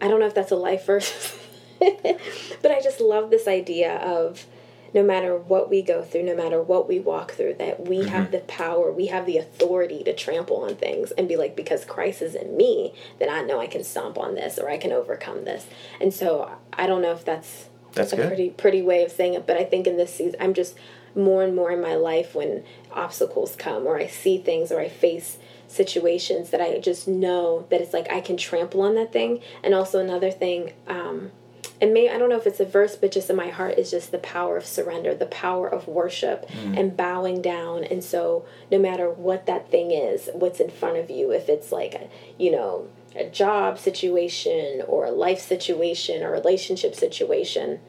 i 0.00 0.08
don't 0.08 0.20
know 0.20 0.26
if 0.26 0.34
that's 0.34 0.52
a 0.52 0.56
life 0.56 0.86
verse 0.86 1.38
but 1.78 2.70
i 2.70 2.80
just 2.82 3.00
love 3.00 3.30
this 3.30 3.46
idea 3.48 3.96
of 3.96 4.46
no 4.94 5.02
matter 5.02 5.36
what 5.36 5.70
we 5.70 5.82
go 5.82 6.02
through, 6.02 6.24
no 6.24 6.36
matter 6.36 6.62
what 6.62 6.88
we 6.88 6.98
walk 6.98 7.32
through, 7.32 7.54
that 7.54 7.86
we 7.86 7.98
mm-hmm. 7.98 8.08
have 8.08 8.30
the 8.30 8.40
power, 8.40 8.90
we 8.90 9.06
have 9.06 9.26
the 9.26 9.38
authority 9.38 10.02
to 10.04 10.14
trample 10.14 10.64
on 10.64 10.76
things 10.76 11.10
and 11.12 11.28
be 11.28 11.36
like, 11.36 11.56
because 11.56 11.84
Christ 11.84 12.22
is 12.22 12.34
in 12.34 12.56
me, 12.56 12.94
then 13.18 13.28
I 13.28 13.42
know 13.42 13.60
I 13.60 13.66
can 13.66 13.84
stomp 13.84 14.18
on 14.18 14.34
this 14.34 14.58
or 14.58 14.68
I 14.68 14.78
can 14.78 14.92
overcome 14.92 15.44
this. 15.44 15.66
And 16.00 16.12
so 16.12 16.50
I 16.72 16.86
don't 16.86 17.02
know 17.02 17.12
if 17.12 17.24
that's 17.24 17.68
that's 17.92 18.12
a 18.12 18.16
good. 18.16 18.28
pretty 18.28 18.50
pretty 18.50 18.82
way 18.82 19.02
of 19.04 19.10
saying 19.10 19.34
it, 19.34 19.46
but 19.46 19.56
I 19.56 19.64
think 19.64 19.86
in 19.86 19.96
this 19.96 20.14
season 20.14 20.36
I'm 20.40 20.54
just 20.54 20.76
more 21.14 21.42
and 21.42 21.56
more 21.56 21.72
in 21.72 21.80
my 21.80 21.94
life 21.94 22.34
when 22.34 22.62
obstacles 22.92 23.56
come 23.56 23.86
or 23.86 23.98
I 23.98 24.06
see 24.06 24.38
things 24.38 24.70
or 24.70 24.80
I 24.80 24.88
face 24.88 25.38
situations 25.66 26.50
that 26.50 26.60
I 26.60 26.78
just 26.78 27.06
know 27.06 27.66
that 27.70 27.80
it's 27.80 27.92
like 27.92 28.10
I 28.10 28.20
can 28.20 28.36
trample 28.36 28.82
on 28.82 28.94
that 28.96 29.12
thing. 29.12 29.40
And 29.62 29.74
also 29.74 30.00
another 30.00 30.30
thing, 30.30 30.72
um, 30.86 31.30
and 31.80 31.94
may 31.94 32.08
I 32.10 32.18
don't 32.18 32.28
know 32.28 32.36
if 32.36 32.46
it's 32.46 32.60
a 32.60 32.64
verse, 32.64 32.96
but 32.96 33.10
just 33.10 33.30
in 33.30 33.36
my 33.36 33.48
heart 33.48 33.78
is 33.78 33.90
just 33.90 34.12
the 34.12 34.18
power 34.18 34.56
of 34.56 34.66
surrender, 34.66 35.14
the 35.14 35.26
power 35.26 35.68
of 35.68 35.88
worship 35.88 36.48
mm. 36.48 36.78
and 36.78 36.96
bowing 36.96 37.40
down. 37.40 37.84
And 37.84 38.04
so 38.04 38.44
no 38.70 38.78
matter 38.78 39.08
what 39.10 39.46
that 39.46 39.70
thing 39.70 39.90
is, 39.90 40.28
what's 40.34 40.60
in 40.60 40.70
front 40.70 40.98
of 40.98 41.10
you, 41.10 41.30
if 41.30 41.48
it's 41.48 41.72
like 41.72 41.94
a, 41.94 42.08
you 42.38 42.50
know, 42.50 42.88
a 43.16 43.28
job 43.28 43.78
situation 43.78 44.82
or 44.86 45.06
a 45.06 45.10
life 45.10 45.40
situation 45.40 46.22
or 46.22 46.30
relationship 46.30 46.94
situation, 46.94 47.80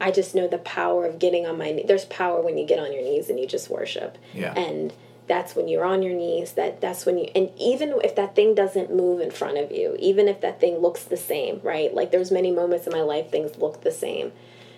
I 0.00 0.10
just 0.10 0.34
know 0.34 0.46
the 0.46 0.58
power 0.58 1.04
of 1.06 1.18
getting 1.18 1.46
on 1.46 1.58
my 1.58 1.72
knees. 1.72 1.86
There's 1.86 2.04
power 2.06 2.40
when 2.40 2.56
you 2.56 2.66
get 2.66 2.78
on 2.78 2.92
your 2.92 3.02
knees 3.02 3.28
and 3.28 3.38
you 3.38 3.46
just 3.46 3.68
worship. 3.68 4.16
Yeah. 4.32 4.54
And 4.54 4.92
that's 5.30 5.54
when 5.54 5.68
you're 5.68 5.84
on 5.84 6.02
your 6.02 6.12
knees 6.12 6.54
that 6.54 6.80
that's 6.80 7.06
when 7.06 7.16
you 7.16 7.30
and 7.36 7.52
even 7.56 7.94
if 8.02 8.16
that 8.16 8.34
thing 8.34 8.52
doesn't 8.52 8.92
move 8.92 9.20
in 9.20 9.30
front 9.30 9.56
of 9.56 9.70
you 9.70 9.96
even 10.00 10.26
if 10.26 10.40
that 10.40 10.60
thing 10.60 10.78
looks 10.78 11.04
the 11.04 11.16
same 11.16 11.60
right? 11.62 11.94
Like 11.94 12.10
there's 12.10 12.32
many 12.32 12.50
moments 12.50 12.84
in 12.88 12.92
my 12.92 13.02
life 13.02 13.30
things 13.30 13.56
look 13.56 13.82
the 13.82 13.92
same. 13.92 14.32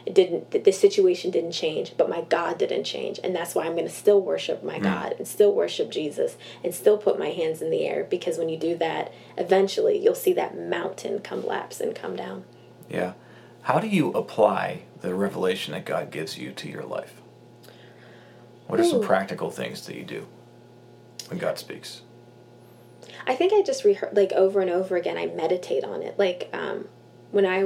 It 0.05 0.15
didn't 0.15 0.51
the 0.65 0.73
situation 0.73 1.31
didn't 1.31 1.53
change 1.53 1.95
but 1.97 2.11
my 2.11 2.21
god 2.23 2.59
didn't 2.59 2.85
change 2.85 3.19
and 3.23 3.35
that's 3.35 3.55
why 3.55 3.65
i'm 3.65 3.77
going 3.77 3.87
to 3.87 4.01
still 4.05 4.21
worship 4.21 4.65
my 4.65 4.79
mm. 4.81 4.83
god 4.83 5.15
and 5.17 5.29
still 5.29 5.55
worship 5.55 5.93
jesus 5.93 6.37
and 6.65 6.75
still 6.75 6.99
put 6.99 7.21
my 7.21 7.29
hands 7.29 7.63
in 7.63 7.71
the 7.71 7.87
air 7.87 8.03
because 8.11 8.37
when 8.37 8.49
you 8.49 8.59
do 8.59 8.77
that 8.77 9.15
eventually 9.39 9.97
you'll 9.97 10.17
see 10.17 10.33
that 10.33 10.59
mountain 10.59 11.21
come 11.21 11.47
lapse 11.47 11.81
and 11.81 11.95
come 11.95 12.17
down. 12.17 12.43
Yeah. 12.91 13.13
How 13.63 13.79
do 13.79 13.87
you 13.87 14.11
apply 14.11 14.83
the 15.03 15.15
revelation 15.15 15.73
that 15.73 15.85
god 15.85 16.11
gives 16.11 16.37
you 16.37 16.51
to 16.51 16.69
your 16.69 16.85
life? 16.85 17.15
What 18.67 18.81
are 18.81 18.83
Ooh. 18.83 18.91
some 18.91 19.03
practical 19.03 19.51
things 19.53 19.87
that 19.87 19.95
you 19.95 20.05
do 20.05 20.27
when 21.29 21.39
God 21.39 21.59
speaks? 21.59 22.03
I 23.27 23.35
think 23.35 23.53
I 23.53 23.63
just 23.63 23.85
rehearse 23.85 24.15
like 24.15 24.33
over 24.33 24.61
and 24.61 24.71
over 24.71 24.97
again. 24.97 25.17
I 25.17 25.27
meditate 25.27 25.85
on 25.85 26.03
it. 26.03 26.19
Like 26.19 26.49
um, 26.53 26.89
when 27.31 27.47
I 27.47 27.65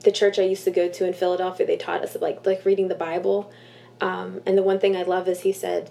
the 0.00 0.12
church 0.12 0.38
I 0.38 0.42
used 0.42 0.64
to 0.64 0.70
go 0.70 0.88
to 0.88 1.06
in 1.06 1.12
Philadelphia, 1.12 1.66
they 1.66 1.76
taught 1.76 2.02
us 2.02 2.16
like 2.20 2.44
like 2.46 2.64
reading 2.64 2.88
the 2.88 2.94
Bible. 2.94 3.52
Um, 4.00 4.42
and 4.44 4.56
the 4.56 4.62
one 4.62 4.78
thing 4.78 4.96
I 4.96 5.02
love 5.02 5.28
is 5.28 5.40
he 5.40 5.52
said, 5.52 5.90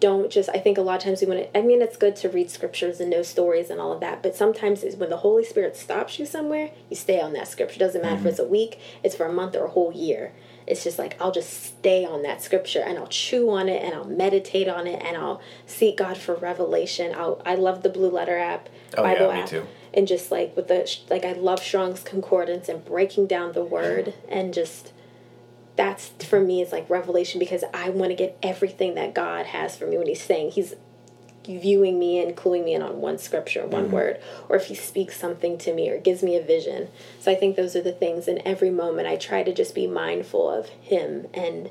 "Don't 0.00 0.30
just." 0.30 0.48
I 0.50 0.58
think 0.58 0.78
a 0.78 0.82
lot 0.82 0.96
of 0.96 1.02
times 1.02 1.20
we 1.20 1.26
want 1.26 1.40
to. 1.40 1.58
I 1.58 1.62
mean, 1.62 1.82
it's 1.82 1.96
good 1.96 2.16
to 2.16 2.28
read 2.28 2.50
scriptures 2.50 3.00
and 3.00 3.10
know 3.10 3.22
stories 3.22 3.70
and 3.70 3.80
all 3.80 3.92
of 3.92 4.00
that, 4.00 4.22
but 4.22 4.34
sometimes 4.34 4.82
is 4.82 4.96
when 4.96 5.10
the 5.10 5.18
Holy 5.18 5.44
Spirit 5.44 5.76
stops 5.76 6.18
you 6.18 6.26
somewhere, 6.26 6.70
you 6.88 6.96
stay 6.96 7.20
on 7.20 7.32
that 7.34 7.48
scripture. 7.48 7.78
Doesn't 7.78 8.02
matter 8.02 8.16
mm-hmm. 8.16 8.26
if 8.26 8.32
it's 8.32 8.40
a 8.40 8.48
week, 8.48 8.78
it's 9.02 9.16
for 9.16 9.26
a 9.26 9.32
month 9.32 9.54
or 9.54 9.66
a 9.66 9.70
whole 9.70 9.92
year 9.92 10.32
it's 10.66 10.84
just 10.84 10.98
like 10.98 11.20
I'll 11.20 11.32
just 11.32 11.62
stay 11.62 12.04
on 12.04 12.22
that 12.22 12.42
scripture 12.42 12.80
and 12.80 12.98
I'll 12.98 13.06
chew 13.06 13.50
on 13.50 13.68
it 13.68 13.82
and 13.82 13.94
I'll 13.94 14.04
meditate 14.04 14.68
on 14.68 14.86
it 14.86 15.02
and 15.04 15.16
I'll 15.16 15.40
seek 15.66 15.98
God 15.98 16.16
for 16.16 16.34
revelation. 16.34 17.14
I'll, 17.14 17.42
I 17.44 17.54
love 17.54 17.82
the 17.82 17.88
Blue 17.88 18.10
Letter 18.10 18.38
app, 18.38 18.68
oh, 18.96 19.02
Bible 19.02 19.26
yeah, 19.28 19.38
app, 19.40 19.48
too. 19.48 19.66
and 19.92 20.06
just 20.06 20.30
like 20.30 20.56
with 20.56 20.68
the 20.68 20.88
like 21.10 21.24
I 21.24 21.32
love 21.32 21.60
Strong's 21.60 22.02
Concordance 22.02 22.68
and 22.68 22.84
breaking 22.84 23.26
down 23.26 23.52
the 23.52 23.64
Word 23.64 24.14
and 24.28 24.54
just 24.54 24.92
that's 25.74 26.08
for 26.24 26.40
me 26.40 26.60
is 26.60 26.70
like 26.70 26.88
revelation 26.90 27.38
because 27.38 27.64
I 27.72 27.90
want 27.90 28.10
to 28.10 28.14
get 28.14 28.38
everything 28.42 28.94
that 28.94 29.14
God 29.14 29.46
has 29.46 29.76
for 29.76 29.86
me 29.86 29.96
when 29.96 30.06
He's 30.06 30.22
saying 30.22 30.52
He's 30.52 30.74
viewing 31.44 31.98
me 31.98 32.22
and 32.22 32.36
cluing 32.36 32.64
me 32.64 32.74
in 32.74 32.82
on 32.82 33.00
one 33.00 33.18
scripture, 33.18 33.66
one 33.66 33.84
mm-hmm. 33.84 33.94
word, 33.94 34.20
or 34.48 34.56
if 34.56 34.66
he 34.66 34.74
speaks 34.74 35.18
something 35.18 35.58
to 35.58 35.74
me 35.74 35.90
or 35.90 35.98
gives 35.98 36.22
me 36.22 36.36
a 36.36 36.42
vision. 36.42 36.88
So 37.18 37.32
I 37.32 37.34
think 37.34 37.56
those 37.56 37.74
are 37.74 37.82
the 37.82 37.92
things 37.92 38.28
in 38.28 38.46
every 38.46 38.70
moment 38.70 39.08
I 39.08 39.16
try 39.16 39.42
to 39.42 39.52
just 39.52 39.74
be 39.74 39.86
mindful 39.86 40.48
of 40.48 40.68
him 40.68 41.26
and 41.34 41.70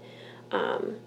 um 0.51 0.97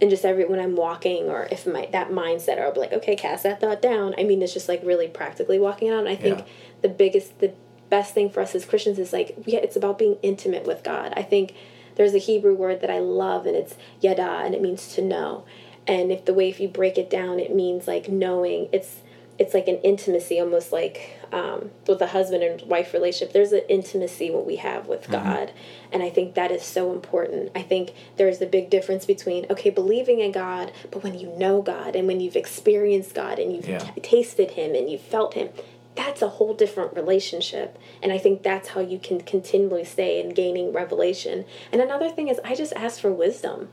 and 0.00 0.10
just 0.10 0.24
every 0.24 0.44
when 0.44 0.60
I'm 0.60 0.76
walking 0.76 1.28
or 1.28 1.48
if 1.50 1.66
my 1.66 1.88
that 1.92 2.10
mindset 2.10 2.58
or 2.58 2.64
I'll 2.64 2.74
be 2.74 2.80
like, 2.80 2.92
okay, 2.92 3.16
cast 3.16 3.42
that 3.44 3.60
thought 3.60 3.80
down. 3.80 4.14
I 4.18 4.24
mean 4.24 4.42
it's 4.42 4.52
just 4.52 4.68
like 4.68 4.82
really 4.84 5.08
practically 5.08 5.58
walking 5.58 5.88
out. 5.88 6.00
And 6.00 6.08
I 6.08 6.16
think 6.16 6.40
yeah. 6.40 6.44
the 6.82 6.88
biggest 6.88 7.38
the 7.38 7.54
best 7.88 8.12
thing 8.12 8.28
for 8.28 8.40
us 8.40 8.54
as 8.54 8.66
Christians 8.66 8.98
is 8.98 9.12
like 9.12 9.34
yeah, 9.46 9.60
it's 9.60 9.76
about 9.76 9.98
being 9.98 10.18
intimate 10.22 10.66
with 10.66 10.84
God. 10.84 11.14
I 11.16 11.22
think 11.22 11.54
there's 11.96 12.14
a 12.14 12.18
Hebrew 12.18 12.54
word 12.54 12.80
that 12.82 12.90
I 12.90 12.98
love 13.00 13.46
and 13.46 13.56
it's 13.56 13.76
yada 14.00 14.42
and 14.44 14.54
it 14.54 14.62
means 14.62 14.94
to 14.94 15.02
know 15.02 15.44
and 15.88 16.12
if 16.12 16.24
the 16.26 16.34
way 16.34 16.48
if 16.48 16.60
you 16.60 16.68
break 16.68 16.98
it 16.98 17.10
down 17.10 17.40
it 17.40 17.52
means 17.54 17.88
like 17.88 18.08
knowing 18.08 18.68
it's 18.72 19.00
it's 19.38 19.54
like 19.54 19.68
an 19.68 19.78
intimacy 19.78 20.40
almost 20.40 20.72
like 20.72 21.16
um, 21.32 21.70
with 21.86 22.00
a 22.02 22.08
husband 22.08 22.42
and 22.42 22.62
wife 22.62 22.92
relationship 22.92 23.32
there's 23.32 23.52
an 23.52 23.62
intimacy 23.68 24.30
what 24.30 24.46
we 24.46 24.56
have 24.56 24.86
with 24.86 25.02
mm-hmm. 25.02 25.12
god. 25.12 25.52
And 25.90 26.02
i 26.02 26.10
think 26.10 26.34
that 26.34 26.50
is 26.50 26.62
so 26.62 26.92
important. 26.92 27.50
I 27.54 27.62
think 27.62 27.92
there's 28.16 28.42
a 28.42 28.46
big 28.46 28.68
difference 28.68 29.06
between 29.06 29.46
okay 29.50 29.70
believing 29.70 30.20
in 30.20 30.32
god 30.32 30.72
but 30.90 31.02
when 31.02 31.18
you 31.18 31.28
know 31.36 31.62
god 31.62 31.96
and 31.96 32.06
when 32.06 32.20
you've 32.20 32.36
experienced 32.36 33.14
god 33.14 33.38
and 33.38 33.54
you've 33.54 33.68
yeah. 33.68 33.78
t- 33.78 34.00
tasted 34.00 34.52
him 34.52 34.74
and 34.74 34.90
you've 34.90 35.00
felt 35.00 35.34
him 35.34 35.48
that's 35.94 36.22
a 36.22 36.28
whole 36.28 36.54
different 36.54 36.94
relationship. 36.94 37.78
And 38.02 38.12
i 38.12 38.18
think 38.18 38.42
that's 38.42 38.70
how 38.70 38.80
you 38.80 38.98
can 38.98 39.20
continually 39.20 39.84
stay 39.84 40.20
in 40.20 40.34
gaining 40.34 40.72
revelation. 40.72 41.44
And 41.72 41.80
another 41.80 42.10
thing 42.10 42.28
is 42.28 42.40
i 42.44 42.54
just 42.54 42.72
ask 42.74 43.00
for 43.00 43.12
wisdom. 43.12 43.68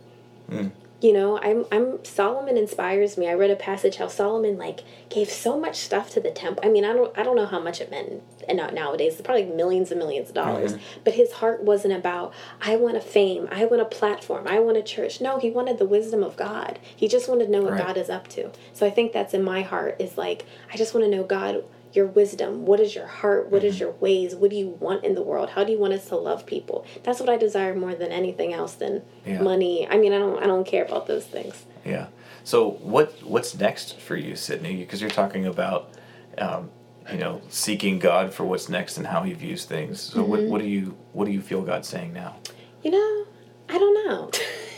Mm 0.49 0.71
you 1.01 1.11
know 1.11 1.39
i'm 1.39 1.65
i'm 1.71 2.03
solomon 2.03 2.57
inspires 2.57 3.17
me. 3.17 3.27
I 3.27 3.33
read 3.33 3.51
a 3.51 3.55
passage 3.55 3.97
how 3.97 4.07
solomon 4.07 4.57
like 4.57 4.83
gave 5.09 5.29
so 5.29 5.59
much 5.59 5.77
stuff 5.77 6.09
to 6.11 6.19
the 6.19 6.31
temple. 6.31 6.63
I 6.65 6.69
mean 6.69 6.85
i 6.85 6.93
don't 6.93 7.17
i 7.17 7.23
don't 7.23 7.35
know 7.35 7.45
how 7.45 7.59
much 7.59 7.81
it 7.81 7.91
meant 7.91 8.23
and 8.47 8.57
nowadays 8.73 9.13
it's 9.13 9.21
probably 9.21 9.45
millions 9.45 9.91
and 9.91 9.99
millions 9.99 10.29
of 10.29 10.35
dollars 10.35 10.73
mm-hmm. 10.73 10.99
but 11.03 11.13
his 11.13 11.33
heart 11.33 11.63
wasn't 11.63 11.93
about 11.93 12.33
i 12.61 12.75
want 12.75 12.95
a 12.95 13.01
fame 13.01 13.47
i 13.51 13.65
want 13.65 13.81
a 13.81 13.85
platform 13.85 14.47
i 14.47 14.59
want 14.59 14.77
a 14.77 14.83
church. 14.83 15.19
No 15.21 15.39
he 15.39 15.49
wanted 15.49 15.77
the 15.79 15.85
wisdom 15.85 16.23
of 16.23 16.37
god. 16.37 16.79
He 16.95 17.07
just 17.07 17.27
wanted 17.27 17.45
to 17.45 17.51
know 17.51 17.61
what 17.61 17.73
right. 17.73 17.87
god 17.87 17.97
is 17.97 18.09
up 18.09 18.27
to. 18.29 18.51
So 18.73 18.85
i 18.85 18.89
think 18.89 19.11
that's 19.11 19.33
in 19.33 19.43
my 19.43 19.61
heart 19.61 19.97
is 19.99 20.17
like 20.17 20.45
i 20.73 20.77
just 20.77 20.93
want 20.93 21.05
to 21.05 21.09
know 21.09 21.23
god 21.23 21.63
your 21.95 22.05
wisdom 22.07 22.65
what 22.65 22.79
is 22.79 22.95
your 22.95 23.07
heart 23.07 23.49
What 23.49 23.63
is 23.63 23.75
mm-hmm. 23.75 23.83
your 23.83 23.91
ways 23.93 24.35
what 24.35 24.49
do 24.49 24.55
you 24.55 24.69
want 24.69 25.03
in 25.03 25.15
the 25.15 25.21
world? 25.21 25.51
How 25.51 25.63
do 25.63 25.71
you 25.71 25.79
want 25.79 25.93
us 25.93 26.07
to 26.09 26.15
love 26.15 26.45
people? 26.45 26.85
That's 27.03 27.19
what 27.19 27.29
i 27.29 27.37
desire 27.37 27.75
more 27.75 27.95
than 27.95 28.11
anything 28.11 28.53
else 28.53 28.73
than 28.75 29.03
yeah. 29.25 29.41
money. 29.41 29.87
I 29.87 29.97
mean 29.97 30.13
i 30.13 30.17
don't 30.17 30.41
i 30.41 30.47
don't 30.47 30.65
care 30.65 30.85
about 30.85 31.07
those 31.07 31.25
things. 31.25 31.65
Yeah. 31.83 32.07
So 32.43 32.71
what 32.71 33.23
what's 33.23 33.55
next 33.55 33.99
for 33.99 34.15
you 34.15 34.33
sydni? 34.33 34.79
Because 34.79 35.01
you're 35.01 35.09
talking 35.09 35.45
about 35.45 35.91
um, 36.37 36.69
you 37.11 37.17
know 37.17 37.41
seeking 37.49 37.99
god 37.99 38.33
for 38.33 38.43
what's 38.43 38.69
next 38.69 38.97
and 38.97 39.07
how 39.07 39.23
he 39.23 39.33
views 39.33 39.65
things. 39.65 40.01
So 40.01 40.19
mm-hmm. 40.19 40.29
what, 40.29 40.43
what 40.43 40.61
do 40.61 40.67
you 40.67 40.97
what 41.13 41.25
do 41.25 41.31
you 41.31 41.41
feel 41.41 41.61
god's 41.61 41.87
saying 41.87 42.13
now? 42.13 42.35
You 42.83 42.91
know 42.91 43.25
i 43.69 43.77
don't 43.77 44.07
know. 44.07 44.31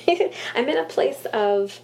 I'm 0.55 0.69
in 0.69 0.77
a 0.77 0.85
place 0.85 1.25
of 1.33 1.79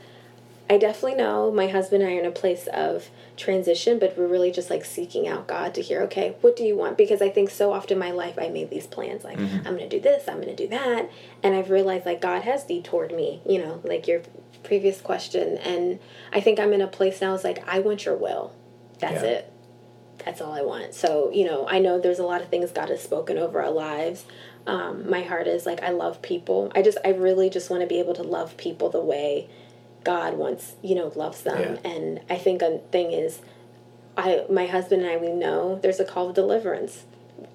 i 0.70 0.78
definitely 0.78 1.16
know 1.16 1.51
my 1.51 1.68
husband 1.68 2.01
and 2.01 2.11
i 2.11 2.16
are 2.16 2.20
in 2.20 2.26
a 2.26 2.32
place 2.32 2.68
of 2.68 3.09
transition, 3.36 3.99
but 3.99 4.18
we're 4.18 4.28
really 4.28 4.51
just 4.51 4.70
like 4.70 4.86
seeking 4.86 5.28
out 5.28 5.47
God 5.47 5.74
to 5.76 5.82
hear, 5.82 6.01
okay, 6.03 6.36
what 6.41 6.55
do 6.55 6.64
you 6.64 6.76
want? 6.76 6.97
Because 6.97 7.22
I 7.22 7.30
think 7.30 7.49
so 7.49 7.74
often 7.74 7.93
in 7.93 7.99
my 7.99 8.11
life 8.11 8.38
I 8.39 8.49
made 8.49 8.70
these 8.70 8.88
plans 8.88 9.24
like 9.24 9.38
mm-hmm. 9.38 9.68
I'm 9.68 9.76
going 9.78 9.89
to 9.89 9.97
do 9.97 9.99
this, 9.99 10.28
I'm 10.28 10.36
going 10.41 10.55
to 10.55 10.55
do 10.55 10.68
that, 10.70 11.09
and 11.41 11.55
I've 11.55 11.70
realized 11.70 12.05
like 12.05 12.22
God 12.22 12.43
has 12.43 12.64
detoured 12.64 13.14
me, 13.14 13.41
you 13.47 13.59
know, 13.59 13.82
like 13.84 14.07
your 14.07 14.22
previous 14.64 15.01
question, 15.01 15.57
and 15.57 15.99
I 16.32 16.41
think 16.41 16.59
I'm 16.59 16.74
in 16.74 16.82
a 16.82 16.88
place 16.88 17.22
now 17.22 17.34
is 17.34 17.43
like 17.43 17.68
I 17.68 17.80
want 17.80 18.05
your 18.05 18.16
will. 18.16 18.53
That's 18.99 19.24
yeah. 19.24 19.30
it. 19.30 19.53
That's 20.24 20.39
all 20.39 20.53
I 20.53 20.61
want. 20.61 20.93
So, 20.93 21.32
you 21.34 21.43
know, 21.43 21.68
I 21.68 21.80
know 21.80 21.99
there's 21.99 22.20
a 22.20 22.24
lot 22.24 22.41
of 22.41 22.47
things 22.47 22.72
God 22.72 22.89
has 22.89 23.01
spoken 23.01 23.38
over 23.38 23.61
our 23.61 23.72
lives. 23.72 24.24
Um, 24.66 25.09
my 25.09 25.22
heart 25.22 25.47
is 25.47 25.66
like 25.66 25.82
I 25.82 25.89
love 25.89 26.22
people. 26.22 26.72
I 26.76 26.82
just 26.82 26.97
I 27.03 27.09
really 27.09 27.49
just 27.49 27.70
want 27.70 27.82
to 27.82 27.88
be 27.88 27.99
able 27.99 28.14
to 28.14 28.24
love 28.24 28.55
people 28.55 28.89
the 28.89 29.01
way 29.01 29.49
God 30.04 30.38
wants, 30.38 30.76
you 30.82 30.95
know, 30.95 31.12
loves 31.16 31.41
them. 31.41 31.80
Yeah. 31.84 31.91
And 31.91 32.22
I 32.30 32.38
think 32.38 32.62
a 32.62 32.80
thing 32.91 33.12
is, 33.12 33.39
I 34.18 34.45
my 34.49 34.68
husband 34.68 35.04
and 35.04 35.12
I 35.12 35.18
we 35.18 35.32
know 35.32 35.80
there's 35.82 35.99
a 35.99 36.06
call 36.06 36.30
of 36.30 36.36
deliverance. 36.36 37.04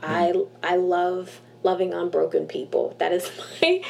Mm. 0.01 0.49
I 0.62 0.72
I 0.72 0.76
love 0.76 1.40
loving 1.62 1.94
on 1.94 2.11
broken 2.11 2.46
people. 2.46 2.94
That 2.99 3.12
is 3.12 3.30
my 3.62 3.82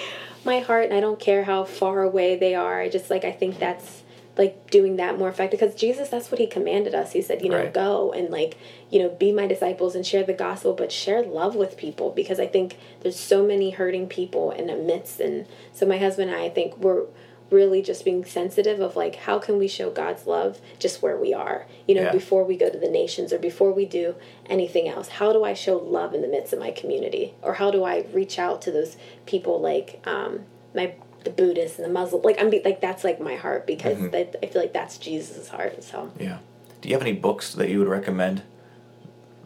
my 0.44 0.58
heart, 0.60 0.84
and 0.84 0.94
I 0.94 1.00
don't 1.00 1.20
care 1.20 1.44
how 1.44 1.64
far 1.64 2.02
away 2.02 2.36
they 2.36 2.54
are. 2.54 2.80
I 2.80 2.88
just 2.88 3.10
like 3.10 3.24
I 3.24 3.32
think 3.32 3.58
that's 3.58 4.02
like 4.38 4.70
doing 4.70 4.96
that 4.96 5.18
more 5.18 5.28
effective 5.28 5.58
because 5.58 5.74
Jesus 5.74 6.08
that's 6.08 6.30
what 6.30 6.38
he 6.38 6.46
commanded 6.46 6.94
us. 6.94 7.12
He 7.12 7.20
said, 7.20 7.42
you 7.42 7.50
know, 7.50 7.58
right. 7.58 7.74
go 7.74 8.12
and 8.12 8.30
like, 8.30 8.56
you 8.88 9.02
know, 9.02 9.08
be 9.08 9.32
my 9.32 9.48
disciples 9.48 9.96
and 9.96 10.06
share 10.06 10.22
the 10.22 10.32
gospel, 10.32 10.74
but 10.74 10.92
share 10.92 11.22
love 11.22 11.56
with 11.56 11.76
people 11.76 12.10
because 12.10 12.38
I 12.38 12.46
think 12.46 12.78
there's 13.00 13.18
so 13.18 13.44
many 13.44 13.70
hurting 13.70 14.06
people 14.06 14.52
in 14.52 14.68
the 14.68 14.76
midst 14.76 15.18
and 15.18 15.46
so 15.72 15.86
my 15.86 15.98
husband 15.98 16.30
and 16.30 16.40
I, 16.40 16.44
I 16.44 16.50
think 16.50 16.78
we're 16.78 17.06
really 17.50 17.82
just 17.82 18.04
being 18.04 18.24
sensitive 18.24 18.80
of 18.80 18.96
like 18.96 19.16
how 19.16 19.38
can 19.38 19.58
we 19.58 19.68
show 19.68 19.90
God's 19.90 20.26
love 20.26 20.60
just 20.78 21.02
where 21.02 21.16
we 21.16 21.32
are? 21.32 21.66
You 21.86 21.94
know 21.94 22.02
yeah. 22.02 22.12
before 22.12 22.44
we 22.44 22.56
go 22.56 22.68
to 22.70 22.78
the 22.78 22.88
nations 22.88 23.32
or 23.32 23.38
before 23.38 23.72
we 23.72 23.84
do 23.84 24.14
anything 24.46 24.88
else 24.88 25.08
how 25.08 25.32
do 25.32 25.44
I 25.44 25.54
show 25.54 25.76
love 25.76 26.14
in 26.14 26.22
the 26.22 26.28
midst 26.28 26.52
of 26.52 26.58
my 26.58 26.70
community? 26.70 27.34
Or 27.42 27.54
how 27.54 27.70
do 27.70 27.84
I 27.84 28.06
reach 28.12 28.38
out 28.38 28.62
to 28.62 28.70
those 28.70 28.96
people 29.26 29.60
like 29.60 30.00
um, 30.06 30.44
my 30.74 30.94
the 31.24 31.30
Buddhists 31.30 31.78
and 31.78 31.84
the 31.86 31.92
Muslim 31.92 32.22
like 32.22 32.40
I'm 32.40 32.50
like 32.64 32.80
that's 32.80 33.04
like 33.04 33.20
my 33.20 33.36
heart 33.36 33.66
because 33.66 33.98
mm-hmm. 33.98 34.10
that, 34.10 34.36
I 34.42 34.46
feel 34.46 34.62
like 34.62 34.72
that's 34.72 34.98
Jesus' 34.98 35.48
heart 35.48 35.82
so. 35.82 36.12
Yeah. 36.18 36.38
Do 36.80 36.88
you 36.88 36.94
have 36.94 37.02
any 37.02 37.14
books 37.14 37.54
that 37.54 37.68
you 37.68 37.80
would 37.80 37.88
recommend 37.88 38.42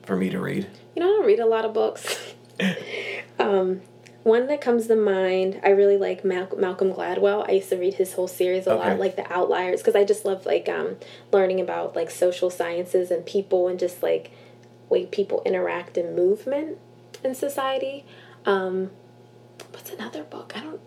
for 0.03 0.17
me 0.17 0.29
to 0.31 0.39
read? 0.39 0.69
You 0.95 1.01
know 1.01 1.07
I 1.07 1.17
don't 1.17 1.27
read 1.27 1.41
a 1.41 1.47
lot 1.47 1.65
of 1.65 1.73
books. 1.73 2.35
Um, 3.39 3.81
one 4.23 4.47
that 4.47 4.61
comes 4.61 4.87
to 4.87 4.97
mind, 4.97 5.61
I 5.65 5.71
really 5.71 5.97
like 5.97 6.25
Mal- 6.25 6.57
Malcolm 6.57 6.93
Gladwell. 6.93 7.49
I 7.49 7.53
used 7.53 7.71
to 7.71 7.77
read 7.77 7.95
his 7.95 8.15
whole 8.15 8.29
series 8.29 8.67
a 8.67 8.73
okay. 8.73 8.91
lot, 8.91 8.99
like 8.99 9.17
The 9.17 9.31
Outliers, 9.33 9.81
because 9.81 9.97
I 9.97 10.05
just 10.05 10.25
love 10.25 10.47
like 10.47 10.69
um, 10.69 10.97
learning 11.33 11.61
about 11.61 11.97
like 11.97 12.11
social 12.11 12.49
sciences 12.49 13.11
and 13.11 13.27
people 13.27 13.69
and 13.69 13.79
just 13.79 14.03
like 14.03 14.31
way 14.89 15.07
people 15.07 15.43
interact 15.45 15.99
in 15.99 16.15
movement 16.15 16.79
in 17.25 17.35
society. 17.35 18.05
Um, 18.47 18.91
what's 19.71 19.91
another 19.91 20.23
book? 20.23 20.53
I 20.55 20.61
don't. 20.61 20.81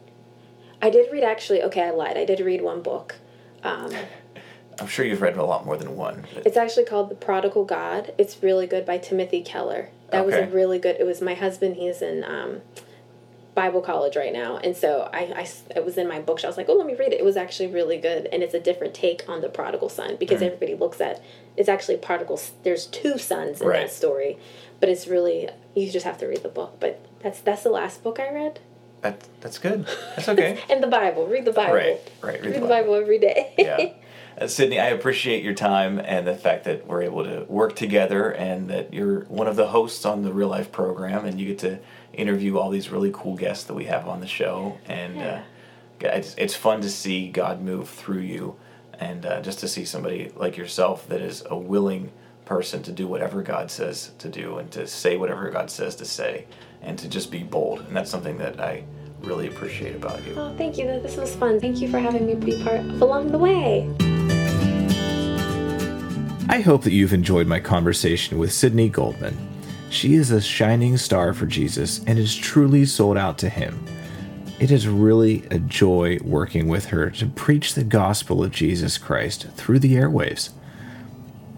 I 0.82 0.90
did 0.90 1.12
read 1.12 1.24
actually. 1.24 1.62
Okay, 1.64 1.84
I 1.84 1.92
lied. 1.92 2.18
I 2.18 2.26
did 2.26 2.40
read 2.40 2.62
one 2.62 2.82
book. 2.82 3.16
Um, 3.64 3.92
I'm 4.80 4.88
sure 4.88 5.06
you've 5.06 5.22
read 5.22 5.38
a 5.38 5.44
lot 5.44 5.66
more 5.66 5.78
than 5.78 5.96
one. 5.96 6.26
But... 6.34 6.46
It's 6.46 6.58
actually 6.58 6.86
called 6.86 7.10
The 7.10 7.16
Prodigal 7.16 7.66
God. 7.66 8.14
It's 8.18 8.44
really 8.44 8.68
good 8.68 8.86
by 8.86 8.98
Timothy 8.98 9.42
Keller. 9.42 9.90
That 10.12 10.26
okay. 10.26 10.26
was 10.26 10.36
a 10.36 10.56
really 10.56 10.80
good. 10.80 10.98
It 11.00 11.06
was 11.06 11.22
my 11.22 11.34
husband. 11.34 11.76
He's 11.76 12.02
in. 12.02 12.24
Bible 13.56 13.82
college 13.82 14.18
right 14.18 14.34
now. 14.34 14.58
And 14.58 14.76
so 14.76 15.10
I, 15.14 15.20
I, 15.20 15.48
it 15.76 15.86
was 15.86 15.98
in 15.98 16.08
my 16.08 16.20
bookshelf. 16.20 16.50
I 16.50 16.52
was 16.52 16.58
like, 16.58 16.70
oh, 16.70 16.74
let 16.74 16.86
me 16.86 16.94
read 16.94 17.14
it. 17.14 17.20
It 17.20 17.24
was 17.24 17.38
actually 17.38 17.68
really 17.68 17.98
good. 17.98 18.28
And 18.28 18.44
it's 18.44 18.54
a 18.54 18.60
different 18.60 18.94
take 18.94 19.28
on 19.30 19.42
the 19.42 19.50
prodigal 19.50 19.90
son 19.90 20.18
because 20.20 20.42
mm 20.42 20.46
everybody 20.46 20.76
looks 20.76 21.02
at 21.02 21.24
it's 21.58 21.70
actually 21.70 21.98
prodigal. 21.98 22.40
There's 22.64 22.86
two 22.88 23.18
sons 23.18 23.62
in 23.62 23.68
right. 23.68 23.88
that 23.88 23.92
story, 23.92 24.38
but 24.80 24.90
it's 24.90 25.08
really, 25.08 25.50
you 25.74 25.90
just 25.90 26.06
have 26.06 26.18
to 26.20 26.28
read 26.28 26.44
the 26.44 26.50
book. 26.50 26.78
But 26.80 27.04
that's 27.22 27.40
that's 27.40 27.64
the 27.64 27.70
last 27.70 28.04
book 28.04 28.20
I 28.20 28.32
read. 28.32 28.60
That, 29.02 29.24
that's 29.40 29.58
good. 29.58 29.88
That's 30.16 30.28
okay. 30.30 30.60
and 30.70 30.84
the 30.84 30.88
Bible. 30.88 31.26
Read 31.26 31.46
the 31.46 31.54
Bible. 31.54 31.74
Right, 31.74 32.12
right. 32.22 32.42
Read, 32.42 32.46
read 32.46 32.56
the, 32.56 32.60
Bible. 32.68 32.70
Bible 32.70 32.96
every 32.96 33.18
day. 33.18 33.54
yeah. 33.58 33.94
Uh, 34.38 34.46
Sydni, 34.46 34.82
I 34.82 34.88
appreciate 34.88 35.44
your 35.44 35.54
time 35.54 36.00
and 36.00 36.28
the 36.28 36.36
fact 36.36 36.66
that 36.66 36.86
we're 36.86 37.04
able 37.04 37.24
to 37.24 37.46
work 37.48 37.76
together 37.76 38.32
and 38.32 38.70
that 38.70 38.94
you're 38.94 39.22
one 39.26 39.48
of 39.48 39.56
the 39.56 39.68
hosts 39.68 40.06
on 40.06 40.24
the 40.24 40.34
Real 40.34 40.50
Life 40.50 40.72
program 40.72 41.26
and 41.26 41.40
you 41.40 41.48
get 41.48 41.60
to 41.60 41.80
interview 42.16 42.58
all 42.58 42.70
these 42.70 42.90
really 42.90 43.12
cool 43.14 43.36
guests 43.36 43.66
that 43.66 43.74
we 43.74 43.86
have 43.86 44.08
on 44.08 44.20
the 44.20 44.28
show. 44.28 44.78
And 44.86 45.22
uh, 45.22 45.42
it's, 46.00 46.36
it's 46.38 46.56
fun 46.56 46.82
to 46.82 46.90
see 46.90 47.30
God 47.30 47.62
move 47.62 47.90
through 47.90 48.22
you 48.22 48.56
and 49.00 49.26
uh, 49.26 49.42
just 49.42 49.60
to 49.60 49.68
see 49.68 49.86
somebody 49.86 50.32
like 50.36 50.58
yourself 50.58 51.08
that 51.10 51.22
is 51.22 51.44
a 51.50 51.58
willing 51.58 52.12
person 52.46 52.84
to 52.84 52.92
do 52.92 53.08
whatever 53.08 53.42
God 53.42 53.72
says 53.72 54.12
to 54.20 54.30
do 54.30 54.58
and 54.58 54.72
to 54.72 54.88
say 54.88 55.18
whatever 55.18 55.50
God 55.50 55.70
says 55.70 55.96
to 55.98 56.06
say 56.06 56.46
and 56.82 56.98
to 57.00 57.08
just 57.10 57.32
be 57.32 57.44
bold. 57.44 57.80
And 57.82 57.96
that's 57.96 58.12
something 58.12 58.38
that 58.38 58.60
I 58.60 58.84
really 59.22 59.48
appreciate 59.48 59.96
about 59.96 60.24
you. 60.26 60.36
Oh, 60.38 60.54
thank 60.58 60.78
you. 60.78 60.86
This 60.86 61.18
was 61.18 61.36
fun. 61.36 61.60
Thank 61.60 61.82
you 61.82 61.90
for 61.90 62.00
having 62.00 62.28
me 62.28 62.36
be 62.36 62.64
part 62.64 62.80
of 62.80 63.02
Along 63.02 63.32
the 63.32 63.38
Way. 63.38 63.90
I 66.48 66.62
hope 66.62 66.84
that 66.84 66.94
you've 66.94 67.14
enjoyed 67.14 67.48
my 67.48 67.60
conversation 67.60 68.38
with 68.38 68.52
Sydni 68.52 68.92
Goldman. 68.92 69.55
She 69.90 70.16
is 70.16 70.32
a 70.32 70.42
shining 70.42 70.98
star 70.98 71.34
for 71.34 71.46
Jesus 71.46 72.04
and 72.06 72.20
is 72.20 72.36
truly 72.36 72.86
sold 72.86 73.18
out 73.18 73.38
to 73.40 73.50
Him. 73.50 73.86
It 74.60 74.72
is 74.72 74.88
really 74.88 75.46
a 75.52 75.60
joy 75.60 76.20
working 76.24 76.68
with 76.68 76.86
her 76.88 77.10
to 77.12 77.28
preach 77.28 77.74
the 77.74 77.84
gospel 77.84 78.44
of 78.44 78.52
Jesus 78.52 78.98
Christ 78.98 79.48
through 79.56 79.80
the 79.80 79.96
airwaves. 79.96 80.52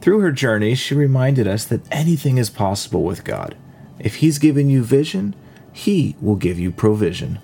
Through 0.01 0.19
her 0.21 0.32
journey, 0.32 0.73
she 0.75 0.95
reminded 0.95 1.47
us 1.47 1.65
that 1.65 1.82
anything 1.91 2.38
is 2.38 2.49
possible 2.49 3.03
with 3.03 3.23
God. 3.23 3.55
If 3.99 4.15
He's 4.15 4.39
given 4.39 4.69
you 4.69 4.84
vision, 4.84 5.36
He 5.71 6.15
will 6.21 6.36
give 6.36 6.59
you 6.59 6.71
provision. 6.71 7.39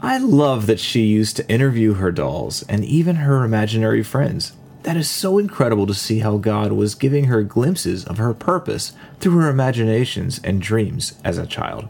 I 0.00 0.18
love 0.18 0.66
that 0.66 0.80
she 0.80 1.02
used 1.02 1.36
to 1.36 1.48
interview 1.48 1.94
her 1.94 2.12
dolls 2.12 2.62
and 2.68 2.84
even 2.84 3.16
her 3.16 3.44
imaginary 3.44 4.02
friends. 4.02 4.52
That 4.84 4.98
is 4.98 5.10
so 5.10 5.38
incredible 5.38 5.86
to 5.86 5.94
see 5.94 6.18
how 6.18 6.36
God 6.36 6.72
was 6.72 6.94
giving 6.94 7.24
her 7.24 7.42
glimpses 7.42 8.04
of 8.04 8.18
her 8.18 8.34
purpose 8.34 8.92
through 9.18 9.38
her 9.38 9.48
imaginations 9.48 10.40
and 10.44 10.60
dreams 10.60 11.14
as 11.24 11.38
a 11.38 11.46
child. 11.46 11.88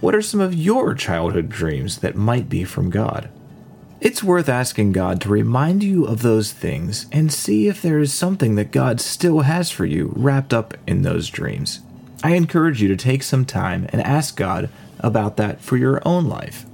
What 0.00 0.14
are 0.14 0.20
some 0.22 0.40
of 0.40 0.54
your 0.54 0.92
childhood 0.92 1.48
dreams 1.48 1.98
that 1.98 2.14
might 2.14 2.50
be 2.50 2.64
from 2.64 2.90
God? 2.90 3.30
It's 3.98 4.22
worth 4.22 4.46
asking 4.46 4.92
God 4.92 5.22
to 5.22 5.30
remind 5.30 5.82
you 5.82 6.04
of 6.04 6.20
those 6.20 6.52
things 6.52 7.06
and 7.10 7.32
see 7.32 7.66
if 7.66 7.80
there 7.80 7.98
is 7.98 8.12
something 8.12 8.56
that 8.56 8.72
God 8.72 9.00
still 9.00 9.40
has 9.40 9.70
for 9.70 9.86
you 9.86 10.12
wrapped 10.14 10.52
up 10.52 10.74
in 10.86 11.00
those 11.00 11.30
dreams. 11.30 11.80
I 12.22 12.34
encourage 12.34 12.82
you 12.82 12.88
to 12.88 12.96
take 12.96 13.22
some 13.22 13.46
time 13.46 13.86
and 13.88 14.02
ask 14.02 14.36
God 14.36 14.68
about 15.00 15.38
that 15.38 15.62
for 15.62 15.78
your 15.78 16.06
own 16.06 16.26
life. 16.26 16.66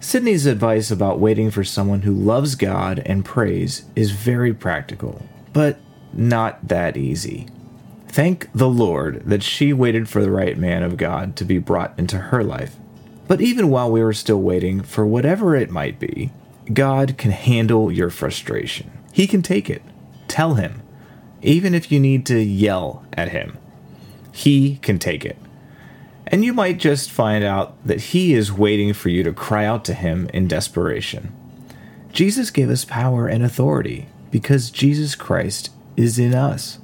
Sydni's 0.00 0.46
advice 0.46 0.90
about 0.90 1.20
waiting 1.20 1.50
for 1.50 1.62
someone 1.62 2.02
who 2.02 2.14
loves 2.14 2.54
God 2.54 3.02
and 3.04 3.22
prays 3.22 3.84
is 3.94 4.12
very 4.12 4.54
practical, 4.54 5.26
but 5.52 5.78
not 6.14 6.66
that 6.66 6.96
easy. 6.96 7.46
Thank 8.08 8.50
the 8.54 8.68
Lord 8.68 9.22
that 9.26 9.42
she 9.42 9.74
waited 9.74 10.08
for 10.08 10.22
the 10.22 10.30
right 10.30 10.56
man 10.56 10.82
of 10.82 10.96
God 10.96 11.36
to 11.36 11.44
be 11.44 11.58
brought 11.58 11.96
into 11.98 12.16
her 12.16 12.42
life. 12.42 12.76
But 13.28 13.42
even 13.42 13.68
while 13.68 13.92
we 13.92 14.02
were 14.02 14.14
still 14.14 14.40
waiting 14.40 14.82
for 14.82 15.06
whatever 15.06 15.54
it 15.54 15.70
might 15.70 16.00
be, 16.00 16.32
God 16.72 17.18
can 17.18 17.30
handle 17.30 17.92
your 17.92 18.10
frustration. 18.10 18.90
He 19.12 19.26
can 19.26 19.42
take 19.42 19.68
it. 19.68 19.82
Tell 20.28 20.54
Him. 20.54 20.82
Even 21.42 21.74
if 21.74 21.92
you 21.92 22.00
need 22.00 22.26
to 22.26 22.40
yell 22.40 23.04
at 23.12 23.28
Him, 23.28 23.58
He 24.32 24.78
can 24.78 24.98
take 24.98 25.24
it. 25.24 25.36
And 26.30 26.44
you 26.44 26.52
might 26.52 26.78
just 26.78 27.10
find 27.10 27.42
out 27.42 27.74
that 27.84 28.00
He 28.00 28.34
is 28.34 28.52
waiting 28.52 28.92
for 28.92 29.08
you 29.08 29.24
to 29.24 29.32
cry 29.32 29.64
out 29.64 29.84
to 29.86 29.94
Him 29.94 30.30
in 30.32 30.46
desperation. 30.46 31.32
Jesus 32.12 32.50
gave 32.50 32.70
us 32.70 32.84
power 32.84 33.26
and 33.26 33.44
authority 33.44 34.06
because 34.30 34.70
Jesus 34.70 35.14
Christ 35.14 35.70
is 35.96 36.18
in 36.18 36.34
us. 36.34 36.78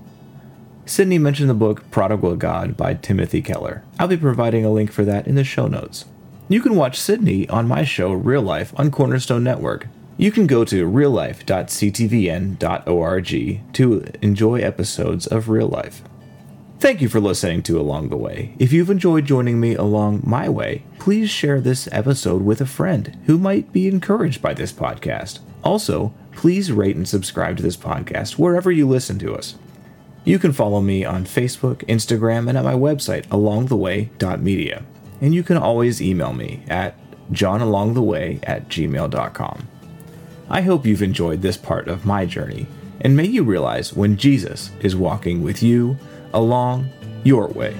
Sydni 0.84 1.20
mentioned 1.20 1.50
the 1.50 1.54
book 1.54 1.90
Prodigal 1.90 2.36
God 2.36 2.76
by 2.76 2.94
Timothy 2.94 3.42
Keller. 3.42 3.82
I'll 3.98 4.08
be 4.08 4.16
providing 4.16 4.64
a 4.64 4.70
link 4.70 4.92
for 4.92 5.04
that 5.04 5.26
in 5.26 5.34
the 5.34 5.42
show 5.42 5.66
notes. 5.66 6.04
You 6.48 6.60
can 6.60 6.76
watch 6.76 6.98
Sydni 6.98 7.52
on 7.52 7.66
my 7.66 7.82
show 7.82 8.12
Real 8.12 8.42
Life 8.42 8.72
on 8.76 8.92
Cornerstone 8.92 9.42
Network. 9.42 9.88
You 10.16 10.30
can 10.30 10.46
go 10.46 10.64
to 10.64 10.88
reallife.ctvn.org 10.88 13.72
to 13.72 14.04
enjoy 14.22 14.60
episodes 14.60 15.26
of 15.26 15.48
Real 15.48 15.68
Life. 15.68 16.02
Thank 16.78 17.00
you 17.00 17.08
for 17.08 17.20
listening 17.20 17.62
to 17.64 17.80
Along 17.80 18.10
the 18.10 18.18
Way. 18.18 18.54
If 18.58 18.70
you've 18.70 18.90
enjoyed 18.90 19.24
joining 19.24 19.58
me 19.58 19.74
along 19.74 20.20
my 20.24 20.46
way, 20.50 20.82
please 20.98 21.30
share 21.30 21.58
this 21.58 21.88
episode 21.90 22.42
with 22.42 22.60
a 22.60 22.66
friend 22.66 23.16
who 23.24 23.38
might 23.38 23.72
be 23.72 23.88
encouraged 23.88 24.42
by 24.42 24.52
this 24.52 24.74
podcast. 24.74 25.38
Also, 25.64 26.12
please 26.32 26.70
rate 26.70 26.94
and 26.94 27.08
subscribe 27.08 27.56
to 27.56 27.62
this 27.62 27.78
podcast 27.78 28.32
wherever 28.32 28.70
you 28.70 28.86
listen 28.86 29.18
to 29.20 29.34
us. 29.34 29.54
You 30.24 30.38
can 30.38 30.52
follow 30.52 30.82
me 30.82 31.02
on 31.02 31.24
Facebook, 31.24 31.76
Instagram, 31.86 32.46
and 32.46 32.58
at 32.58 32.64
my 32.64 32.74
website, 32.74 33.26
alongtheway.media. 33.28 34.84
And 35.22 35.34
you 35.34 35.42
can 35.42 35.56
always 35.56 36.02
email 36.02 36.34
me 36.34 36.62
at 36.68 36.94
johnalongtheway 37.32 38.40
at 38.42 38.68
gmail.com. 38.68 39.68
I 40.50 40.60
hope 40.60 40.84
you've 40.84 41.02
enjoyed 41.02 41.40
this 41.40 41.56
part 41.56 41.88
of 41.88 42.04
my 42.04 42.26
journey, 42.26 42.66
and 43.00 43.16
may 43.16 43.26
you 43.26 43.44
realize 43.44 43.94
when 43.94 44.18
Jesus 44.18 44.70
is 44.80 44.94
walking 44.94 45.42
with 45.42 45.62
you 45.62 45.96
along 46.32 46.90
your 47.24 47.48
way. 47.48 47.74